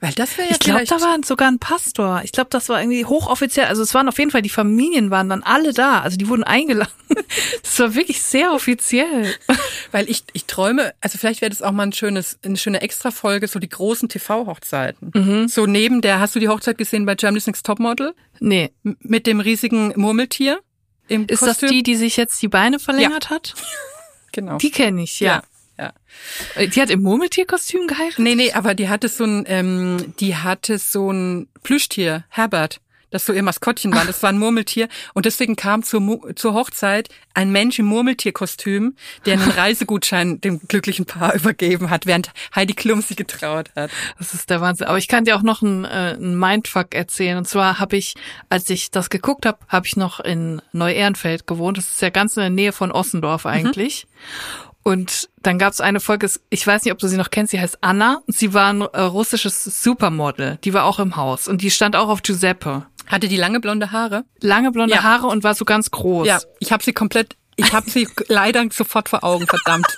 Weil 0.00 0.12
das 0.12 0.36
wäre 0.38 0.48
ja 0.48 0.52
Ich 0.54 0.60
glaube, 0.60 0.84
da 0.84 1.00
war 1.00 1.16
sogar 1.24 1.48
ein 1.48 1.58
Pastor. 1.58 2.20
Ich 2.24 2.32
glaube, 2.32 2.48
das 2.50 2.68
war 2.68 2.80
irgendwie 2.80 3.04
hochoffiziell. 3.04 3.66
Also 3.66 3.82
es 3.82 3.94
waren 3.94 4.08
auf 4.08 4.18
jeden 4.18 4.30
Fall, 4.30 4.42
die 4.42 4.48
Familien 4.48 5.10
waren 5.10 5.28
dann 5.28 5.42
alle 5.42 5.72
da. 5.72 6.00
Also 6.00 6.16
die 6.16 6.28
wurden 6.28 6.44
eingeladen. 6.44 6.92
Das 7.62 7.78
war 7.78 7.94
wirklich 7.94 8.22
sehr 8.22 8.52
offiziell. 8.52 9.34
Weil 9.92 10.08
ich, 10.10 10.24
ich 10.32 10.44
träume, 10.46 10.92
also 11.00 11.18
vielleicht 11.18 11.40
wäre 11.40 11.50
das 11.50 11.62
auch 11.62 11.72
mal 11.72 11.84
ein 11.84 11.92
schönes, 11.92 12.38
eine 12.44 12.56
schöne 12.56 12.80
Extra-Folge, 12.80 13.48
so 13.48 13.58
die 13.58 13.68
großen 13.68 14.08
TV-Hochzeiten. 14.08 15.10
Mhm. 15.14 15.48
So 15.48 15.66
neben 15.66 16.00
der, 16.00 16.20
hast 16.20 16.34
du 16.34 16.40
die 16.40 16.48
Hochzeit 16.48 16.78
gesehen 16.78 17.06
bei 17.06 17.14
Germany's 17.14 17.46
Next 17.46 17.64
Topmodel? 17.66 18.14
Nee. 18.40 18.72
M- 18.84 18.96
Mit 19.00 19.26
dem 19.26 19.40
riesigen 19.40 19.92
Murmeltier 19.96 20.60
im 21.08 21.26
Ist 21.26 21.42
das 21.42 21.60
Kostüm? 21.60 21.68
die, 21.70 21.82
die 21.82 21.96
sich 21.96 22.16
jetzt 22.16 22.40
die 22.42 22.48
Beine 22.48 22.78
verlängert 22.78 23.30
hat? 23.30 23.54
Genau. 24.32 24.58
Die 24.58 24.70
kenne 24.70 25.02
ich, 25.02 25.20
ja. 25.20 25.26
ja. 25.36 25.42
Äh, 25.76 26.68
Die 26.68 26.80
hat 26.80 26.90
im 26.90 27.02
Murmeltierkostüm 27.02 27.86
geheiratet? 27.86 28.18
Nee, 28.18 28.34
nee, 28.34 28.52
aber 28.52 28.74
die 28.74 28.88
hatte 28.88 29.08
so 29.08 29.24
ein, 29.24 29.44
ähm, 29.46 30.14
die 30.20 30.36
hatte 30.36 30.78
so 30.78 31.10
ein 31.10 31.48
Plüschtier, 31.62 32.24
Herbert, 32.28 32.80
das 33.10 33.24
so 33.24 33.32
ihr 33.32 33.42
Maskottchen 33.42 33.94
war. 33.94 34.04
Das 34.04 34.22
war 34.22 34.30
ein 34.30 34.38
Murmeltier. 34.38 34.88
Und 35.14 35.26
deswegen 35.26 35.56
kam 35.56 35.82
zur, 35.82 36.34
zur 36.34 36.54
Hochzeit 36.54 37.08
ein 37.34 37.50
Mensch 37.50 37.78
im 37.78 37.86
Murmeltierkostüm, 37.86 38.96
der 39.24 39.34
einen 39.34 39.50
Reisegutschein 39.56 40.40
dem 40.40 40.60
glücklichen 40.66 41.06
Paar 41.06 41.34
übergeben 41.34 41.88
hat, 41.90 42.06
während 42.06 42.30
Heidi 42.54 42.74
Klum 42.74 43.00
sie 43.00 43.16
getraut 43.16 43.70
hat. 43.76 43.90
Das 44.18 44.34
ist 44.34 44.50
der 44.50 44.60
Wahnsinn. 44.60 44.88
Aber 44.88 44.98
ich 44.98 45.08
kann 45.08 45.24
dir 45.24 45.36
auch 45.36 45.42
noch 45.42 45.62
einen, 45.62 45.84
äh, 45.84 46.16
einen 46.16 46.38
Mindfuck 46.38 46.94
erzählen. 46.94 47.38
Und 47.38 47.46
zwar 47.46 47.78
habe 47.78 47.96
ich, 47.96 48.14
als 48.48 48.68
ich 48.70 48.90
das 48.90 49.08
geguckt 49.08 49.46
habe, 49.46 49.58
habe 49.68 49.86
ich 49.86 49.96
noch 49.96 50.20
in 50.20 50.60
Neu-Ehrenfeld 50.72 51.46
gewohnt. 51.46 51.78
Das 51.78 51.88
ist 51.88 52.02
ja 52.02 52.10
ganz 52.10 52.36
in 52.36 52.40
der 52.40 52.50
Nähe 52.50 52.72
von 52.72 52.90
Ossendorf 52.90 53.46
eigentlich. 53.46 54.06
Und 54.86 55.30
dann 55.42 55.58
gab 55.58 55.72
es 55.72 55.80
eine 55.80 55.98
Folge, 55.98 56.30
ich 56.48 56.64
weiß 56.64 56.84
nicht, 56.84 56.92
ob 56.92 57.00
du 57.00 57.08
sie 57.08 57.16
noch 57.16 57.30
kennst, 57.30 57.50
sie 57.50 57.58
heißt 57.60 57.78
Anna. 57.80 58.22
Und 58.24 58.36
sie 58.36 58.54
war 58.54 58.72
ein 58.72 58.82
äh, 58.82 59.00
russisches 59.00 59.64
Supermodel. 59.82 60.60
Die 60.62 60.74
war 60.74 60.84
auch 60.84 61.00
im 61.00 61.16
Haus. 61.16 61.48
Und 61.48 61.60
die 61.60 61.72
stand 61.72 61.96
auch 61.96 62.08
auf 62.08 62.22
Giuseppe. 62.22 62.86
Hatte 63.08 63.26
die 63.26 63.36
lange 63.36 63.58
blonde 63.58 63.90
Haare? 63.90 64.26
Lange 64.38 64.70
blonde 64.70 64.94
Ja. 64.94 65.02
Haare 65.02 65.26
und 65.26 65.42
war 65.42 65.56
so 65.56 65.64
ganz 65.64 65.90
groß. 65.90 66.28
Ja, 66.28 66.38
ich 66.60 66.70
habe 66.70 66.84
sie 66.84 66.92
komplett, 66.92 67.34
ich 67.56 67.72
habe 67.72 67.90
sie 67.90 68.06
leider 68.28 68.64
sofort 68.70 69.08
vor 69.08 69.24
Augen, 69.24 69.48
verdammt. 69.48 69.88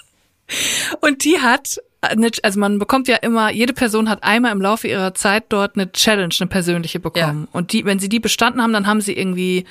Und 1.02 1.22
die 1.22 1.38
hat, 1.38 1.82
eine, 2.00 2.30
also 2.42 2.60
man 2.60 2.78
bekommt 2.78 3.08
ja 3.08 3.16
immer, 3.16 3.50
jede 3.50 3.72
Person 3.72 4.08
hat 4.08 4.22
einmal 4.22 4.52
im 4.52 4.62
Laufe 4.62 4.86
ihrer 4.86 5.14
Zeit 5.14 5.46
dort 5.48 5.74
eine 5.74 5.90
Challenge, 5.90 6.34
eine 6.38 6.48
persönliche 6.48 7.00
bekommen. 7.00 7.48
Und 7.52 7.72
die, 7.72 7.84
wenn 7.84 7.98
sie 7.98 8.08
die 8.08 8.20
bestanden 8.20 8.62
haben, 8.62 8.72
dann 8.72 8.86
haben 8.86 9.00
sie 9.00 9.14
irgendwie, 9.14 9.64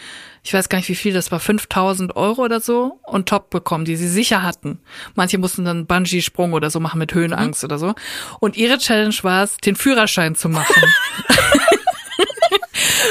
ich 0.44 0.54
weiß 0.54 0.68
gar 0.68 0.78
nicht 0.78 0.90
wie 0.90 0.96
viel, 0.96 1.14
das 1.14 1.32
war 1.32 1.40
5000 1.40 2.16
Euro 2.18 2.44
oder 2.44 2.60
so, 2.60 3.00
und 3.04 3.30
top 3.30 3.50
bekommen, 3.50 3.86
die 3.86 3.96
sie 3.96 4.10
sicher 4.10 4.44
hatten. 4.44 4.80
Manche 5.16 5.38
mussten 5.38 5.64
dann 5.64 5.86
Bungee-Sprung 5.86 6.52
oder 6.52 6.70
so 6.70 6.82
machen 6.82 7.00
mit 7.00 7.14
Höhenangst 7.14 7.64
oder 7.64 7.78
so. 7.78 7.96
Und 8.40 8.58
ihre 8.58 8.78
Challenge 8.78 9.16
war 9.22 9.44
es, 9.44 9.58
den 9.58 9.78
Führerschein 9.78 10.36
zu 10.36 10.50
machen. 10.50 10.84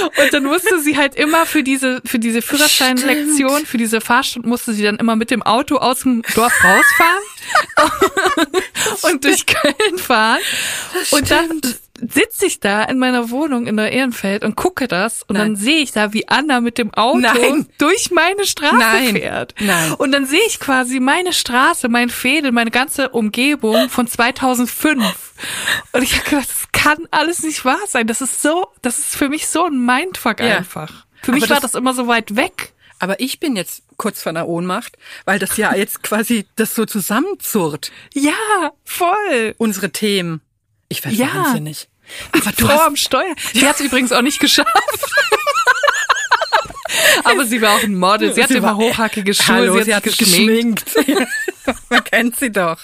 Und 0.04 0.32
dann 0.32 0.44
musste 0.44 0.80
sie 0.80 0.96
halt 0.96 1.14
immer 1.14 1.46
für 1.46 1.62
diese, 1.62 2.00
für 2.04 2.18
diese 2.18 2.42
Führerscheinlektion, 2.42 3.66
für 3.66 3.78
diese 3.78 4.00
Fahrstunde, 4.00 4.48
musste 4.48 4.72
sie 4.72 4.82
dann 4.82 4.96
immer 4.96 5.16
mit 5.16 5.30
dem 5.30 5.42
Auto 5.42 5.76
aus 5.76 6.00
dem 6.00 6.22
Dorf 6.34 6.52
rausfahren. 6.62 7.22
Und 9.02 9.24
durch 9.24 9.46
Köln 9.88 9.98
fahren. 9.98 10.38
und 11.10 11.30
dann 11.30 11.60
sitze 11.98 12.44
ich 12.44 12.60
da 12.60 12.82
in 12.84 12.98
meiner 12.98 13.30
Wohnung 13.30 13.66
in 13.66 13.76
der 13.78 13.90
Ehrenfeld 13.90 14.44
und 14.44 14.54
gucke 14.54 14.86
das 14.86 15.22
und 15.22 15.38
Nein. 15.38 15.54
dann 15.54 15.56
sehe 15.56 15.78
ich 15.78 15.92
da, 15.92 16.12
wie 16.12 16.28
Anna 16.28 16.60
mit 16.60 16.76
dem 16.76 16.92
Auto 16.92 17.20
Nein. 17.20 17.66
durch 17.78 18.10
meine 18.10 18.44
Straße 18.44 18.76
Nein. 18.76 19.16
fährt. 19.16 19.54
Nein. 19.60 19.92
Und 19.92 20.12
dann 20.12 20.26
sehe 20.26 20.44
ich 20.46 20.60
quasi 20.60 21.00
meine 21.00 21.32
Straße, 21.32 21.88
mein 21.88 22.10
Fädel, 22.10 22.52
meine 22.52 22.70
ganze 22.70 23.08
Umgebung 23.08 23.88
von 23.88 24.06
2005. 24.06 25.32
Und 25.92 26.02
ich 26.02 26.12
habe 26.18 26.28
gedacht, 26.28 26.48
das 26.50 26.68
kann 26.72 26.98
alles 27.10 27.42
nicht 27.42 27.64
wahr 27.64 27.78
sein. 27.88 28.06
Das 28.06 28.20
ist 28.20 28.42
so, 28.42 28.66
das 28.82 28.98
ist 28.98 29.16
für 29.16 29.28
mich 29.30 29.46
so 29.48 29.64
ein 29.64 29.84
Mindfuck 29.84 30.40
Ja. 30.40 30.58
einfach. 30.58 31.06
Für 31.22 31.32
mich 31.32 31.44
Aber 31.44 31.54
war 31.54 31.60
das- 31.60 31.72
das 31.72 31.80
immer 31.80 31.94
so 31.94 32.06
weit 32.08 32.36
weg. 32.36 32.74
Aber 32.98 33.20
ich 33.20 33.40
bin 33.40 33.56
jetzt 33.56 33.82
kurz 33.96 34.22
vor 34.22 34.30
einer 34.30 34.48
Ohnmacht, 34.48 34.96
weil 35.24 35.38
das 35.38 35.56
ja 35.56 35.74
jetzt 35.74 36.02
quasi 36.02 36.46
das 36.56 36.74
so 36.74 36.86
zusammenzurrt, 36.86 37.92
Ja, 38.14 38.32
voll. 38.84 39.54
unsere 39.58 39.90
Themen. 39.90 40.40
Ich 40.88 41.04
werde 41.04 41.16
Ja. 41.16 41.34
wahnsinnig. 41.34 41.88
Aber 42.32 42.52
du 42.52 42.66
Frau 42.66 42.74
hast, 42.74 42.86
am 42.86 42.96
Steuer. 42.96 43.34
Die 43.54 43.66
hat 43.66 43.80
es 43.80 43.86
übrigens 43.86 44.12
auch 44.12 44.22
nicht 44.22 44.38
geschafft. 44.40 44.70
Aber 47.24 47.44
sie 47.46 47.60
war 47.60 47.76
auch 47.76 47.82
ein 47.82 47.94
Model. 47.96 48.32
Sie 48.34 48.42
Sie 48.44 48.54
immer 48.54 48.68
war- 48.68 48.76
hochhackige 48.76 49.34
Schuhe. 49.34 49.54
Hallo, 49.56 49.82
sie 49.82 49.94
hat 49.94 50.04
sich 50.04 50.18
geschminkt. 50.18 50.84
geschminkt. 50.94 51.26
Man 51.90 52.04
kennt 52.04 52.38
sie 52.38 52.50
doch. 52.50 52.78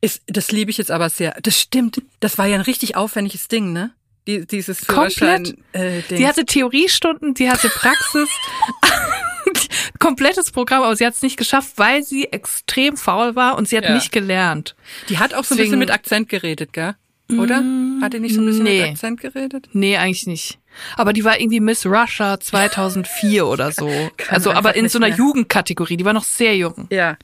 Ist, 0.00 0.22
das 0.26 0.50
liebe 0.50 0.70
ich 0.70 0.78
jetzt 0.78 0.90
aber 0.90 1.08
sehr. 1.10 1.36
Das 1.42 1.58
stimmt. 1.60 2.02
Das 2.20 2.38
war 2.38 2.46
ja 2.46 2.56
ein 2.56 2.60
richtig 2.62 2.96
aufwendiges 2.96 3.48
Ding, 3.48 3.72
ne? 3.72 3.92
Die, 4.26 4.46
dieses 4.46 4.86
Komplett. 4.86 5.14
Führerschein, 5.14 5.64
äh, 5.72 6.00
Ding. 6.02 6.18
Sie 6.18 6.26
hatte 6.26 6.44
Theoriestunden, 6.46 7.36
sie 7.36 7.50
hatte 7.50 7.68
Praxis. 7.68 8.28
Komplettes 9.98 10.50
Programm, 10.50 10.82
aber 10.82 10.96
sie 10.96 11.06
hat 11.06 11.14
es 11.14 11.22
nicht 11.22 11.36
geschafft, 11.36 11.72
weil 11.76 12.02
sie 12.02 12.24
extrem 12.32 12.96
faul 12.96 13.36
war 13.36 13.56
und 13.56 13.68
sie 13.68 13.76
hat 13.76 13.84
Ja. 13.84 13.94
nicht 13.94 14.12
gelernt. 14.12 14.74
Die 15.08 15.18
hat 15.18 15.34
auch 15.34 15.44
so 15.44 15.54
ein 15.54 15.58
Deswegen- 15.58 15.64
bisschen 15.72 15.78
mit 15.78 15.90
Akzent 15.90 16.28
geredet, 16.28 16.72
gell? 16.72 16.94
Oder? 17.38 17.62
Hat 18.02 18.12
die 18.12 18.20
nicht 18.20 18.34
so 18.34 18.40
ein 18.42 18.46
bisschen 18.46 18.64
Nee. 18.64 18.80
mit 18.82 18.90
Akzent 18.90 19.20
geredet? 19.20 19.68
Nee, 19.72 19.96
eigentlich 19.96 20.26
nicht. 20.26 20.58
Aber 20.96 21.12
die 21.14 21.24
war 21.24 21.40
irgendwie 21.40 21.60
Miss 21.60 21.86
Russia 21.86 22.38
2004 22.38 23.46
oder 23.46 23.72
so. 23.72 23.88
kann 24.16 24.36
Also, 24.36 24.52
aber 24.52 24.74
in 24.76 24.88
so 24.88 24.98
einer 24.98 25.08
mehr. 25.08 25.16
Jugendkategorie. 25.16 25.96
Die 25.96 26.04
war 26.04 26.12
noch 26.12 26.24
sehr 26.24 26.56
jung. 26.56 26.86
Ja. 26.90 27.16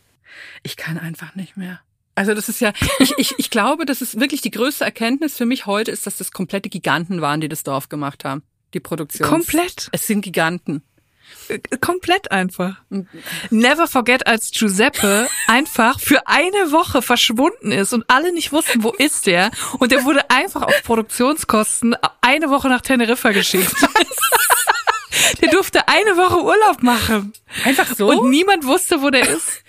Ich 0.62 0.76
kann 0.76 0.98
einfach 0.98 1.34
nicht 1.34 1.56
mehr. 1.56 1.80
Also 2.20 2.34
das 2.34 2.50
ist 2.50 2.60
ja, 2.60 2.74
ich, 2.98 3.14
ich, 3.16 3.34
ich 3.38 3.48
glaube, 3.48 3.86
das 3.86 4.02
ist 4.02 4.20
wirklich 4.20 4.42
die 4.42 4.50
größte 4.50 4.84
Erkenntnis 4.84 5.38
für 5.38 5.46
mich 5.46 5.64
heute 5.64 5.90
ist, 5.90 6.06
dass 6.06 6.18
das 6.18 6.32
komplette 6.32 6.68
Giganten 6.68 7.22
waren, 7.22 7.40
die 7.40 7.48
das 7.48 7.62
Dorf 7.62 7.88
gemacht 7.88 8.26
haben. 8.26 8.42
Die 8.74 8.80
Produktion. 8.80 9.26
Komplett. 9.26 9.88
Es 9.92 10.06
sind 10.06 10.20
Giganten. 10.20 10.82
Äh, 11.48 11.60
Komplett 11.80 12.30
einfach. 12.30 12.76
Never 13.48 13.86
forget, 13.86 14.26
als 14.26 14.50
Giuseppe 14.50 15.28
einfach 15.46 15.98
für 15.98 16.26
eine 16.26 16.72
Woche 16.72 17.00
verschwunden 17.00 17.72
ist 17.72 17.94
und 17.94 18.04
alle 18.08 18.34
nicht 18.34 18.52
wussten, 18.52 18.82
wo 18.82 18.90
ist 18.90 19.24
der. 19.24 19.50
Und 19.78 19.90
der 19.90 20.04
wurde 20.04 20.28
einfach 20.28 20.60
auf 20.60 20.82
Produktionskosten 20.82 21.96
eine 22.20 22.50
Woche 22.50 22.68
nach 22.68 22.82
Teneriffa 22.82 23.30
geschickt. 23.30 23.74
Der 25.42 25.50
durfte 25.50 25.88
eine 25.88 26.16
Woche 26.16 26.42
Urlaub 26.42 26.82
machen. 26.82 27.32
Einfach 27.64 27.94
so? 27.96 28.08
Und 28.10 28.30
niemand 28.30 28.64
wusste, 28.64 29.02
wo 29.02 29.10
der 29.10 29.28
ist. 29.28 29.62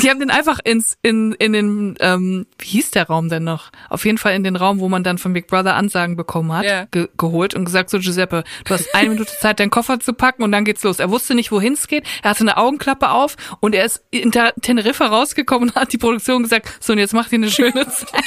Die 0.00 0.08
haben 0.08 0.20
den 0.20 0.30
einfach 0.30 0.60
ins, 0.62 0.96
in, 1.02 1.32
in 1.32 1.52
den, 1.52 1.96
ähm, 2.00 2.46
wie 2.58 2.66
hieß 2.68 2.92
der 2.92 3.06
Raum 3.08 3.28
denn 3.28 3.44
noch? 3.44 3.70
Auf 3.90 4.04
jeden 4.04 4.16
Fall 4.18 4.34
in 4.34 4.44
den 4.44 4.54
Raum, 4.56 4.78
wo 4.78 4.88
man 4.88 5.02
dann 5.02 5.18
von 5.18 5.32
Big 5.32 5.46
Brother 5.48 5.74
Ansagen 5.74 6.16
bekommen 6.16 6.52
hat, 6.52 6.64
Ja. 6.64 6.84
ge 6.90 7.08
geholt 7.18 7.54
und 7.54 7.64
gesagt, 7.64 7.90
so 7.90 7.98
Giuseppe, 7.98 8.44
du 8.64 8.74
hast 8.74 8.94
eine 8.94 9.10
Minute 9.10 9.32
Zeit, 9.40 9.58
deinen 9.60 9.70
Koffer 9.70 9.98
zu 10.00 10.12
packen 10.12 10.42
und 10.44 10.52
dann 10.52 10.64
geht's 10.64 10.84
los. 10.84 11.00
Er 11.00 11.10
wusste 11.10 11.34
nicht, 11.34 11.50
wohin 11.50 11.72
es 11.72 11.88
geht. 11.88 12.04
Er 12.22 12.30
hatte 12.30 12.40
eine 12.40 12.56
Augenklappe 12.56 13.10
auf 13.10 13.36
und 13.60 13.74
er 13.74 13.84
ist 13.84 14.02
in 14.10 14.30
Teneriffa 14.30 15.06
rausgekommen 15.06 15.70
und 15.70 15.74
hat 15.74 15.92
die 15.92 15.98
Produktion 15.98 16.44
gesagt, 16.44 16.68
so 16.80 16.92
und 16.92 16.98
jetzt 17.00 17.12
macht 17.14 17.32
ihr 17.32 17.36
eine 17.38 17.50
schöne 17.50 17.88
Zeit. 17.90 18.22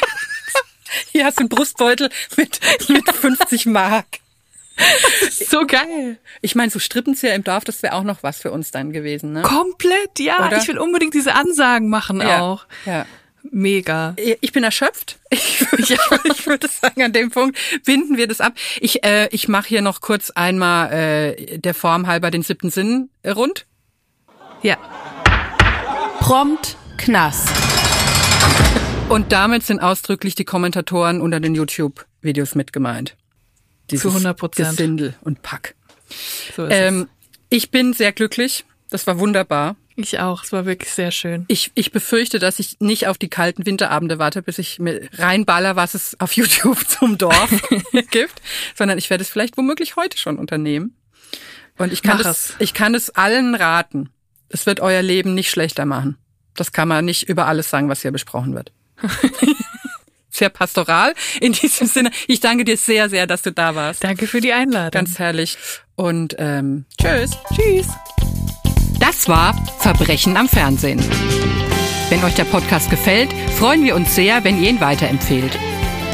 Hier 1.11 1.25
hast 1.25 1.37
du 1.37 1.41
einen 1.43 1.49
Brustbeutel 1.49 2.09
mit, 2.35 2.59
mit 2.89 3.09
50 3.09 3.67
Mark. 3.67 4.05
so 5.31 5.65
geil. 5.65 6.17
Ich 6.41 6.55
meine, 6.55 6.71
so 6.71 6.79
Strippenzieher 6.79 7.35
im 7.35 7.43
Dorf, 7.43 7.63
das 7.63 7.83
wäre 7.83 7.93
auch 7.93 8.03
noch 8.03 8.23
was 8.23 8.39
für 8.39 8.51
uns 8.51 8.71
dann 8.71 8.91
gewesen, 8.91 9.33
ne? 9.33 9.41
Komplett, 9.41 10.19
ja. 10.19 10.47
Oder? 10.47 10.57
Ich 10.57 10.67
will 10.67 10.77
unbedingt 10.77 11.13
diese 11.13 11.35
Ansagen 11.35 11.89
machen 11.89 12.21
Ja. 12.21 12.41
auch. 12.41 12.65
Ja. 12.85 13.05
Mega. 13.43 14.15
Ich 14.41 14.51
bin 14.51 14.63
erschöpft. 14.63 15.17
Ich, 15.33 15.61
ich, 15.77 15.89
ich 16.25 16.45
würde 16.45 16.67
sagen, 16.67 17.01
an 17.01 17.13
dem 17.13 17.31
Punkt 17.31 17.57
binden 17.85 18.17
wir 18.17 18.27
das 18.27 18.41
ab. 18.41 18.53
Ich, 18.81 19.03
äh, 19.03 19.27
ich 19.31 19.47
mache 19.47 19.67
hier 19.69 19.81
noch 19.81 20.01
kurz 20.01 20.29
einmal 20.29 20.91
äh, 20.91 21.57
der 21.57 21.73
Form 21.73 22.05
halber 22.07 22.29
den 22.31 22.43
siebten 22.43 22.69
Sinn 22.69 23.09
rund. 23.25 23.65
Ja. 24.61 24.77
Prompt 26.19 26.75
Knast. 26.97 27.47
Und 29.09 29.31
damit 29.31 29.63
sind 29.63 29.79
ausdrücklich 29.79 30.35
die 30.35 30.45
Kommentatoren 30.45 31.21
unter 31.21 31.39
den 31.39 31.55
YouTube-Videos 31.55 32.55
mit 32.55 32.71
gemeint. 32.73 33.15
Dieses 33.91 34.13
100%. 34.13 34.55
Gesindel 34.55 35.13
und 35.21 35.41
Pack. 35.41 35.75
So 36.55 36.65
ist. 36.65 36.71
Ähm, 36.73 37.07
ich 37.49 37.71
bin 37.71 37.93
sehr 37.93 38.11
glücklich. 38.11 38.65
Das 38.89 39.07
war 39.07 39.19
wunderbar. 39.19 39.75
Ich 39.95 40.19
auch. 40.19 40.43
Es 40.43 40.51
war 40.51 40.65
wirklich 40.65 40.91
sehr 40.91 41.11
schön. 41.11 41.45
Ich, 41.47 41.71
ich 41.75 41.91
befürchte, 41.91 42.39
dass 42.39 42.59
ich 42.59 42.79
nicht 42.79 43.07
auf 43.07 43.17
die 43.17 43.29
kalten 43.29 43.65
Winterabende 43.65 44.19
warte, 44.19 44.41
bis 44.41 44.57
ich 44.57 44.79
mir 44.79 45.07
reinballer, 45.13 45.75
was 45.75 45.93
es 45.93 46.19
auf 46.19 46.31
YouTube 46.35 46.87
zum 46.87 47.17
Dorf 47.17 47.51
gibt, 48.11 48.41
sondern 48.75 48.97
ich 48.97 49.09
werde 49.09 49.21
es 49.21 49.29
vielleicht 49.29 49.57
womöglich 49.57 49.95
heute 49.95 50.17
schon 50.17 50.37
unternehmen. 50.37 50.95
Und 51.77 51.91
ich 51.93 52.01
kann, 52.01 52.17
Mach 52.17 52.25
es. 52.25 52.55
ich 52.59 52.73
kann 52.73 52.95
es 52.95 53.09
allen 53.11 53.55
raten. 53.55 54.09
Es 54.49 54.65
wird 54.65 54.79
euer 54.81 55.01
Leben 55.01 55.33
nicht 55.33 55.49
schlechter 55.49 55.85
machen. 55.85 56.17
Das 56.55 56.71
kann 56.71 56.87
man 56.87 57.05
nicht 57.05 57.29
über 57.29 57.47
alles 57.47 57.69
sagen, 57.69 57.89
was 57.89 58.01
hier 58.01 58.11
besprochen 58.11 58.53
wird. 58.53 58.71
sehr 60.41 60.49
pastoral. 60.49 61.13
In 61.39 61.53
diesem 61.53 61.87
Sinne, 61.87 62.09
ich 62.27 62.39
danke 62.39 62.65
dir 62.65 62.77
sehr, 62.77 63.09
sehr, 63.09 63.27
dass 63.27 63.43
du 63.43 63.51
da 63.51 63.75
warst. 63.75 64.03
Danke 64.03 64.25
für 64.27 64.41
die 64.41 64.51
Einladung. 64.51 64.91
Ganz 64.91 65.19
herrlich. 65.19 65.57
Und 65.95 66.35
ähm, 66.39 66.85
tschüss. 66.99 67.31
Tschüss. 67.53 67.87
Das 68.99 69.27
war 69.29 69.55
Verbrechen 69.79 70.35
am 70.37 70.49
Fernsehen. 70.49 70.99
Wenn 72.09 72.23
euch 72.23 72.33
der 72.33 72.43
Podcast 72.45 72.89
gefällt, 72.89 73.29
freuen 73.57 73.83
wir 73.83 73.95
uns 73.95 74.15
sehr, 74.15 74.43
wenn 74.43 74.61
ihr 74.61 74.69
ihn 74.69 74.81
weiterempfehlt. 74.81 75.57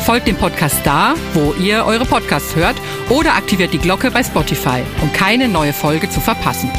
Folgt 0.05 0.27
dem 0.27 0.37
Podcast 0.37 0.77
da, 0.83 1.15
wo 1.33 1.53
ihr 1.53 1.85
eure 1.85 2.05
Podcasts 2.05 2.55
hört 2.55 2.75
oder 3.09 3.33
aktiviert 3.35 3.73
die 3.73 3.79
Glocke 3.79 4.11
bei 4.11 4.23
Spotify, 4.23 4.83
um 5.01 5.11
keine 5.11 5.47
neue 5.47 5.73
Folge 5.73 6.09
zu 6.09 6.19
verpassen. 6.21 6.69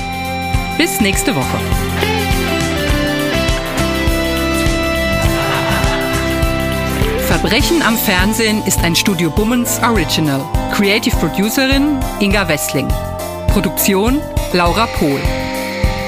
Bis 0.78 1.00
nächste 1.00 1.34
Woche. 1.34 2.07
Verbrechen 7.40 7.82
am 7.82 7.96
Fernsehen 7.96 8.64
ist 8.66 8.80
ein 8.80 8.96
Studio 8.96 9.30
Bummens 9.30 9.80
Original. 9.84 10.44
Creative 10.72 11.16
Producerin 11.18 11.96
Inga 12.18 12.48
Wessling. 12.48 12.88
Produktion 13.46 14.20
Laura 14.52 14.88
Pohl. 14.98 15.20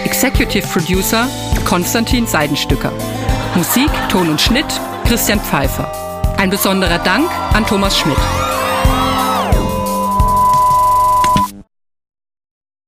Executive 0.04 0.66
Producer 0.66 1.28
Konstantin 1.64 2.26
Seidenstücker. 2.26 2.92
Musik, 3.54 3.90
Ton 4.08 4.28
und 4.28 4.40
Schnitt 4.40 4.66
Christian 5.06 5.38
Pfeiffer. 5.38 5.92
Ein 6.36 6.50
besonderer 6.50 6.98
Dank 6.98 7.30
an 7.54 7.64
Thomas 7.64 7.96
Schmidt. 7.96 8.18